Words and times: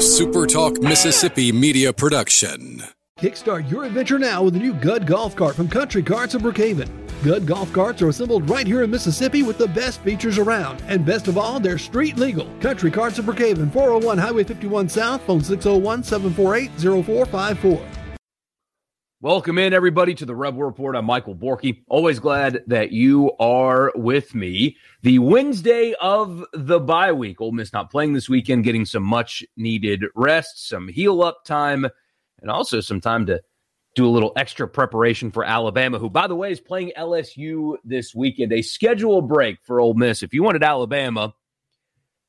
SuperTalk 0.00 0.82
Mississippi 0.82 1.52
media 1.52 1.92
production. 1.92 2.82
Kickstart 3.18 3.70
your 3.70 3.84
adventure 3.84 4.18
now 4.18 4.42
with 4.42 4.56
a 4.56 4.58
new 4.58 4.72
Gud 4.72 5.06
golf 5.06 5.36
cart 5.36 5.54
from 5.54 5.68
Country 5.68 6.02
Carts 6.02 6.32
of 6.32 6.40
Brookhaven. 6.40 6.88
Gud 7.22 7.44
golf 7.46 7.70
carts 7.74 8.00
are 8.00 8.08
assembled 8.08 8.48
right 8.48 8.66
here 8.66 8.82
in 8.82 8.90
Mississippi 8.90 9.42
with 9.42 9.58
the 9.58 9.68
best 9.68 10.00
features 10.00 10.38
around. 10.38 10.82
And 10.86 11.04
best 11.04 11.28
of 11.28 11.36
all, 11.36 11.60
they're 11.60 11.76
street 11.76 12.16
legal. 12.16 12.48
Country 12.60 12.90
Carts 12.90 13.18
of 13.18 13.26
Brookhaven, 13.26 13.70
401 13.70 14.16
Highway 14.16 14.42
51 14.42 14.88
South, 14.88 15.20
phone 15.26 15.44
601 15.44 16.02
748 16.02 16.70
0454. 17.04 17.99
Welcome 19.22 19.58
in, 19.58 19.74
everybody, 19.74 20.14
to 20.14 20.24
the 20.24 20.34
Rebel 20.34 20.62
Report. 20.62 20.96
I'm 20.96 21.04
Michael 21.04 21.34
Borky. 21.34 21.82
Always 21.88 22.18
glad 22.18 22.62
that 22.68 22.90
you 22.90 23.32
are 23.38 23.92
with 23.94 24.34
me. 24.34 24.78
The 25.02 25.18
Wednesday 25.18 25.94
of 26.00 26.46
the 26.54 26.80
bye 26.80 27.12
week. 27.12 27.38
Ole 27.38 27.52
Miss 27.52 27.70
not 27.70 27.90
playing 27.90 28.14
this 28.14 28.30
weekend, 28.30 28.64
getting 28.64 28.86
some 28.86 29.02
much 29.02 29.44
needed 29.58 30.04
rest, 30.14 30.66
some 30.66 30.88
heal 30.88 31.22
up 31.22 31.44
time, 31.44 31.86
and 32.40 32.50
also 32.50 32.80
some 32.80 32.98
time 32.98 33.26
to 33.26 33.42
do 33.94 34.06
a 34.06 34.08
little 34.08 34.32
extra 34.36 34.66
preparation 34.66 35.30
for 35.30 35.44
Alabama, 35.44 35.98
who, 35.98 36.08
by 36.08 36.26
the 36.26 36.34
way, 36.34 36.50
is 36.50 36.58
playing 36.58 36.92
LSU 36.96 37.76
this 37.84 38.14
weekend. 38.14 38.54
A 38.54 38.62
schedule 38.62 39.20
break 39.20 39.58
for 39.64 39.80
Ole 39.80 39.92
Miss. 39.92 40.22
If 40.22 40.32
you 40.32 40.42
wanted 40.42 40.62
Alabama, 40.62 41.34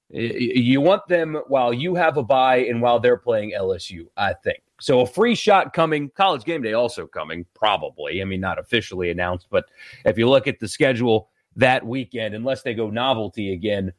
you 0.10 0.82
want 0.82 1.08
them 1.08 1.40
while 1.48 1.74
you 1.74 1.96
have 1.96 2.18
a 2.18 2.24
bye 2.24 2.58
and 2.58 2.82
while 2.82 3.00
they're 3.00 3.16
playing 3.16 3.54
LSU, 3.58 4.08
I 4.18 4.34
think. 4.34 4.60
So 4.82 5.02
a 5.02 5.06
free 5.06 5.36
shot 5.36 5.74
coming, 5.74 6.10
college 6.10 6.44
game 6.44 6.64
day 6.64 6.74
also 6.74 7.06
coming, 7.06 7.46
probably. 7.54 8.20
I 8.20 8.26
mean, 8.26 8.42
not 8.42 8.58
officially 8.58 9.12
announced, 9.12 9.46
but 9.52 9.66
if 10.06 10.18
you 10.18 10.28
look 10.28 10.48
at 10.48 10.60
the 10.60 10.68
schedule 10.68 11.30
that 11.56 11.86
weekend, 11.86 12.34
unless 12.34 12.64
they 12.64 12.74
go 12.74 12.90
novelty 12.90 13.54
again, 13.54 13.94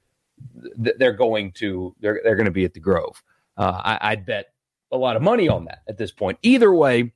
they're 0.77 1.13
going 1.13 1.53
to 1.53 1.95
they're 2.01 2.21
they're 2.25 2.35
going 2.35 2.47
to 2.47 2.51
be 2.53 2.65
at 2.65 2.75
the 2.75 2.81
Grove. 2.81 3.23
Uh, 3.57 3.81
I, 3.85 3.99
I'd 4.11 4.27
bet 4.27 4.47
a 4.91 4.97
lot 4.97 5.15
of 5.15 5.23
money 5.23 5.49
on 5.49 5.67
that 5.67 5.83
at 5.87 5.99
this 5.99 6.11
point. 6.11 6.37
Either 6.43 6.75
way, 6.75 7.12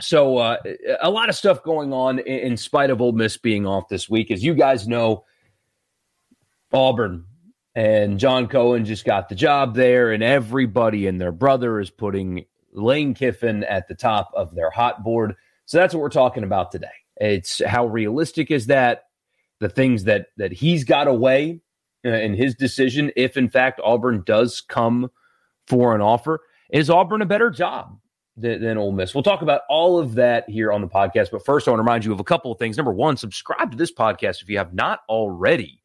so 0.00 0.38
uh, 0.38 0.56
a 1.00 1.10
lot 1.10 1.28
of 1.28 1.36
stuff 1.36 1.62
going 1.62 1.92
on 1.92 2.18
in, 2.18 2.38
in 2.40 2.56
spite 2.56 2.90
of 2.90 3.00
Ole 3.00 3.12
Miss 3.12 3.36
being 3.36 3.64
off 3.64 3.88
this 3.88 4.10
week, 4.10 4.32
as 4.32 4.42
you 4.42 4.54
guys 4.54 4.88
know. 4.88 5.24
Auburn 6.70 7.24
and 7.74 8.18
John 8.18 8.46
Cohen 8.48 8.84
just 8.84 9.04
got 9.04 9.28
the 9.28 9.34
job 9.36 9.74
there, 9.76 10.10
and 10.10 10.22
everybody 10.22 11.06
and 11.06 11.20
their 11.20 11.32
brother 11.32 11.78
is 11.78 11.90
putting 11.90 12.44
Lane 12.72 13.14
Kiffin 13.14 13.64
at 13.64 13.88
the 13.88 13.94
top 13.94 14.30
of 14.34 14.54
their 14.54 14.70
hot 14.70 15.02
board. 15.02 15.34
So 15.66 15.78
that's 15.78 15.94
what 15.94 16.00
we're 16.00 16.08
talking 16.08 16.44
about 16.44 16.72
today. 16.72 16.86
It's 17.16 17.62
how 17.64 17.86
realistic 17.86 18.50
is 18.50 18.66
that? 18.66 19.04
The 19.60 19.68
things 19.68 20.04
that 20.04 20.28
that 20.36 20.52
he's 20.52 20.84
got 20.84 21.08
away 21.08 21.60
uh, 22.04 22.10
in 22.10 22.34
his 22.34 22.54
decision, 22.54 23.10
if 23.16 23.36
in 23.36 23.48
fact 23.48 23.80
Auburn 23.82 24.22
does 24.24 24.60
come 24.60 25.10
for 25.66 25.94
an 25.94 26.00
offer, 26.00 26.40
is 26.70 26.88
Auburn 26.88 27.22
a 27.22 27.26
better 27.26 27.50
job 27.50 27.98
than, 28.36 28.62
than 28.62 28.78
Ole 28.78 28.92
Miss? 28.92 29.14
We'll 29.14 29.24
talk 29.24 29.42
about 29.42 29.62
all 29.68 29.98
of 29.98 30.14
that 30.14 30.48
here 30.48 30.72
on 30.72 30.80
the 30.80 30.86
podcast. 30.86 31.32
But 31.32 31.44
first, 31.44 31.66
I 31.66 31.72
want 31.72 31.80
to 31.80 31.82
remind 31.82 32.04
you 32.04 32.12
of 32.12 32.20
a 32.20 32.24
couple 32.24 32.52
of 32.52 32.58
things. 32.58 32.76
Number 32.76 32.92
one, 32.92 33.16
subscribe 33.16 33.72
to 33.72 33.76
this 33.76 33.92
podcast 33.92 34.42
if 34.42 34.48
you 34.48 34.58
have 34.58 34.74
not 34.74 35.00
already. 35.08 35.82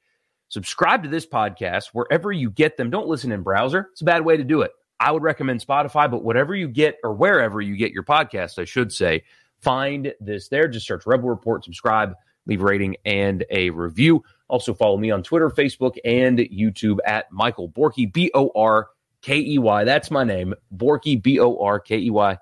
Subscribe 0.49 1.01
to 1.01 1.09
this 1.09 1.25
podcast 1.25 1.87
wherever 1.93 2.31
you 2.31 2.51
get 2.51 2.77
them. 2.77 2.91
Don't 2.91 3.07
listen 3.07 3.31
in 3.31 3.41
browser; 3.41 3.89
it's 3.91 4.01
a 4.01 4.05
bad 4.05 4.23
way 4.23 4.37
to 4.37 4.43
do 4.43 4.61
it. 4.61 4.71
I 5.03 5.11
would 5.11 5.21
recommend 5.21 5.59
Spotify, 5.59 6.09
but 6.09 6.23
whatever 6.23 6.55
you 6.55 6.69
get 6.69 6.97
or 7.03 7.13
wherever 7.13 7.59
you 7.59 7.75
get 7.75 7.91
your 7.91 8.03
podcast, 8.03 8.57
I 8.57 8.63
should 8.63 8.93
say, 8.93 9.23
find 9.59 10.13
this 10.21 10.47
there. 10.47 10.69
Just 10.69 10.87
search 10.87 11.05
Rebel 11.05 11.27
Report, 11.27 11.61
subscribe, 11.65 12.13
leave 12.45 12.61
a 12.61 12.63
rating 12.63 12.95
and 13.03 13.43
a 13.49 13.69
review. 13.71 14.23
Also 14.47 14.73
follow 14.73 14.95
me 14.95 15.11
on 15.11 15.21
Twitter, 15.21 15.49
Facebook, 15.49 15.97
and 16.05 16.39
YouTube 16.39 16.99
at 17.05 17.29
Michael 17.33 17.67
Borky, 17.67 18.11
B 18.13 18.31
O 18.33 18.49
R 18.55 18.87
K 19.21 19.39
E 19.39 19.57
Y. 19.57 19.83
That's 19.83 20.09
my 20.09 20.23
name, 20.23 20.53
Borky, 20.73 21.21
B 21.21 21.37
O 21.37 21.57
R 21.59 21.81
K 21.81 21.97
E 21.97 22.09
Y. 22.09 22.37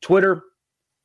Twitter, 0.00 0.42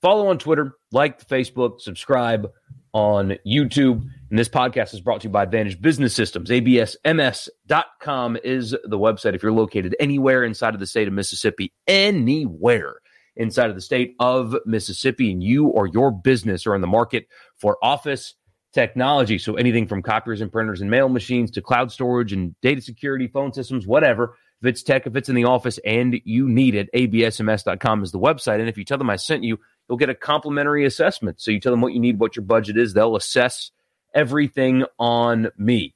follow 0.02 0.28
on 0.30 0.39
Twitter, 0.39 0.73
like 0.92 1.20
the 1.20 1.26
Facebook, 1.26 1.81
subscribe 1.81 2.52
on 2.95 3.38
YouTube. 3.45 4.08
And 4.30 4.39
this 4.39 4.48
podcast 4.48 4.94
is 4.94 5.02
brought 5.02 5.20
to 5.22 5.28
you 5.28 5.32
by 5.32 5.44
Advantage 5.44 5.82
Business 5.82 6.16
Systems. 6.16 6.50
ABSMS.com 6.50 8.38
is 8.42 8.72
the 8.72 8.98
website 8.98 9.36
if 9.36 9.44
you're 9.44 9.52
located 9.52 9.98
anywhere 10.00 10.45
inside 10.45 10.73
of 10.73 10.80
the 10.80 10.88
state 10.88 11.10
of 11.10 11.14
Mississippi, 11.14 11.73
anywhere 11.88 12.95
inside 13.36 13.70
of 13.70 13.76
the 13.76 13.82
state 13.82 14.16
of 14.17 14.55
Mississippi, 14.66 15.34
and 15.34 15.44
you 15.44 15.67
or 15.67 15.88
your 15.88 16.10
business 16.10 16.66
are 16.66 16.73
in 16.73 16.80
the 16.80 16.88
market 16.88 17.28
for 17.58 17.78
office 17.84 18.34
technology. 18.73 19.39
So 19.39 19.55
anything 19.55 19.88
from 19.88 20.02
copiers 20.02 20.39
and 20.39 20.50
printers 20.50 20.80
and 20.80 20.89
mail 20.89 21.10
machines 21.10 21.52
to 21.52 21.61
cloud 21.61 21.92
storage 21.92 22.32
and 22.32 22.55
data 22.61 22.82
security, 22.82 23.28
phone 23.28 23.52
systems, 23.52 23.86
whatever. 23.86 24.38
If 24.61 24.67
it's 24.70 24.84
tech, 24.84 25.05
if 25.05 25.17
it's 25.17 25.28
in 25.28 25.36
the 25.36 25.44
office 25.44 25.80
and 25.86 26.16
you 26.23 26.48
need 26.48 26.76
it, 26.76 26.89
absms.com 26.94 28.04
is 28.04 28.14
the 28.14 28.20
website. 28.20 28.61
And 28.61 28.70
if 28.70 28.78
you 28.78 28.86
tell 28.86 28.98
them 28.98 29.10
I 29.10 29.17
sent 29.17 29.44
you, 29.44 29.60
you'll 29.88 29.98
get 29.98 30.10
a 30.10 30.16
complimentary 30.16 30.86
assessment. 30.86 31.42
So 31.42 31.52
you 31.52 31.60
tell 31.60 31.72
them 31.72 31.82
what 31.82 31.94
you 31.94 32.00
need, 32.00 32.20
what 32.20 32.36
your 32.36 32.46
budget 32.46 32.78
is. 32.78 32.94
They'll 32.94 33.16
assess 33.16 33.72
everything 34.14 34.86
on 34.98 35.50
me. 35.58 35.94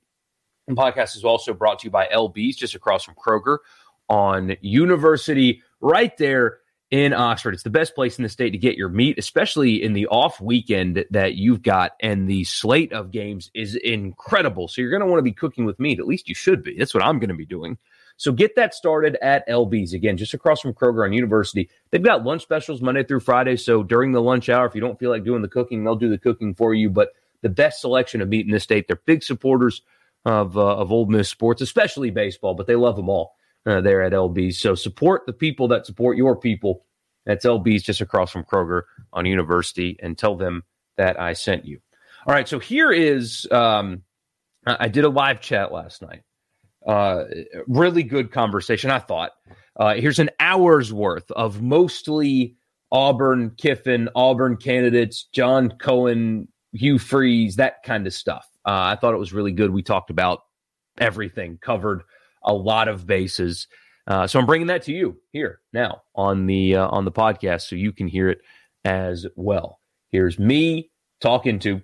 The 0.68 0.76
podcast 0.76 1.16
is 1.16 1.24
also 1.24 1.54
brought 1.54 1.80
to 1.80 1.86
you 1.86 1.92
by 1.92 2.08
LB's 2.08 2.56
just 2.56 2.76
across 2.76 3.04
from 3.04 3.16
Kroger 3.16 3.58
on 4.08 4.56
University, 4.62 5.64
right 5.82 6.16
there 6.18 6.60
in 6.92 7.14
Oxford. 7.14 7.54
It's 7.54 7.64
the 7.64 7.70
best 7.70 7.96
place 7.96 8.18
in 8.18 8.24
the 8.24 8.30
state 8.30 8.52
to 8.52 8.58
get 8.58 8.76
your 8.76 8.90
meat, 8.90 9.18
especially 9.18 9.82
in 9.82 9.94
the 9.94 10.08
off 10.08 10.42
weekend 10.42 11.06
that 11.12 11.36
you've 11.36 11.62
got. 11.62 11.92
And 12.00 12.28
the 12.28 12.44
slate 12.44 12.94
of 12.94 13.12
games 13.12 13.52
is 13.54 13.76
incredible. 13.76 14.68
So 14.68 14.82
you're 14.82 14.90
going 14.90 15.02
to 15.02 15.08
want 15.08 15.20
to 15.20 15.24
be 15.24 15.32
cooking 15.32 15.66
with 15.66 15.80
meat. 15.80 16.00
At 16.00 16.08
least 16.08 16.28
you 16.28 16.36
should 16.36 16.64
be. 16.64 16.78
That's 16.78 16.94
what 16.94 17.04
I'm 17.04 17.20
going 17.20 17.30
to 17.30 17.36
be 17.36 17.46
doing. 17.46 17.78
So 18.20 18.34
get 18.34 18.58
that 18.58 18.74
started 18.74 19.18
at 19.22 19.48
LB's. 19.48 19.94
Again, 19.94 20.18
just 20.18 20.34
across 20.34 20.60
from 20.60 20.74
Kroger 20.74 21.06
on 21.06 21.14
University. 21.14 21.70
They've 21.90 22.04
got 22.04 22.26
lunch 22.26 22.42
specials 22.42 22.82
Monday 22.82 23.06
through 23.06 23.22
Friday. 23.22 23.56
So 23.56 23.82
during 23.82 24.12
the 24.12 24.22
lunch 24.22 24.50
hour, 24.50 24.66
if 24.66 24.76
you 24.76 24.82
don't 24.82 25.00
feel 25.00 25.10
like 25.10 25.24
doing 25.24 25.42
the 25.42 25.48
cooking, 25.48 25.86
they'll 25.86 25.96
do 25.96 26.10
the 26.10 26.18
cooking 26.18 26.54
for 26.54 26.74
you. 26.74 26.90
But 26.90 27.14
the 27.42 27.50
best 27.50 27.80
selection 27.80 28.20
of 28.20 28.28
meat 28.28 28.46
in 28.46 28.52
the 28.52 28.60
state. 28.60 28.88
They're 28.88 29.02
big 29.06 29.24
supporters 29.24 29.82
of 30.26 30.58
uh, 30.58 30.78
of 30.78 30.92
Ole 30.92 31.06
Miss 31.06 31.30
sports, 31.30 31.62
especially 31.62 32.12
baseball, 32.12 32.56
but 32.56 32.68
they 32.68 32.76
love 32.76 32.98
them 32.98 33.08
all 33.08 33.36
uh, 33.66 33.80
there 33.80 34.02
at 34.02 34.12
LB's. 34.12 34.60
So 34.60 34.76
support 34.76 35.26
the 35.26 35.32
people 35.32 35.70
that 35.70 35.86
support 35.86 36.18
your 36.18 36.36
people. 36.36 36.86
That's 37.26 37.46
LB's 37.46 37.84
just 37.84 38.02
across 38.02 38.32
from 38.32 38.44
Kroger 38.44 38.82
on 39.14 39.26
University, 39.26 39.98
and 40.02 40.18
tell 40.18 40.36
them 40.36 40.64
that 40.98 41.20
I 41.20 41.34
sent 41.34 41.66
you. 41.66 41.80
All 42.28 42.34
right, 42.34 42.50
so 42.50 42.60
here 42.60 42.92
is 42.92 43.48
um, 43.50 44.04
I 44.66 44.90
did 44.90 45.06
a 45.06 45.10
live 45.10 45.40
chat 45.40 45.72
last 45.72 46.02
night. 46.02 46.24
Uh, 46.90 47.26
really 47.68 48.02
good 48.02 48.32
conversation, 48.32 48.90
I 48.90 48.98
thought. 48.98 49.34
Uh, 49.80 49.94
here's 49.94 50.18
an 50.18 50.32
hour's 50.40 50.92
worth 50.92 51.30
of 51.32 51.62
mostly 51.62 52.56
Auburn 52.92 53.52
Kiffin, 53.58 54.10
Auburn 54.16 54.58
candidates, 54.58 55.28
John 55.32 55.70
Cohen 55.80 56.48
Hugh 56.74 56.98
Freeze, 56.98 57.58
that 57.58 57.84
kind 57.84 58.08
of 58.08 58.14
stuff. 58.14 58.48
Uh, 58.66 58.90
I 58.92 58.96
thought 58.96 59.14
it 59.14 59.20
was 59.20 59.34
really 59.34 59.52
good. 59.52 59.70
We 59.70 59.84
talked 59.84 60.10
about 60.10 60.40
everything, 60.98 61.60
covered 61.62 62.02
a 62.44 62.56
lot 62.56 62.88
of 62.88 63.06
bases. 63.06 63.68
Uh, 64.08 64.26
so 64.26 64.40
I'm 64.40 64.48
bringing 64.48 64.68
that 64.68 64.82
to 64.86 64.92
you 64.92 65.16
here 65.32 65.60
now 65.72 66.02
on 66.16 66.48
the 66.48 66.76
uh, 66.76 66.88
on 66.88 67.06
the 67.06 67.12
podcast, 67.12 67.68
so 67.68 67.76
you 67.76 67.92
can 67.92 68.08
hear 68.08 68.30
it 68.30 68.40
as 68.84 69.28
well. 69.36 69.80
Here's 70.10 70.40
me 70.40 70.90
talking 71.22 71.60
to 71.60 71.84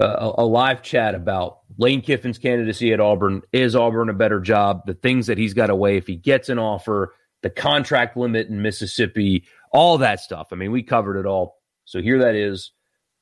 uh, 0.00 0.32
a, 0.38 0.42
a 0.42 0.46
live 0.46 0.82
chat 0.82 1.14
about 1.14 1.60
Lane 1.78 2.02
Kiffin's 2.02 2.38
candidacy 2.38 2.92
at 2.92 3.00
Auburn. 3.00 3.42
Is 3.52 3.74
Auburn 3.74 4.08
a 4.08 4.14
better 4.14 4.40
job? 4.40 4.82
The 4.86 4.94
things 4.94 5.26
that 5.26 5.38
he's 5.38 5.54
got 5.54 5.70
away 5.70 5.96
if 5.96 6.06
he 6.06 6.16
gets 6.16 6.48
an 6.48 6.58
offer, 6.58 7.14
the 7.42 7.50
contract 7.50 8.16
limit 8.16 8.48
in 8.48 8.62
Mississippi, 8.62 9.44
all 9.72 9.98
that 9.98 10.20
stuff. 10.20 10.48
I 10.52 10.56
mean, 10.56 10.72
we 10.72 10.82
covered 10.82 11.18
it 11.18 11.26
all. 11.26 11.58
So 11.84 12.02
here 12.02 12.18
that 12.20 12.34
is 12.34 12.72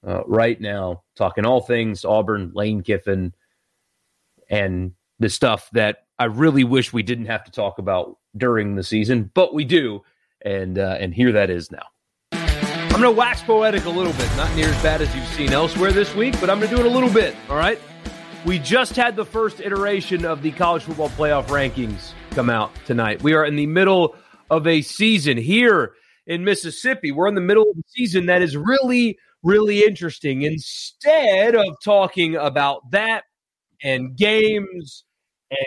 uh, 0.07 0.25
right 0.27 0.61
now, 0.61 1.03
talking 1.17 1.47
all 1.47 1.61
things 1.61 2.05
Auburn, 2.05 2.53
Lane 2.55 2.83
Kiffin, 2.83 3.33
and 4.51 4.93
the 5.19 5.31
stuff 5.31 5.71
that 5.73 5.99
I 6.19 6.27
really 6.27 6.65
wish 6.65 6.93
we 6.93 7.03
didn't 7.03 7.27
have 7.27 7.45
to 7.45 7.51
talk 7.51 7.79
about 7.79 8.19
during 8.37 8.75
the 8.75 8.83
season, 8.83 9.31
but 9.35 9.55
we 9.55 9.65
do, 9.65 10.03
and 10.43 10.79
uh, 10.79 10.97
and 11.01 11.15
here 11.15 11.33
that 11.33 11.51
is 11.51 11.71
now. 11.71 11.87
I'm 12.95 13.01
going 13.01 13.13
to 13.13 13.19
wax 13.19 13.43
poetic 13.43 13.87
a 13.87 13.91
little 13.91 14.13
bit, 14.13 14.31
not 14.37 14.55
near 14.55 14.69
as 14.69 14.81
bad 14.81 15.03
as 15.03 15.13
you've 15.17 15.27
seen 15.27 15.53
elsewhere 15.53 15.91
this 15.91 16.15
week, 16.15 16.39
but 16.41 16.49
I'm 16.49 16.61
going 16.61 16.71
to 16.71 16.77
do 16.77 16.81
it 16.81 16.87
a 16.87 16.95
little 16.95 17.11
bit. 17.11 17.35
All 17.51 17.57
right. 17.57 17.77
We 18.47 18.61
just 18.61 18.95
had 18.95 19.17
the 19.17 19.25
first 19.25 19.59
iteration 19.59 20.25
of 20.25 20.43
the 20.43 20.53
college 20.53 20.85
football 20.85 21.09
playoff 21.09 21.47
rankings 21.47 22.13
come 22.31 22.49
out 22.49 22.71
tonight. 22.87 23.21
We 23.21 23.35
are 23.35 23.45
in 23.45 23.57
the 23.57 23.67
middle 23.67 24.15
of 24.49 24.69
a 24.69 24.81
season 24.81 25.37
here 25.37 25.95
in 26.29 26.45
Mississippi. 26.45 27.11
We're 27.11 27.27
in 27.27 27.35
the 27.35 27.41
middle 27.41 27.69
of 27.69 27.77
a 27.77 27.83
season 27.89 28.27
that 28.27 28.43
is 28.43 28.57
really 28.57 29.19
really 29.45 29.85
interesting. 29.85 30.43
Instead 30.43 31.55
of 31.55 31.67
talking 31.85 32.35
about 32.35 32.91
that 32.91 33.25
and 33.83 34.17
games 34.17 35.05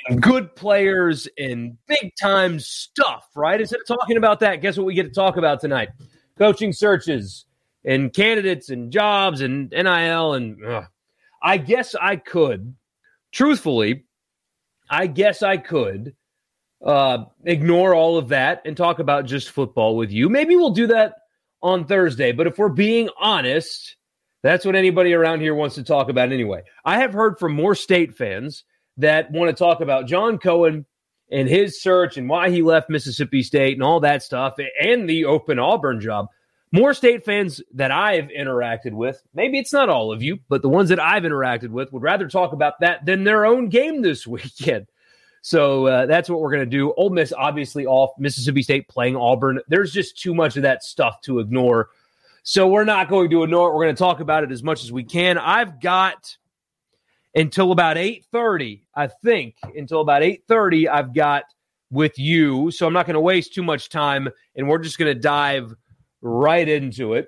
and 0.08 0.22
good 0.22 0.56
players 0.56 1.28
and 1.38 1.78
big 1.88 2.12
time 2.20 2.60
stuff, 2.60 3.28
right? 3.36 3.62
Instead 3.62 3.80
of 3.82 3.88
talking 3.88 4.18
about 4.18 4.40
that, 4.42 4.62
guess 4.62 4.78
what 4.78 4.86
we 4.86 4.94
get 4.94 5.04
to 5.04 5.14
talk 5.14 5.38
about 5.38 5.62
tonight? 5.62 5.90
Coaching 6.38 6.74
searches 6.74 7.46
and 7.86 8.14
candidates 8.14 8.70
and 8.70 8.92
jobs 8.92 9.42
and 9.42 9.70
NIL. 9.72 10.34
And 10.34 10.66
uh, 10.66 10.84
I 11.42 11.58
guess 11.58 11.96
I 11.96 12.18
could, 12.18 12.76
truthfully, 13.32 14.06
I 14.90 15.08
guess 15.08 15.42
I 15.42 15.58
could 15.58 16.16
uh, 16.86 17.26
ignore 17.44 17.96
all 17.96 18.18
of 18.18 18.30
that 18.30 18.62
and 18.66 18.78
talk 18.78 19.00
about 19.00 19.26
just 19.26 19.50
football 19.50 19.96
with 19.96 20.12
you. 20.12 20.30
Maybe 20.30 20.56
we'll 20.56 20.72
do 20.72 20.88
that 20.88 21.16
on 21.62 21.86
Thursday. 21.86 22.32
But 22.32 22.48
if 22.48 22.58
we're 22.58 22.70
being 22.70 23.10
honest, 23.20 23.96
that's 24.44 24.66
what 24.66 24.76
anybody 24.76 25.14
around 25.14 25.42
here 25.42 25.56
wants 25.56 25.76
to 25.76 25.84
talk 25.84 26.10
about 26.10 26.32
anyway. 26.32 26.64
I 26.86 27.00
have 27.00 27.14
heard 27.14 27.40
from 27.40 27.54
more 27.54 27.76
state 27.76 28.16
fans 28.16 28.64
that 28.98 29.32
want 29.32 29.50
to 29.50 29.56
talk 29.56 29.82
about 29.82 30.08
John 30.08 30.38
Cohen 30.38 30.86
and 31.32 31.50
his 31.50 31.82
search 31.82 32.18
and 32.18 32.30
why 32.30 32.50
he 32.50 32.62
left 32.62 32.90
Mississippi 32.90 33.44
State 33.44 33.74
and 33.74 33.84
all 33.84 34.00
that 34.00 34.24
stuff 34.24 34.56
and 34.82 35.10
the 35.10 35.26
open 35.26 35.60
Auburn 35.60 36.00
job. 36.00 36.28
More 36.72 36.94
state 36.94 37.24
fans 37.24 37.62
that 37.74 37.92
I've 37.92 38.28
interacted 38.28 38.92
with, 38.92 39.22
maybe 39.34 39.58
it's 39.58 39.72
not 39.72 39.90
all 39.90 40.12
of 40.12 40.22
you, 40.22 40.40
but 40.50 40.62
the 40.62 40.70
ones 40.70 40.90
that 40.90 41.00
I've 41.00 41.24
interacted 41.24 41.70
with 41.70 41.94
would 41.94 42.04
rather 42.04 42.28
talk 42.28 42.52
about 42.52 42.80
that 42.82 43.06
than 43.06 43.24
their 43.24 43.46
own 43.46 43.70
game 43.70 44.02
this 44.02 44.28
weekend. 44.28 44.88
So 45.42 45.88
uh, 45.88 46.06
that's 46.08 46.30
what 46.30 46.42
we're 46.42 46.52
going 46.52 46.70
to 46.70 46.78
do. 46.78 46.94
Ole 46.98 47.10
Miss 47.10 47.32
obviously 47.32 47.86
off, 47.86 48.12
Mississippi 48.20 48.64
State 48.64 48.90
playing 48.90 49.16
Auburn. 49.16 49.62
There's 49.70 49.94
just 49.94 50.18
too 50.18 50.36
much 50.36 50.58
of 50.58 50.64
that 50.64 50.84
stuff 50.84 51.22
to 51.22 51.40
ignore. 51.40 51.90
So 52.44 52.68
we're 52.68 52.84
not 52.84 53.08
going 53.08 53.30
to 53.30 53.44
ignore 53.44 53.70
it. 53.70 53.76
We're 53.76 53.86
going 53.86 53.96
to 53.96 54.00
talk 54.00 54.20
about 54.20 54.44
it 54.44 54.52
as 54.52 54.62
much 54.62 54.84
as 54.84 54.92
we 54.92 55.06
can. 55.06 55.38
I've 55.38 55.80
got 55.80 56.36
until 57.38 57.72
about 57.72 57.98
8:30, 57.98 58.82
I 58.96 59.08
think, 59.08 59.56
until 59.76 60.02
about 60.02 60.24
8:30 60.24 60.90
I've 60.90 61.14
got 61.14 61.44
with 61.92 62.18
you. 62.18 62.72
So 62.72 62.88
I'm 62.88 62.94
not 62.94 63.06
going 63.06 63.14
to 63.14 63.22
waste 63.22 63.54
too 63.54 63.64
much 63.64 63.90
time 63.90 64.28
and 64.56 64.68
we're 64.68 64.80
just 64.80 64.98
going 64.98 65.14
to 65.14 65.20
dive 65.20 65.74
right 66.22 66.68
into 66.68 67.14
it. 67.14 67.28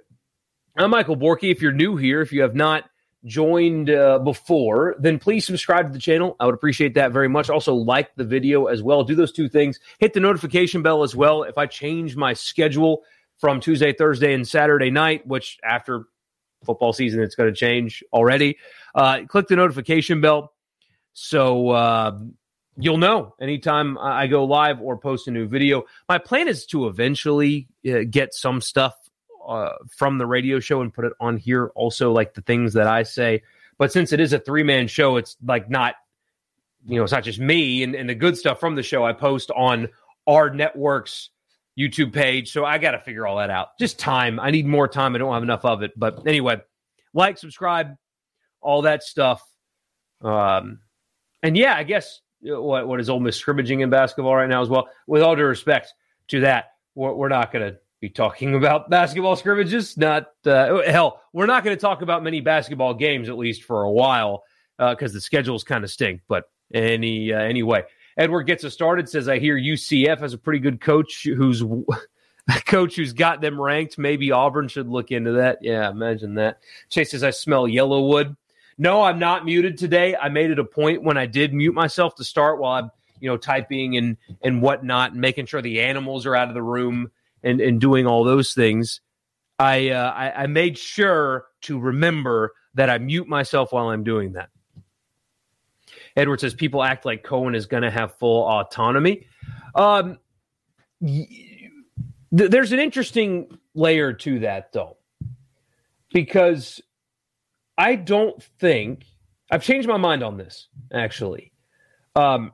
I'm 0.75 0.89
Michael 0.89 1.15
Borky. 1.15 1.51
If 1.51 1.61
you're 1.61 1.71
new 1.71 1.95
here, 1.95 2.21
if 2.21 2.33
you 2.33 2.41
have 2.41 2.55
not 2.55 2.85
joined 3.25 3.89
uh, 3.89 4.19
before, 4.19 4.95
then 4.99 5.19
please 5.19 5.45
subscribe 5.45 5.87
to 5.87 5.93
the 5.93 5.99
channel. 5.99 6.35
I 6.39 6.45
would 6.45 6.55
appreciate 6.55 6.95
that 6.95 7.11
very 7.11 7.29
much. 7.29 7.49
Also, 7.49 7.73
like 7.73 8.13
the 8.15 8.23
video 8.23 8.65
as 8.65 8.81
well. 8.81 9.03
Do 9.03 9.15
those 9.15 9.31
two 9.31 9.47
things. 9.47 9.79
Hit 9.99 10.13
the 10.13 10.19
notification 10.19 10.81
bell 10.81 11.03
as 11.03 11.15
well. 11.15 11.43
If 11.43 11.57
I 11.57 11.67
change 11.67 12.15
my 12.15 12.33
schedule 12.33 13.03
from 13.37 13.59
Tuesday, 13.59 13.93
Thursday, 13.93 14.33
and 14.33 14.47
Saturday 14.47 14.89
night, 14.89 15.27
which 15.27 15.59
after 15.63 16.05
football 16.63 16.93
season 16.93 17.21
it's 17.21 17.35
going 17.35 17.51
to 17.51 17.55
change 17.55 18.03
already, 18.13 18.57
uh, 18.95 19.21
click 19.27 19.47
the 19.47 19.55
notification 19.55 20.21
bell 20.21 20.53
so 21.13 21.69
uh, 21.71 22.17
you'll 22.77 22.97
know 22.97 23.35
anytime 23.41 23.97
I 23.97 24.27
go 24.27 24.45
live 24.45 24.81
or 24.81 24.97
post 24.97 25.27
a 25.27 25.31
new 25.31 25.47
video. 25.47 25.83
My 26.07 26.17
plan 26.17 26.47
is 26.47 26.65
to 26.67 26.87
eventually 26.87 27.67
uh, 27.87 27.99
get 28.09 28.33
some 28.33 28.61
stuff 28.61 28.95
uh, 29.47 29.73
from 29.89 30.17
the 30.17 30.25
radio 30.25 30.59
show 30.59 30.81
and 30.81 30.93
put 30.93 31.05
it 31.05 31.13
on 31.19 31.37
here. 31.37 31.71
Also, 31.75 32.11
like 32.11 32.33
the 32.33 32.41
things 32.41 32.73
that 32.73 32.87
I 32.87 33.03
say. 33.03 33.43
But 33.77 33.91
since 33.91 34.13
it 34.13 34.19
is 34.19 34.31
a 34.31 34.39
three 34.39 34.63
man 34.63 34.87
show, 34.87 35.17
it's 35.17 35.35
like 35.45 35.69
not, 35.69 35.95
you 36.85 36.95
know, 36.95 37.03
it's 37.03 37.11
not 37.11 37.23
just 37.23 37.39
me 37.39 37.83
and, 37.83 37.95
and 37.95 38.09
the 38.09 38.15
good 38.15 38.37
stuff 38.37 38.59
from 38.59 38.75
the 38.75 38.83
show 38.83 39.03
I 39.03 39.13
post 39.13 39.51
on 39.51 39.89
our 40.27 40.49
network's 40.49 41.31
YouTube 41.79 42.13
page. 42.13 42.51
So 42.51 42.65
I 42.65 42.77
got 42.77 42.91
to 42.91 42.99
figure 42.99 43.25
all 43.25 43.37
that 43.37 43.49
out. 43.49 43.77
Just 43.79 43.97
time. 43.97 44.39
I 44.39 44.51
need 44.51 44.65
more 44.65 44.87
time. 44.87 45.15
I 45.15 45.17
don't 45.19 45.33
have 45.33 45.43
enough 45.43 45.63
of 45.63 45.81
it. 45.81 45.91
But 45.97 46.27
anyway, 46.27 46.61
like, 47.13 47.37
subscribe, 47.37 47.95
all 48.61 48.81
that 48.83 49.03
stuff. 49.03 49.41
Um, 50.21 50.79
and 51.41 51.55
yeah, 51.57 51.75
I 51.75 51.83
guess 51.83 52.21
uh, 52.49 52.61
what 52.61 52.87
what 52.87 52.99
is 52.99 53.09
Ole 53.09 53.21
Miss 53.21 53.37
scrimmaging 53.37 53.79
in 53.79 53.89
basketball 53.89 54.35
right 54.35 54.49
now 54.49 54.61
as 54.61 54.69
well. 54.69 54.89
With 55.07 55.21
all 55.21 55.35
due 55.35 55.45
respect 55.45 55.93
to 56.29 56.41
that, 56.41 56.71
we're, 56.95 57.13
we're 57.13 57.29
not 57.29 57.51
going 57.51 57.71
to 57.71 57.79
be 58.01 58.09
talking 58.09 58.55
about 58.55 58.89
basketball 58.89 59.35
scrimmages. 59.35 59.97
Not 59.97 60.27
uh, 60.45 60.81
hell, 60.83 61.21
we're 61.33 61.45
not 61.45 61.63
going 61.63 61.75
to 61.75 61.81
talk 61.81 62.01
about 62.01 62.23
many 62.23 62.41
basketball 62.41 62.93
games 62.93 63.29
at 63.29 63.37
least 63.37 63.63
for 63.63 63.83
a 63.83 63.91
while 63.91 64.43
because 64.77 65.11
uh, 65.11 65.15
the 65.15 65.21
schedules 65.21 65.63
kind 65.63 65.83
of 65.83 65.89
stink. 65.89 66.21
But 66.27 66.45
any 66.73 67.31
uh, 67.31 67.39
anyway, 67.39 67.83
Edward 68.19 68.43
gets 68.43 68.65
us 68.65 68.73
started. 68.73 69.07
Says 69.07 69.29
I 69.29 69.39
hear 69.39 69.57
UCF 69.57 70.19
has 70.19 70.33
a 70.33 70.37
pretty 70.37 70.59
good 70.59 70.81
coach 70.81 71.23
who's 71.23 71.61
a 72.49 72.61
coach 72.65 72.97
who's 72.97 73.13
got 73.13 73.39
them 73.39 73.59
ranked. 73.59 73.97
Maybe 73.97 74.31
Auburn 74.31 74.67
should 74.67 74.89
look 74.89 75.09
into 75.09 75.31
that. 75.33 75.59
Yeah, 75.61 75.89
imagine 75.89 76.35
that. 76.35 76.59
Chase 76.89 77.11
says 77.11 77.23
I 77.23 77.29
smell 77.29 77.63
YellaWood. 77.63 78.35
No, 78.77 79.01
I'm 79.01 79.19
not 79.19 79.45
muted 79.45 79.77
today. 79.77 80.15
I 80.17 80.27
made 80.27 80.51
it 80.51 80.59
a 80.59 80.65
point 80.65 81.01
when 81.01 81.17
I 81.17 81.25
did 81.25 81.53
mute 81.53 81.73
myself 81.73 82.15
to 82.15 82.25
start 82.25 82.59
while 82.59 82.73
I'm 82.73 82.91
you 83.21 83.29
know 83.29 83.37
typing 83.37 83.95
and 83.95 84.17
and 84.41 84.61
whatnot 84.61 85.13
and 85.13 85.21
making 85.21 85.45
sure 85.45 85.61
the 85.61 85.81
animals 85.81 86.25
are 86.25 86.35
out 86.35 86.49
of 86.49 86.53
the 86.53 86.61
room 86.61 87.11
and 87.41 87.61
and 87.61 87.79
doing 87.79 88.05
all 88.05 88.25
those 88.25 88.53
things, 88.53 88.99
I, 89.57 89.91
uh, 89.91 90.11
I 90.11 90.43
I 90.43 90.47
made 90.47 90.77
sure 90.77 91.45
to 91.61 91.79
remember 91.79 92.51
that 92.73 92.89
I 92.89 92.97
mute 92.97 93.29
myself 93.29 93.71
while 93.71 93.89
I'm 93.89 94.03
doing 94.03 94.33
that. 94.33 94.49
Edward 96.19 96.41
says 96.41 96.53
people 96.53 96.83
act 96.83 97.05
like 97.05 97.23
Cohen 97.23 97.55
is 97.55 97.65
going 97.65 97.83
to 97.83 97.91
have 97.91 98.17
full 98.17 98.43
autonomy. 98.43 99.25
Um, 99.73 100.17
y- 100.99 101.27
there's 102.31 102.73
an 102.73 102.79
interesting 102.79 103.57
layer 103.73 104.13
to 104.13 104.39
that, 104.39 104.71
though, 104.73 104.97
because 106.13 106.81
I 107.77 107.95
don't 107.95 108.43
think 108.59 109.05
I've 109.49 109.63
changed 109.63 109.87
my 109.87 109.97
mind 109.97 110.21
on 110.21 110.37
this. 110.37 110.67
Actually, 110.93 111.53
um, 112.15 112.51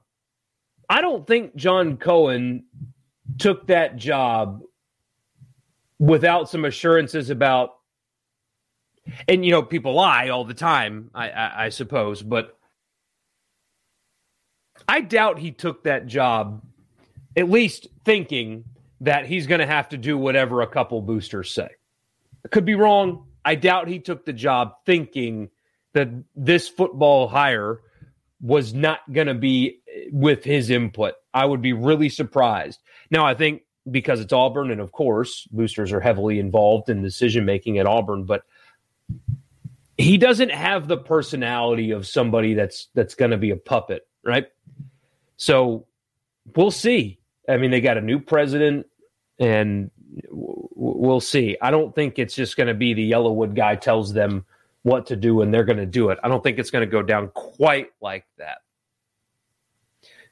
I 0.87 1.01
don't 1.01 1.25
think 1.25 1.55
John 1.55 1.97
Cohen 1.97 2.65
took 3.39 3.67
that 3.67 3.97
job 3.97 4.61
without 5.97 6.49
some 6.49 6.65
assurances 6.65 7.31
about 7.31 7.71
and 9.27 9.45
you 9.45 9.51
know 9.51 9.63
people 9.63 9.93
lie 9.93 10.29
all 10.29 10.43
the 10.43 10.53
time 10.53 11.09
I, 11.13 11.29
I, 11.29 11.65
I 11.65 11.69
suppose 11.69 12.21
but 12.21 12.57
i 14.87 15.01
doubt 15.01 15.39
he 15.39 15.51
took 15.51 15.83
that 15.83 16.07
job 16.07 16.63
at 17.35 17.49
least 17.49 17.87
thinking 18.03 18.63
that 19.01 19.25
he's 19.25 19.47
going 19.47 19.59
to 19.59 19.65
have 19.65 19.89
to 19.89 19.97
do 19.97 20.17
whatever 20.17 20.61
a 20.61 20.67
couple 20.67 21.01
boosters 21.01 21.51
say 21.51 21.69
I 22.43 22.47
could 22.49 22.65
be 22.65 22.75
wrong 22.75 23.25
i 23.43 23.55
doubt 23.55 23.87
he 23.87 23.99
took 23.99 24.25
the 24.25 24.33
job 24.33 24.75
thinking 24.85 25.49
that 25.93 26.09
this 26.35 26.67
football 26.67 27.27
hire 27.27 27.81
was 28.41 28.73
not 28.73 28.99
going 29.11 29.27
to 29.27 29.33
be 29.33 29.79
with 30.11 30.43
his 30.43 30.69
input 30.69 31.15
i 31.33 31.45
would 31.45 31.61
be 31.61 31.73
really 31.73 32.09
surprised 32.09 32.79
now 33.09 33.25
i 33.25 33.33
think 33.33 33.61
because 33.89 34.19
it's 34.19 34.33
Auburn, 34.33 34.71
and 34.71 34.81
of 34.81 34.91
course, 34.91 35.47
boosters 35.51 35.91
are 35.91 35.99
heavily 35.99 36.39
involved 36.39 36.89
in 36.89 37.01
decision 37.01 37.45
making 37.45 37.77
at 37.77 37.85
Auburn. 37.85 38.23
But 38.23 38.43
he 39.97 40.17
doesn't 40.17 40.51
have 40.51 40.87
the 40.87 40.97
personality 40.97 41.91
of 41.91 42.07
somebody 42.07 42.53
that's 42.53 42.87
that's 42.93 43.15
going 43.15 43.31
to 43.31 43.37
be 43.37 43.51
a 43.51 43.55
puppet, 43.55 44.07
right? 44.23 44.47
So 45.37 45.85
we'll 46.55 46.71
see. 46.71 47.19
I 47.47 47.57
mean, 47.57 47.71
they 47.71 47.81
got 47.81 47.97
a 47.97 48.01
new 48.01 48.19
president, 48.19 48.87
and 49.39 49.91
we'll 50.29 51.19
see. 51.19 51.57
I 51.61 51.71
don't 51.71 51.93
think 51.93 52.19
it's 52.19 52.35
just 52.35 52.57
going 52.57 52.67
to 52.67 52.73
be 52.73 52.93
the 52.93 53.11
YellaWood 53.11 53.55
guy 53.55 53.75
tells 53.75 54.13
them 54.13 54.45
what 54.83 55.07
to 55.07 55.15
do 55.15 55.41
and 55.41 55.51
they're 55.51 55.63
going 55.63 55.79
to 55.79 55.85
do 55.85 56.09
it. 56.09 56.19
I 56.23 56.27
don't 56.27 56.43
think 56.43 56.59
it's 56.59 56.69
going 56.69 56.87
to 56.87 56.91
go 56.91 57.01
down 57.01 57.29
quite 57.29 57.87
like 58.01 58.25
that. 58.37 58.59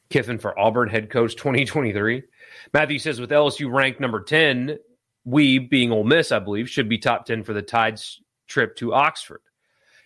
Kiffin 0.10 0.38
for 0.38 0.58
Auburn 0.60 0.90
head 0.90 1.10
coach 1.10 1.36
2023. 1.36 2.22
Matthew 2.72 3.00
says 3.00 3.20
with 3.20 3.32
LSU 3.32 3.74
ranked 3.74 4.00
number 4.00 4.22
10, 4.22 4.78
we, 5.26 5.58
being 5.58 5.92
Ole 5.92 6.04
Miss, 6.04 6.32
I 6.32 6.38
believe, 6.38 6.70
should 6.70 6.88
be 6.88 7.00
top 7.00 7.26
10 7.26 7.44
for 7.44 7.54
the 7.54 7.64
Tide's 7.64 8.22
trip 8.46 8.76
to 8.76 8.94
Oxford. 8.94 9.42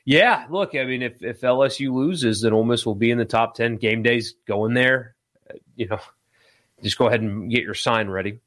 Yeah, 0.07 0.45
look, 0.49 0.73
I 0.73 0.85
mean, 0.85 1.01
if, 1.01 1.21
if 1.21 1.41
LSU 1.41 1.91
loses, 1.91 2.39
then 2.39 2.53
Ole 2.53 2.63
Miss 2.63 2.85
will 2.85 2.95
be 2.95 3.11
in 3.11 3.17
the 3.17 3.25
top 3.25 3.55
10. 3.55 3.75
Game 3.75 4.03
days 4.03 4.35
going 4.47 4.73
there. 4.73 5.17
You 5.75 5.87
know, 5.87 5.99
just 6.81 6.97
go 6.97 7.07
ahead 7.07 7.19
and 7.19 7.51
get 7.51 7.63
your 7.63 7.73
sign 7.73 8.09
ready. 8.09 8.39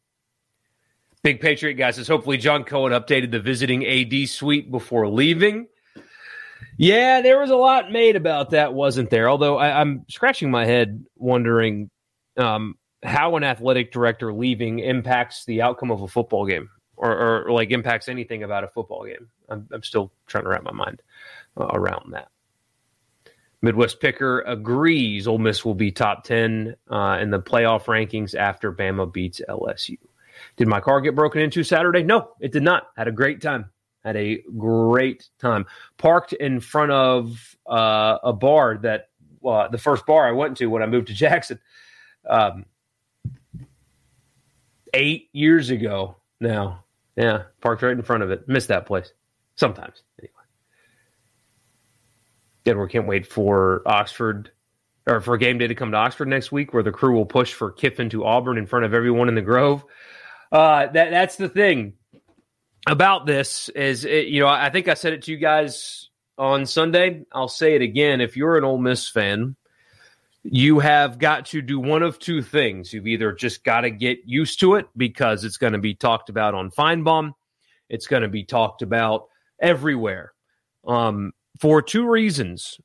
Big 1.23 1.43
Patriot 1.43 1.75
guy 1.75 1.91
says, 1.91 2.09
hopefully 2.09 2.39
John 2.39 2.65
Cohen 2.65 2.93
updated 2.93 3.31
the 3.31 3.41
visiting 3.41 3.85
AD 3.87 4.31
suite 4.31 4.71
before 4.71 5.07
leaving. 5.07 5.69
Yeah, 6.79 7.21
there 7.21 7.39
was 7.39 7.51
a 7.51 7.57
lot 7.57 7.93
made 7.93 8.17
about 8.17 8.53
that, 8.53 8.73
wasn't 8.73 9.11
there? 9.11 9.29
Although 9.29 9.59
I, 9.59 9.83
am 9.83 10.07
scratching 10.09 10.51
my 10.51 10.65
head 10.65 11.05
wondering 11.19 11.91
um, 12.39 12.79
how 13.03 13.37
an 13.37 13.45
athletic 13.45 13.93
director 13.93 14.33
leaving 14.33 14.79
impacts 14.79 15.45
the 15.45 15.61
outcome 15.61 15.91
of 15.91 16.01
a 16.01 16.09
football 16.09 16.47
game 16.47 16.71
or, 16.97 17.45
or 17.45 17.53
like 17.53 17.71
impacts 17.71 18.09
anything 18.09 18.45
about 18.45 18.65
a 18.65 18.69
football 18.69 19.05
game. 19.05 19.29
I'm, 19.51 19.69
I'm 19.71 19.83
still 19.83 20.11
trying 20.27 20.45
to 20.45 20.51
wrap 20.51 20.63
my 20.63 20.73
mind 20.73 21.03
uh, 21.57 21.69
around 21.73 22.13
that. 22.13 22.29
Midwest 23.63 24.01
Picker 24.01 24.41
agrees 24.41 25.27
Ole 25.27 25.39
Miss 25.39 25.65
will 25.65 25.75
be 25.75 25.93
top 25.93 26.25
10 26.25 26.77
uh, 26.91 27.19
in 27.21 27.31
the 27.31 27.41
playoff 27.41 27.85
rankings 27.85 28.35
after 28.35 28.73
Bama 28.73 29.13
beats 29.13 29.41
LSU. 29.49 29.99
Did 30.57 30.69
my 30.69 30.81
car 30.81 31.01
get 31.01 31.15
broken 31.15 31.43
into 31.43 31.63
Saturday? 31.63 32.03
No, 32.03 32.31
it 32.41 32.53
did 32.53 32.63
not. 32.63 32.89
Had 32.97 33.09
a 33.09 33.13
great 33.13 33.43
time. 33.43 33.71
Had 34.03 34.17
a 34.17 34.43
great 34.57 35.29
time. 35.39 35.67
Parked 35.99 36.33
in 36.33 36.61
front 36.61 36.91
of 36.91 37.57
uh, 37.67 38.19
a 38.23 38.33
bar 38.33 38.79
that 38.79 39.11
uh, 39.47 39.69
the 39.69 39.79
first 39.79 40.07
bar 40.07 40.27
I 40.27 40.33
went 40.33 40.57
to 40.59 40.67
when 40.67 40.83
I 40.83 40.87
moved 40.87 41.09
to 41.09 41.15
Jackson. 41.15 41.59
Um, 42.27 42.65
eight 44.95 45.29
years 45.33 45.71
ago 45.71 46.17
now. 46.41 46.85
Yeah, 47.17 47.43
parked 47.61 47.83
right 47.83 47.93
in 47.93 48.03
front 48.03 48.23
of 48.23 48.31
it. 48.31 48.49
Missed 48.49 48.69
that 48.69 48.87
place 48.87 49.13
sometimes. 49.57 50.03
Edward 52.67 52.89
can't 52.89 53.07
wait 53.07 53.27
for 53.27 53.83
Oxford 53.87 54.51
or 55.07 55.21
for 55.21 55.37
game 55.37 55.59
day 55.59 55.67
to 55.67 55.75
come 55.75 55.91
to 55.93 55.97
Oxford 55.97 56.29
next 56.29 56.53
week, 56.53 56.73
where 56.73 56.83
the 56.83 56.93
crew 56.93 57.15
will 57.15 57.27
push 57.27 57.53
for 57.53 57.71
Kiffin 57.71 58.11
to 58.11 58.25
Auburn 58.25 58.59
in 58.59 58.67
front 58.67 58.85
of 58.85 58.95
everyone 58.95 59.29
in 59.29 59.35
the 59.35 59.43
Grove. 59.43 59.85
Uh, 60.53 60.87
that 60.87 61.11
that's 61.11 61.37
the 61.37 61.49
thing 61.49 61.95
about 62.87 63.27
this 63.27 63.69
is 63.71 64.05
it, 64.05 64.27
you 64.29 64.41
know 64.41 64.49
I 64.49 64.71
think 64.71 64.89
I 64.89 64.95
said 64.95 65.13
it 65.13 65.23
to 65.23 65.33
you 65.33 65.39
guys 65.39 66.09
on 66.37 66.67
Sunday. 66.67 67.25
I'll 67.33 67.49
say 67.49 67.75
it 67.75 67.83
again. 67.83 68.21
If 68.21 68.37
you're 68.37 68.57
an 68.57 68.65
Ole 68.65 68.79
Miss 68.79 69.09
fan, 69.09 69.57
you 70.43 70.79
have 70.79 71.19
got 71.19 71.47
to 71.47 71.63
do 71.63 71.79
one 71.79 72.03
of 72.03 72.19
two 72.19 72.43
things. 72.43 72.93
You've 72.93 73.07
either 73.07 73.33
just 73.33 73.63
got 73.63 73.83
to 73.83 73.91
get 73.91 74.21
used 74.25 74.61
to 74.61 74.75
it 74.75 74.89
because 74.97 75.45
it's 75.45 75.59
going 75.59 75.75
to 75.75 75.79
be 75.79 75.95
talked 75.95 76.31
about 76.31 76.55
on 76.55 76.71
Finebaum. 76.71 77.33
It's 77.89 78.07
going 78.07 78.23
to 78.23 78.29
be 78.29 78.45
talked 78.45 78.83
about 78.83 79.29
everywhere 79.61 80.33
um, 80.87 81.33
for 81.59 81.83
two 81.83 82.09
reasons. 82.09 82.79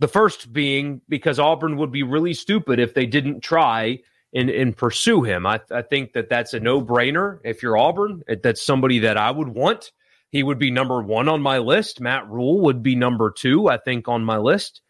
The 0.00 0.08
first 0.08 0.52
being 0.52 1.00
because 1.08 1.38
Auburn 1.38 1.76
would 1.76 1.92
be 1.92 2.02
really 2.02 2.34
stupid 2.34 2.78
if 2.78 2.94
they 2.94 3.06
didn't 3.06 3.40
try 3.40 4.00
and, 4.34 4.50
and 4.50 4.76
pursue 4.76 5.22
him. 5.22 5.46
I, 5.46 5.60
I 5.70 5.82
think 5.82 6.12
that 6.12 6.28
that's 6.28 6.54
a 6.54 6.60
no 6.60 6.80
brainer. 6.82 7.38
If 7.44 7.62
you're 7.62 7.76
Auburn, 7.76 8.22
that's 8.42 8.62
somebody 8.62 9.00
that 9.00 9.16
I 9.16 9.30
would 9.30 9.48
want. 9.48 9.92
He 10.30 10.42
would 10.42 10.58
be 10.58 10.70
number 10.70 11.02
one 11.02 11.28
on 11.28 11.42
my 11.42 11.58
list. 11.58 12.00
Matt 12.00 12.28
Rhule 12.28 12.60
would 12.60 12.82
be 12.82 12.94
number 12.94 13.30
two, 13.30 13.68
I 13.68 13.78
think, 13.78 14.06
on 14.08 14.24
my 14.24 14.38
list. 14.38 14.80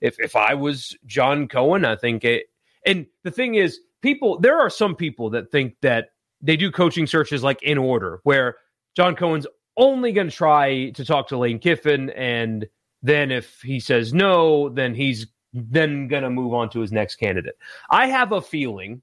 If 0.00 0.16
if 0.18 0.36
I 0.36 0.54
was 0.54 0.96
John 1.06 1.48
Cohen, 1.48 1.84
I 1.84 1.96
think 1.96 2.24
it. 2.24 2.46
And 2.84 3.06
the 3.22 3.30
thing 3.30 3.54
is, 3.54 3.80
people 4.02 4.38
there 4.38 4.58
are 4.58 4.70
some 4.70 4.94
people 4.94 5.30
that 5.30 5.50
think 5.50 5.76
that 5.80 6.10
they 6.42 6.56
do 6.56 6.70
coaching 6.70 7.06
searches 7.06 7.42
like 7.42 7.62
in 7.62 7.78
order, 7.78 8.20
where 8.24 8.56
John 8.94 9.16
Cohen's 9.16 9.46
only 9.76 10.12
going 10.12 10.30
to 10.30 10.36
try 10.36 10.90
to 10.90 11.04
talk 11.04 11.28
to 11.28 11.38
Lane 11.38 11.58
Kiffin, 11.58 12.10
and 12.10 12.66
then 13.02 13.30
if 13.30 13.60
he 13.62 13.80
says 13.80 14.12
no, 14.12 14.68
then 14.68 14.94
he's 14.94 15.26
then 15.52 16.08
going 16.08 16.22
to 16.22 16.30
move 16.30 16.54
on 16.54 16.70
to 16.70 16.80
his 16.80 16.92
next 16.92 17.16
candidate. 17.16 17.56
I 17.90 18.06
have 18.06 18.32
a 18.32 18.40
feeling 18.40 19.02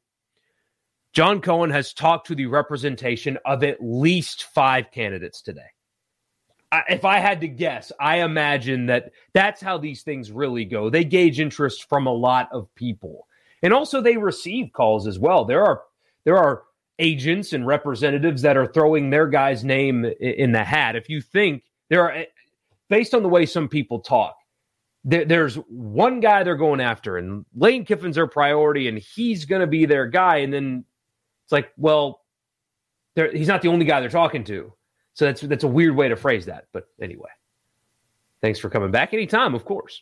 John 1.13 1.41
Cohen 1.41 1.71
has 1.71 1.93
talked 1.93 2.27
to 2.27 2.35
the 2.35 2.45
representation 2.45 3.37
of 3.45 3.63
at 3.63 3.77
least 3.81 4.45
five 4.45 4.91
candidates 4.91 5.41
today. 5.41 5.61
I, 6.71 6.83
if 6.89 7.03
I 7.03 7.19
had 7.19 7.41
to 7.41 7.47
guess, 7.47 7.91
I 7.99 8.17
imagine 8.17 8.85
that 8.87 9.11
that's 9.33 9.61
how 9.61 9.77
these 9.79 10.03
things 10.03 10.31
really 10.31 10.65
go. 10.65 10.89
They 10.89 11.03
gauge 11.03 11.39
interest 11.39 11.89
from 11.89 12.05
a 12.05 12.13
lot 12.13 12.49
of 12.51 12.73
people, 12.75 13.27
and 13.63 13.73
also 13.73 14.01
they 14.01 14.17
receive 14.17 14.71
calls 14.71 15.07
as 15.07 15.17
well. 15.17 15.45
There 15.45 15.65
are 15.65 15.81
there 16.25 16.37
are 16.37 16.63
agents 16.99 17.53
and 17.53 17.65
representatives 17.65 18.41
that 18.43 18.57
are 18.57 18.67
throwing 18.67 19.09
their 19.09 19.27
guy's 19.27 19.63
name 19.63 20.05
in 20.05 20.51
the 20.51 20.63
hat. 20.63 20.95
If 20.95 21.09
you 21.09 21.21
think 21.21 21.63
there 21.89 22.03
are, 22.03 22.25
based 22.89 23.13
on 23.13 23.23
the 23.23 23.29
way 23.29 23.45
some 23.45 23.67
people 23.67 23.99
talk, 23.99 24.35
there, 25.03 25.25
there's 25.25 25.55
one 25.69 26.19
guy 26.19 26.43
they're 26.43 26.55
going 26.55 26.81
after, 26.81 27.17
and 27.17 27.45
Lane 27.55 27.85
Kiffin's 27.85 28.15
their 28.15 28.27
priority, 28.27 28.87
and 28.87 28.97
he's 28.99 29.45
going 29.45 29.61
to 29.61 29.67
be 29.67 29.85
their 29.85 30.05
guy. 30.05 30.37
And 30.37 30.53
then 30.53 30.83
it's 31.45 31.51
like, 31.51 31.71
well, 31.77 32.21
he's 33.15 33.47
not 33.47 33.61
the 33.61 33.69
only 33.69 33.85
guy 33.85 34.01
they're 34.01 34.09
talking 34.09 34.43
to. 34.45 34.73
So 35.13 35.25
that's 35.25 35.41
that's 35.41 35.63
a 35.63 35.67
weird 35.67 35.95
way 35.95 36.09
to 36.09 36.15
phrase 36.15 36.45
that. 36.45 36.67
But 36.71 36.87
anyway, 37.01 37.29
thanks 38.41 38.59
for 38.59 38.69
coming 38.69 38.91
back 38.91 39.13
anytime, 39.13 39.55
of 39.55 39.65
course. 39.65 40.01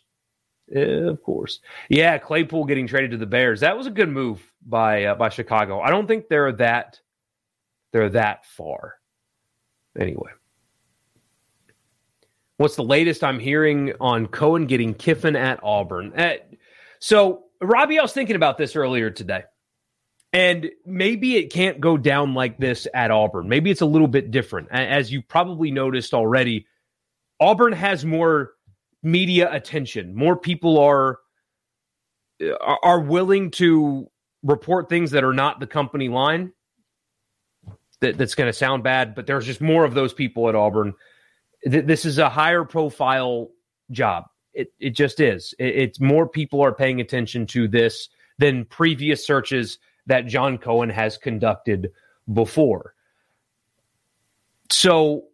Of 0.74 1.22
course. 1.22 1.60
Yeah, 1.88 2.18
Claypool 2.18 2.64
getting 2.64 2.86
traded 2.86 3.12
to 3.12 3.16
the 3.16 3.26
Bears. 3.26 3.60
That 3.60 3.76
was 3.76 3.86
a 3.86 3.90
good 3.90 4.08
move 4.08 4.40
by 4.66 5.04
uh, 5.04 5.14
by 5.14 5.28
Chicago. 5.28 5.80
I 5.80 5.90
don't 5.90 6.06
think 6.06 6.28
they're 6.28 6.52
that 6.52 7.00
they're 7.92 8.10
that 8.10 8.46
far. 8.46 8.94
Anyway. 9.98 10.30
What's 12.58 12.74
the 12.74 12.82
latest 12.82 13.22
I'm 13.22 13.38
hearing 13.38 13.92
on 14.00 14.26
Cohen 14.26 14.66
getting 14.66 14.92
Kiffin 14.92 15.36
at 15.36 15.60
Auburn? 15.62 16.12
Uh, 16.12 16.34
so, 16.98 17.44
Robbie, 17.60 18.00
I 18.00 18.02
was 18.02 18.12
thinking 18.12 18.34
about 18.34 18.58
this 18.58 18.74
earlier 18.74 19.10
today. 19.10 19.44
And 20.32 20.68
maybe 20.84 21.36
it 21.36 21.52
can't 21.52 21.80
go 21.80 21.96
down 21.96 22.34
like 22.34 22.58
this 22.58 22.88
at 22.92 23.12
Auburn. 23.12 23.48
Maybe 23.48 23.70
it's 23.70 23.80
a 23.80 23.86
little 23.86 24.08
bit 24.08 24.32
different. 24.32 24.68
As 24.72 25.10
you 25.10 25.22
probably 25.22 25.70
noticed 25.70 26.12
already, 26.12 26.66
Auburn 27.40 27.72
has 27.72 28.04
more 28.04 28.50
media 29.02 29.52
attention. 29.52 30.14
More 30.14 30.36
people 30.36 30.78
are 30.78 31.18
are 32.60 33.00
willing 33.00 33.50
to 33.50 34.08
report 34.42 34.88
things 34.88 35.10
that 35.10 35.24
are 35.24 35.32
not 35.32 35.58
the 35.58 35.66
company 35.66 36.08
line. 36.08 36.52
That, 38.00 38.16
that's 38.16 38.36
going 38.36 38.46
to 38.46 38.52
sound 38.52 38.84
bad, 38.84 39.16
but 39.16 39.26
there's 39.26 39.44
just 39.44 39.60
more 39.60 39.84
of 39.84 39.92
those 39.92 40.14
people 40.14 40.48
at 40.48 40.54
Auburn 40.54 40.94
this 41.64 42.04
is 42.04 42.18
a 42.18 42.28
higher 42.28 42.64
profile 42.64 43.50
job. 43.90 44.24
It 44.54 44.72
it 44.78 44.90
just 44.90 45.20
is. 45.20 45.54
It, 45.58 45.76
it's 45.76 46.00
more 46.00 46.28
people 46.28 46.62
are 46.62 46.74
paying 46.74 47.00
attention 47.00 47.46
to 47.48 47.68
this 47.68 48.08
than 48.38 48.64
previous 48.66 49.26
searches 49.26 49.78
that 50.06 50.26
John 50.26 50.58
Cohen 50.58 50.90
has 50.90 51.18
conducted 51.18 51.90
before. 52.32 52.94
So 54.70 55.24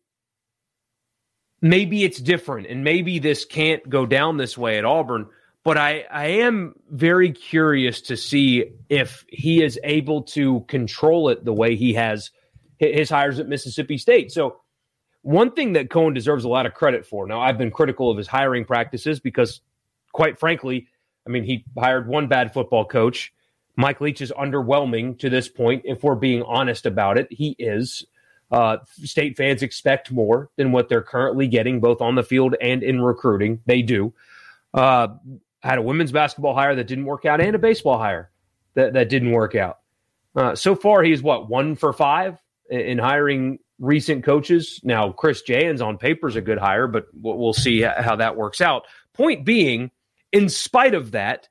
maybe 1.65 2.05
it's 2.05 2.21
different 2.21 2.67
and 2.67 2.85
maybe 2.85 3.19
this 3.19 3.47
can't 3.47 3.89
go 3.89 4.05
down 4.05 4.37
this 4.37 4.57
way 4.57 4.77
at 4.77 4.85
Auburn, 4.85 5.27
but 5.65 5.79
I, 5.79 6.05
I 6.11 6.27
am 6.27 6.75
very 6.91 7.33
curious 7.33 8.03
to 8.03 8.19
see 8.19 8.73
if 8.91 9.25
he 9.31 9.65
is 9.65 9.81
able 9.83 10.25
to 10.25 10.61
control 10.69 11.31
it 11.31 11.43
the 11.43 11.55
way 11.55 11.75
he 11.75 11.95
has 11.95 12.31
his 12.77 13.09
hires 13.09 13.41
at 13.41 13.49
Mississippi 13.49 13.97
State. 13.97 14.31
So 14.31 14.61
one 15.23 15.53
thing 15.53 15.73
that 15.73 15.89
Cohen 15.89 16.13
deserves 16.13 16.45
a 16.45 16.51
lot 16.51 16.67
of 16.67 16.75
credit 16.75 17.07
for. 17.07 17.27
Now, 17.27 17.41
I've 17.41 17.57
been 17.57 17.71
critical 17.71 18.11
of 18.11 18.19
his 18.19 18.27
hiring 18.27 18.67
practices 18.67 19.19
because, 19.19 19.63
quite 20.13 20.39
frankly, 20.39 20.89
I 21.27 21.31
mean, 21.31 21.45
he 21.45 21.65
hired 21.79 22.07
one 22.07 22.29
bad 22.29 22.53
football 22.53 22.85
coach. 22.85 23.33
Mike 23.75 24.03
Leach 24.03 24.21
is 24.21 24.35
underwhelming 24.39 25.19
to 25.21 25.31
this 25.31 25.49
point. 25.49 25.81
If 25.87 26.03
we're 26.03 26.15
being 26.15 26.43
honest 26.43 26.85
about 26.85 27.17
it, 27.17 27.29
he 27.31 27.57
is. 27.59 28.05
Uh, 28.55 28.79
state 29.03 29.37
fans 29.37 29.65
expect 29.65 30.13
more 30.13 30.49
than 30.55 30.71
what 30.71 30.89
they're 30.89 31.03
currently 31.03 31.49
getting, 31.49 31.81
both 31.81 32.01
on 32.01 32.15
the 32.15 32.23
field 32.23 32.55
and 32.61 32.85
in 32.85 33.01
recruiting. 33.01 33.59
They 33.67 33.83
do. 33.83 34.15
Uh, 34.73 35.09
had 35.61 35.79
a 35.79 35.83
women's 35.83 36.13
basketball 36.13 36.55
hire 36.55 36.77
that 36.77 36.87
didn't 36.87 37.07
work 37.07 37.25
out 37.25 37.41
and 37.41 37.57
a 37.57 37.59
baseball 37.59 37.99
hire 37.99 38.31
that, 38.75 38.93
that 38.93 39.09
didn't 39.09 39.33
work 39.33 39.57
out. 39.57 39.81
Uh, 40.37 40.55
so 40.55 40.77
far, 40.77 41.03
he's 41.03 41.21
what, 41.21 41.49
one 41.49 41.75
for 41.75 41.93
five 41.93 42.39
in 42.71 42.97
hiring 42.97 43.59
recent 43.81 44.23
coaches. 44.23 44.81
Now, 44.85 45.11
Chris 45.11 45.43
Jans 45.43 45.81
on 45.81 45.99
paper 45.99 46.29
is 46.29 46.37
a 46.37 46.41
good 46.41 46.59
hire, 46.59 46.87
but 46.87 47.07
we'll 47.13 47.55
see 47.55 47.81
how 47.81 48.15
that 48.15 48.37
works 48.37 48.61
out. 48.61 48.85
Point 49.15 49.45
being, 49.45 49.91
in 50.31 50.49
spite 50.49 50.95
of 50.95 51.11
that, 51.11 51.49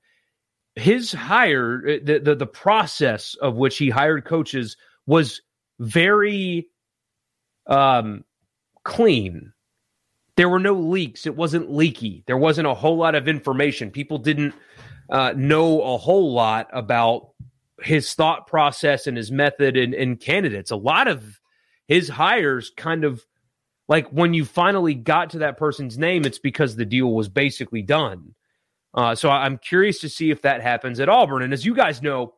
his 0.75 1.11
hire, 1.11 1.83
uh, 1.85 1.99
the, 2.01 2.19
the, 2.19 2.35
the 2.35 2.47
process 2.47 3.35
of 3.35 3.55
which 3.55 3.77
he 3.77 3.89
hired 3.89 4.23
coaches 4.23 4.77
was 5.05 5.41
very 5.79 6.69
um, 7.67 8.23
clean. 8.83 9.53
There 10.35 10.49
were 10.49 10.59
no 10.59 10.73
leaks. 10.73 11.25
It 11.25 11.35
wasn't 11.35 11.71
leaky. 11.71 12.23
There 12.25 12.37
wasn't 12.37 12.67
a 12.67 12.73
whole 12.73 12.97
lot 12.97 13.15
of 13.15 13.27
information. 13.27 13.91
People 13.91 14.17
didn't 14.17 14.53
uh, 15.09 15.33
know 15.35 15.81
a 15.81 15.97
whole 15.97 16.33
lot 16.33 16.69
about 16.73 17.29
his 17.81 18.13
thought 18.13 18.47
process 18.47 19.07
and 19.07 19.17
his 19.17 19.31
method 19.31 19.77
and, 19.77 19.93
and 19.93 20.19
candidates. 20.19 20.71
A 20.71 20.75
lot 20.75 21.07
of 21.07 21.39
his 21.87 22.09
hires 22.09 22.71
kind 22.75 23.03
of 23.03 23.23
like 23.87 24.07
when 24.09 24.33
you 24.33 24.45
finally 24.45 24.93
got 24.93 25.29
to 25.31 25.39
that 25.39 25.57
person's 25.57 25.97
name, 25.97 26.25
it's 26.25 26.39
because 26.39 26.75
the 26.75 26.85
deal 26.85 27.13
was 27.13 27.29
basically 27.29 27.81
done. 27.81 28.33
Uh, 28.93 29.15
so 29.15 29.29
I'm 29.29 29.57
curious 29.57 29.99
to 29.99 30.09
see 30.09 30.31
if 30.31 30.41
that 30.43 30.61
happens 30.61 30.99
at 30.99 31.09
Auburn. 31.09 31.41
And 31.41 31.53
as 31.53 31.65
you 31.65 31.75
guys 31.75 32.01
know, 32.01 32.35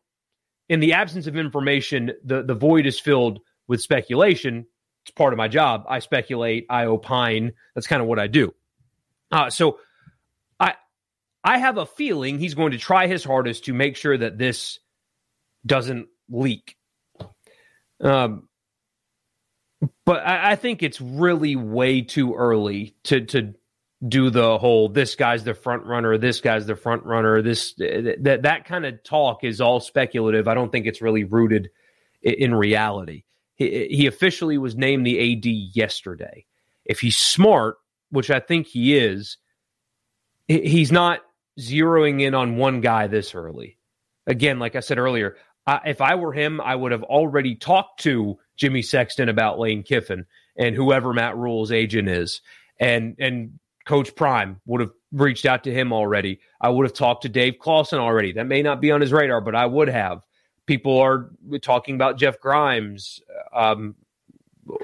in 0.70 0.80
the 0.80 0.94
absence 0.94 1.28
of 1.28 1.38
information, 1.38 2.12
the, 2.24 2.42
the 2.42 2.56
void 2.56 2.86
is 2.86 3.00
filled 3.00 3.40
with 3.68 3.82
speculation. 3.82 4.66
It's 5.06 5.12
part 5.12 5.34
of 5.34 5.38
my 5.38 5.48
job. 5.48 5.86
I 5.88 6.00
speculate, 6.00 6.66
I 6.68 6.86
opine. 6.86 7.54
That's 7.76 7.86
kind 7.86 8.02
of 8.02 8.08
what 8.08 8.18
I 8.18 8.26
do. 8.26 8.56
Uh, 9.32 9.52
so 9.52 9.78
I 10.60 10.74
I 11.44 11.60
have 11.60 11.78
a 11.78 11.86
feeling 11.86 12.40
he's 12.40 12.56
going 12.56 12.72
to 12.72 12.80
try 12.80 13.06
his 13.06 13.24
hardest 13.24 13.66
to 13.66 13.74
make 13.74 13.98
sure 13.98 14.18
that 14.18 14.40
this 14.40 14.80
doesn't 15.64 16.08
leak. 16.28 16.76
Um, 18.02 18.50
but 20.06 20.26
I, 20.26 20.52
I, 20.52 20.56
think 20.56 20.82
it's 20.82 21.00
really 21.00 21.56
way 21.56 22.02
too 22.02 22.34
early 22.34 22.96
to 23.04 23.22
to 23.26 23.54
do 24.06 24.32
the 24.32 24.58
whole 24.58 24.90
this 24.90 25.16
guy's 25.16 25.44
the 25.44 25.54
front 25.54 25.86
runner, 25.86 26.18
this 26.18 26.42
guy's 26.42 26.66
the 26.66 26.76
front 26.76 27.06
runner. 27.06 27.44
This 27.44 27.74
that 27.76 28.40
that 28.42 28.66
kind 28.66 28.86
of 28.86 29.04
talk 29.04 29.44
is 29.44 29.62
all 29.62 29.80
speculative. 29.80 30.48
I 30.48 30.56
don't 30.56 30.72
think 30.72 30.88
it's 30.88 31.02
really 31.02 31.26
rooted 31.26 31.70
in, 32.24 32.34
in 32.34 32.56
reality. 32.56 33.24
He, 33.56 33.88
he 33.90 34.08
officially 34.08 34.58
was 34.58 34.76
named 34.76 35.06
the 35.06 35.34
AD 35.34 35.46
yesterday. 35.46 36.46
If 36.86 37.00
he's 37.00 37.18
smart, 37.18 37.78
which 38.10 38.30
I 38.30 38.40
think 38.40 38.68
he 38.68 38.96
is, 38.98 39.38
he's 40.48 40.92
not 40.92 41.22
zeroing 41.60 42.22
in 42.22 42.36
on 42.36 42.58
one 42.58 42.82
guy 42.82 43.08
this 43.08 43.34
early. 43.34 43.78
Again, 44.28 44.60
like 44.60 44.76
I 44.76 44.82
said 44.82 44.98
earlier, 44.98 45.38
I, 45.68 45.80
if 45.86 46.02
I 46.02 46.16
were 46.16 46.34
him, 46.34 46.62
I 46.62 46.76
would 46.76 46.92
have 46.92 47.04
already 47.04 47.56
talked 47.56 48.02
to 48.02 48.38
Jimmy 48.58 48.82
Sexton 48.82 49.30
about 49.30 49.60
Lane 49.60 49.84
Kiffin 49.84 50.26
and 50.58 50.76
whoever 50.76 51.14
Matt 51.14 51.36
Rhule's 51.38 51.72
agent 51.72 52.08
is, 52.08 52.42
and 52.80 53.16
and 53.20 53.60
Coach 53.86 54.16
Prime 54.16 54.60
would 54.66 54.82
have 54.82 54.92
reached 55.12 55.46
out 55.46 55.64
to 55.64 55.74
him 55.74 55.94
already. 55.94 56.40
I 56.62 56.70
would 56.70 56.86
have 56.86 56.94
talked 56.94 57.24
to 57.24 57.30
Dave 57.30 57.60
Clawson 57.60 58.00
already. 58.00 58.34
That 58.34 58.48
may 58.48 58.62
not 58.62 58.82
be 58.82 58.92
on 58.92 59.02
his 59.02 59.14
radar, 59.14 59.42
but 59.42 59.56
I 59.56 59.66
would 59.66 59.90
have. 59.90 60.24
People 60.66 60.98
are 61.00 61.30
talking 61.62 61.96
about 61.96 62.18
Jeff 62.18 62.40
Grimes. 62.40 63.22
Um, 63.54 63.96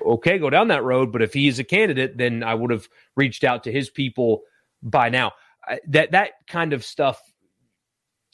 okay, 0.06 0.38
go 0.38 0.50
down 0.50 0.68
that 0.70 0.84
road. 0.84 1.12
But 1.12 1.22
if 1.22 1.34
he 1.34 1.48
is 1.48 1.60
a 1.60 1.64
candidate, 1.64 2.18
then 2.18 2.44
I 2.44 2.54
would 2.54 2.72
have 2.72 2.88
reached 3.16 3.44
out 3.44 3.64
to 3.64 3.72
his 3.72 3.90
people 3.90 4.42
by 4.84 5.10
now. 5.10 5.32
That 5.88 6.12
that 6.12 6.32
kind 6.48 6.74
of 6.74 6.84
stuff, 6.84 7.22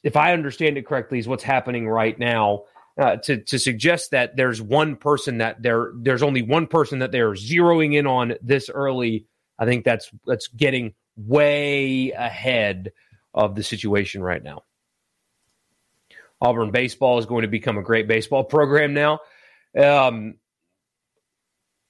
if 0.04 0.16
I 0.16 0.34
understand 0.34 0.78
it 0.78 0.86
correctly, 0.86 1.20
is 1.20 1.28
what's 1.28 1.44
happening 1.44 1.88
right 1.88 2.18
now. 2.18 2.64
Uh, 3.00 3.16
to 3.18 3.38
to 3.44 3.60
suggest 3.60 4.10
that 4.10 4.36
there's 4.36 4.60
one 4.60 4.96
person 4.96 5.38
that 5.38 5.62
there 5.62 5.92
there's 6.02 6.24
only 6.24 6.42
one 6.42 6.66
person 6.66 7.00
that 7.00 7.12
they're 7.12 7.34
zeroing 7.34 7.94
in 7.94 8.08
on 8.08 8.34
this 8.42 8.72
early, 8.72 9.28
I 9.60 9.66
think 9.66 9.86
that's 9.86 10.10
that's 10.26 10.48
getting 10.48 10.96
way 11.16 12.12
ahead 12.12 12.92
of 13.36 13.54
the 13.54 13.62
situation 13.62 14.24
right 14.24 14.42
now. 14.42 14.64
Auburn 16.42 16.72
baseball 16.72 17.18
is 17.18 17.26
going 17.26 17.44
to 17.44 17.48
become 17.48 17.78
a 17.78 17.84
great 17.84 18.08
baseball 18.08 18.44
program 18.44 18.94
now. 18.94 19.20
Um, 19.78 20.36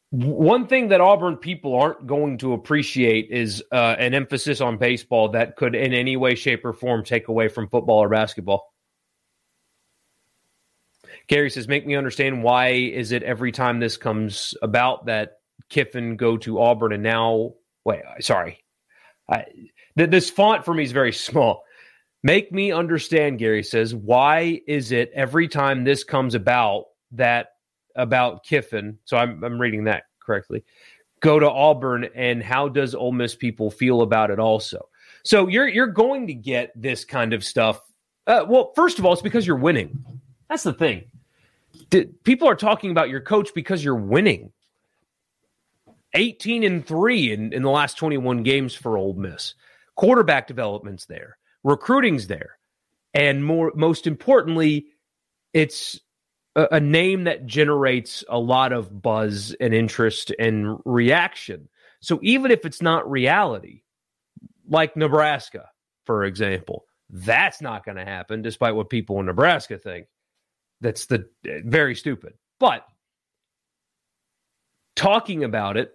one 0.10 0.68
thing 0.68 0.88
that 0.90 1.02
Auburn 1.02 1.36
people 1.36 1.76
aren't 1.76 2.08
going 2.08 2.38
to 2.38 2.54
appreciate 2.54 3.30
is 3.30 3.62
uh, 3.72 3.96
an 4.00 4.14
emphasis 4.14 4.62
on 4.62 4.78
baseball 4.78 5.30
that 5.30 5.58
could, 5.58 5.76
in 5.76 5.94
any 5.94 6.16
way, 6.16 6.36
shape, 6.36 6.64
or 6.64 6.72
form, 6.72 7.04
take 7.04 7.28
away 7.28 7.50
from 7.50 7.68
football 7.68 8.00
or 8.00 8.10
basketball. 8.10 8.74
Gary 11.28 11.50
says, 11.50 11.68
"Make 11.68 11.86
me 11.86 11.96
understand 11.96 12.42
why 12.42 12.70
is 12.70 13.12
it 13.12 13.24
every 13.24 13.52
time 13.52 13.80
this 13.80 13.98
comes 13.98 14.54
about 14.62 15.08
that 15.08 15.40
Kiffin 15.70 16.16
go 16.16 16.38
to 16.38 16.62
Auburn 16.62 16.94
and 16.94 17.04
now 17.04 17.56
wait, 17.88 18.02
sorry, 18.20 18.64
I, 19.30 19.46
th- 19.98 20.10
this 20.10 20.30
font 20.30 20.66
for 20.66 20.74
me 20.74 20.84
is 20.84 20.92
very 20.92 21.14
small. 21.28 21.64
Make 22.24 22.52
me 22.52 22.72
understand, 22.72 23.40
Gary 23.40 23.64
says, 23.64 23.94
why 23.94 24.62
is 24.68 24.92
it 24.92 25.12
every 25.14 25.48
time 25.48 25.84
this 25.84 26.04
comes 26.04 26.36
about 26.36 26.86
that 27.12 27.50
about 27.96 28.44
Kiffin? 28.44 28.98
So 29.06 29.18
I'm, 29.18 29.44
I'm 29.44 29.60
reading 29.60 29.86
that 29.86 30.04
correctly. 30.20 30.64
Go 31.20 31.40
to 31.40 31.50
Auburn, 31.50 32.08
and 32.16 32.44
how 32.44 32.70
does 32.70 32.94
Ole 32.94 33.12
Miss 33.12 33.36
people 33.36 33.72
feel 33.72 34.02
about 34.02 34.30
it? 34.30 34.40
Also, 34.40 34.90
so 35.24 35.48
you're 35.48 35.68
you're 35.68 35.88
going 35.88 36.28
to 36.28 36.34
get 36.34 36.72
this 36.76 37.06
kind 37.06 37.34
of 37.34 37.44
stuff. 37.44 37.82
Uh, 38.28 38.46
well, 38.48 38.72
first 38.76 39.00
of 39.00 39.06
all, 39.06 39.14
it's 39.14 39.22
because 39.22 39.48
you're 39.48 39.56
winning. 39.56 40.04
That's 40.50 40.64
the 40.64 40.74
thing. 40.74 41.06
people 42.24 42.48
are 42.48 42.56
talking 42.56 42.92
about 42.92 43.10
your 43.10 43.22
coach 43.22 43.54
because 43.54 43.84
you're 43.84 43.96
winning. 43.96 44.52
18 46.14 46.64
and 46.64 46.86
3 46.86 47.32
in, 47.32 47.54
in 47.54 47.62
the 47.62 47.70
last 47.70 47.98
21 47.98 48.44
games 48.44 48.74
for 48.74 48.98
Ole 48.98 49.14
Miss. 49.14 49.56
Quarterback 49.96 50.48
development's 50.48 51.06
there, 51.06 51.37
recruiting's 51.64 52.28
there. 52.28 52.58
And 53.14 53.44
more 53.44 53.72
most 53.76 54.08
importantly, 54.08 54.88
it's 55.54 56.00
a, 56.56 56.68
a 56.74 56.80
name 56.80 57.24
that 57.26 57.46
generates 57.46 58.24
a 58.30 58.40
lot 58.40 58.74
of 58.74 59.02
buzz 59.02 59.56
and 59.60 59.74
interest 59.74 60.32
and 60.40 60.80
reaction. 60.86 61.70
So 62.02 62.20
even 62.22 62.52
if 62.52 62.66
it's 62.66 62.82
not 62.82 63.10
reality, 63.10 63.82
like 64.70 64.96
Nebraska, 64.96 65.70
for 66.06 66.26
example, 66.26 66.86
that's 67.10 67.62
not 67.62 67.86
going 67.86 67.98
to 67.98 68.06
happen 68.06 68.42
despite 68.42 68.76
what 68.76 68.90
people 68.90 69.20
in 69.20 69.26
Nebraska 69.26 69.78
think. 69.78 70.08
That's 70.82 71.08
the 71.08 71.28
very 71.44 71.96
stupid. 71.96 72.34
But 72.60 72.86
talking 74.96 75.44
about 75.44 75.78
it 75.78 75.94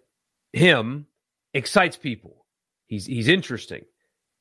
him 0.52 1.06
excites 1.54 1.96
people. 1.96 2.46
He's 2.86 3.06
he's 3.06 3.28
interesting 3.28 3.84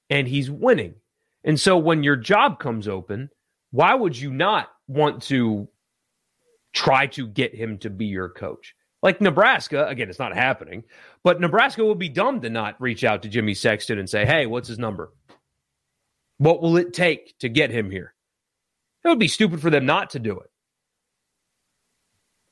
and 0.09 0.27
he's 0.27 0.49
winning. 0.49 0.95
And 1.43 1.60
so 1.60 1.77
when 1.77 2.03
your 2.03 2.15
job 2.15 2.60
comes 2.60 2.88
open, 2.88 3.29
why 3.71 3.93
would 3.93 4.17
you 4.17 4.31
not 4.31 4.69
want 4.88 5.24
to 5.24 5.67
try 6.74 7.07
to 7.07 7.27
get 7.27 7.55
him 7.55 7.77
to 7.79 7.89
be 7.89 8.05
your 8.05 8.29
coach? 8.29 8.75
Like 9.01 9.19
Nebraska, 9.19 9.87
again, 9.87 10.09
it's 10.09 10.20
not 10.20 10.35
happening, 10.35 10.83
but 11.24 11.42
Nebraska 11.42 11.83
would 11.83 11.98
be 11.98 12.09
dumb 12.09 12.42
to 12.42 12.50
not 12.50 12.79
reach 12.79 13.03
out 13.03 13.24
to 13.24 13.29
Jimmy 13.29 13.55
Sexton 13.55 13.98
and 13.98 14.07
say, 14.07 14.25
"Hey, 14.25 14.46
what's 14.46 14.68
his 14.68 14.77
number? 14.77 15.11
What 16.37 16.61
will 16.61 16.77
it 16.77 16.94
take 16.94 17.37
to 17.39 17.50
get 17.50 17.72
him 17.72 17.89
here?" 17.89 18.13
It 19.03 19.07
would 19.07 19.18
be 19.18 19.27
stupid 19.27 19.59
for 19.59 19.72
them 19.72 19.87
not 19.87 20.11
to 20.11 20.20
do 20.20 20.39
it. 20.39 20.51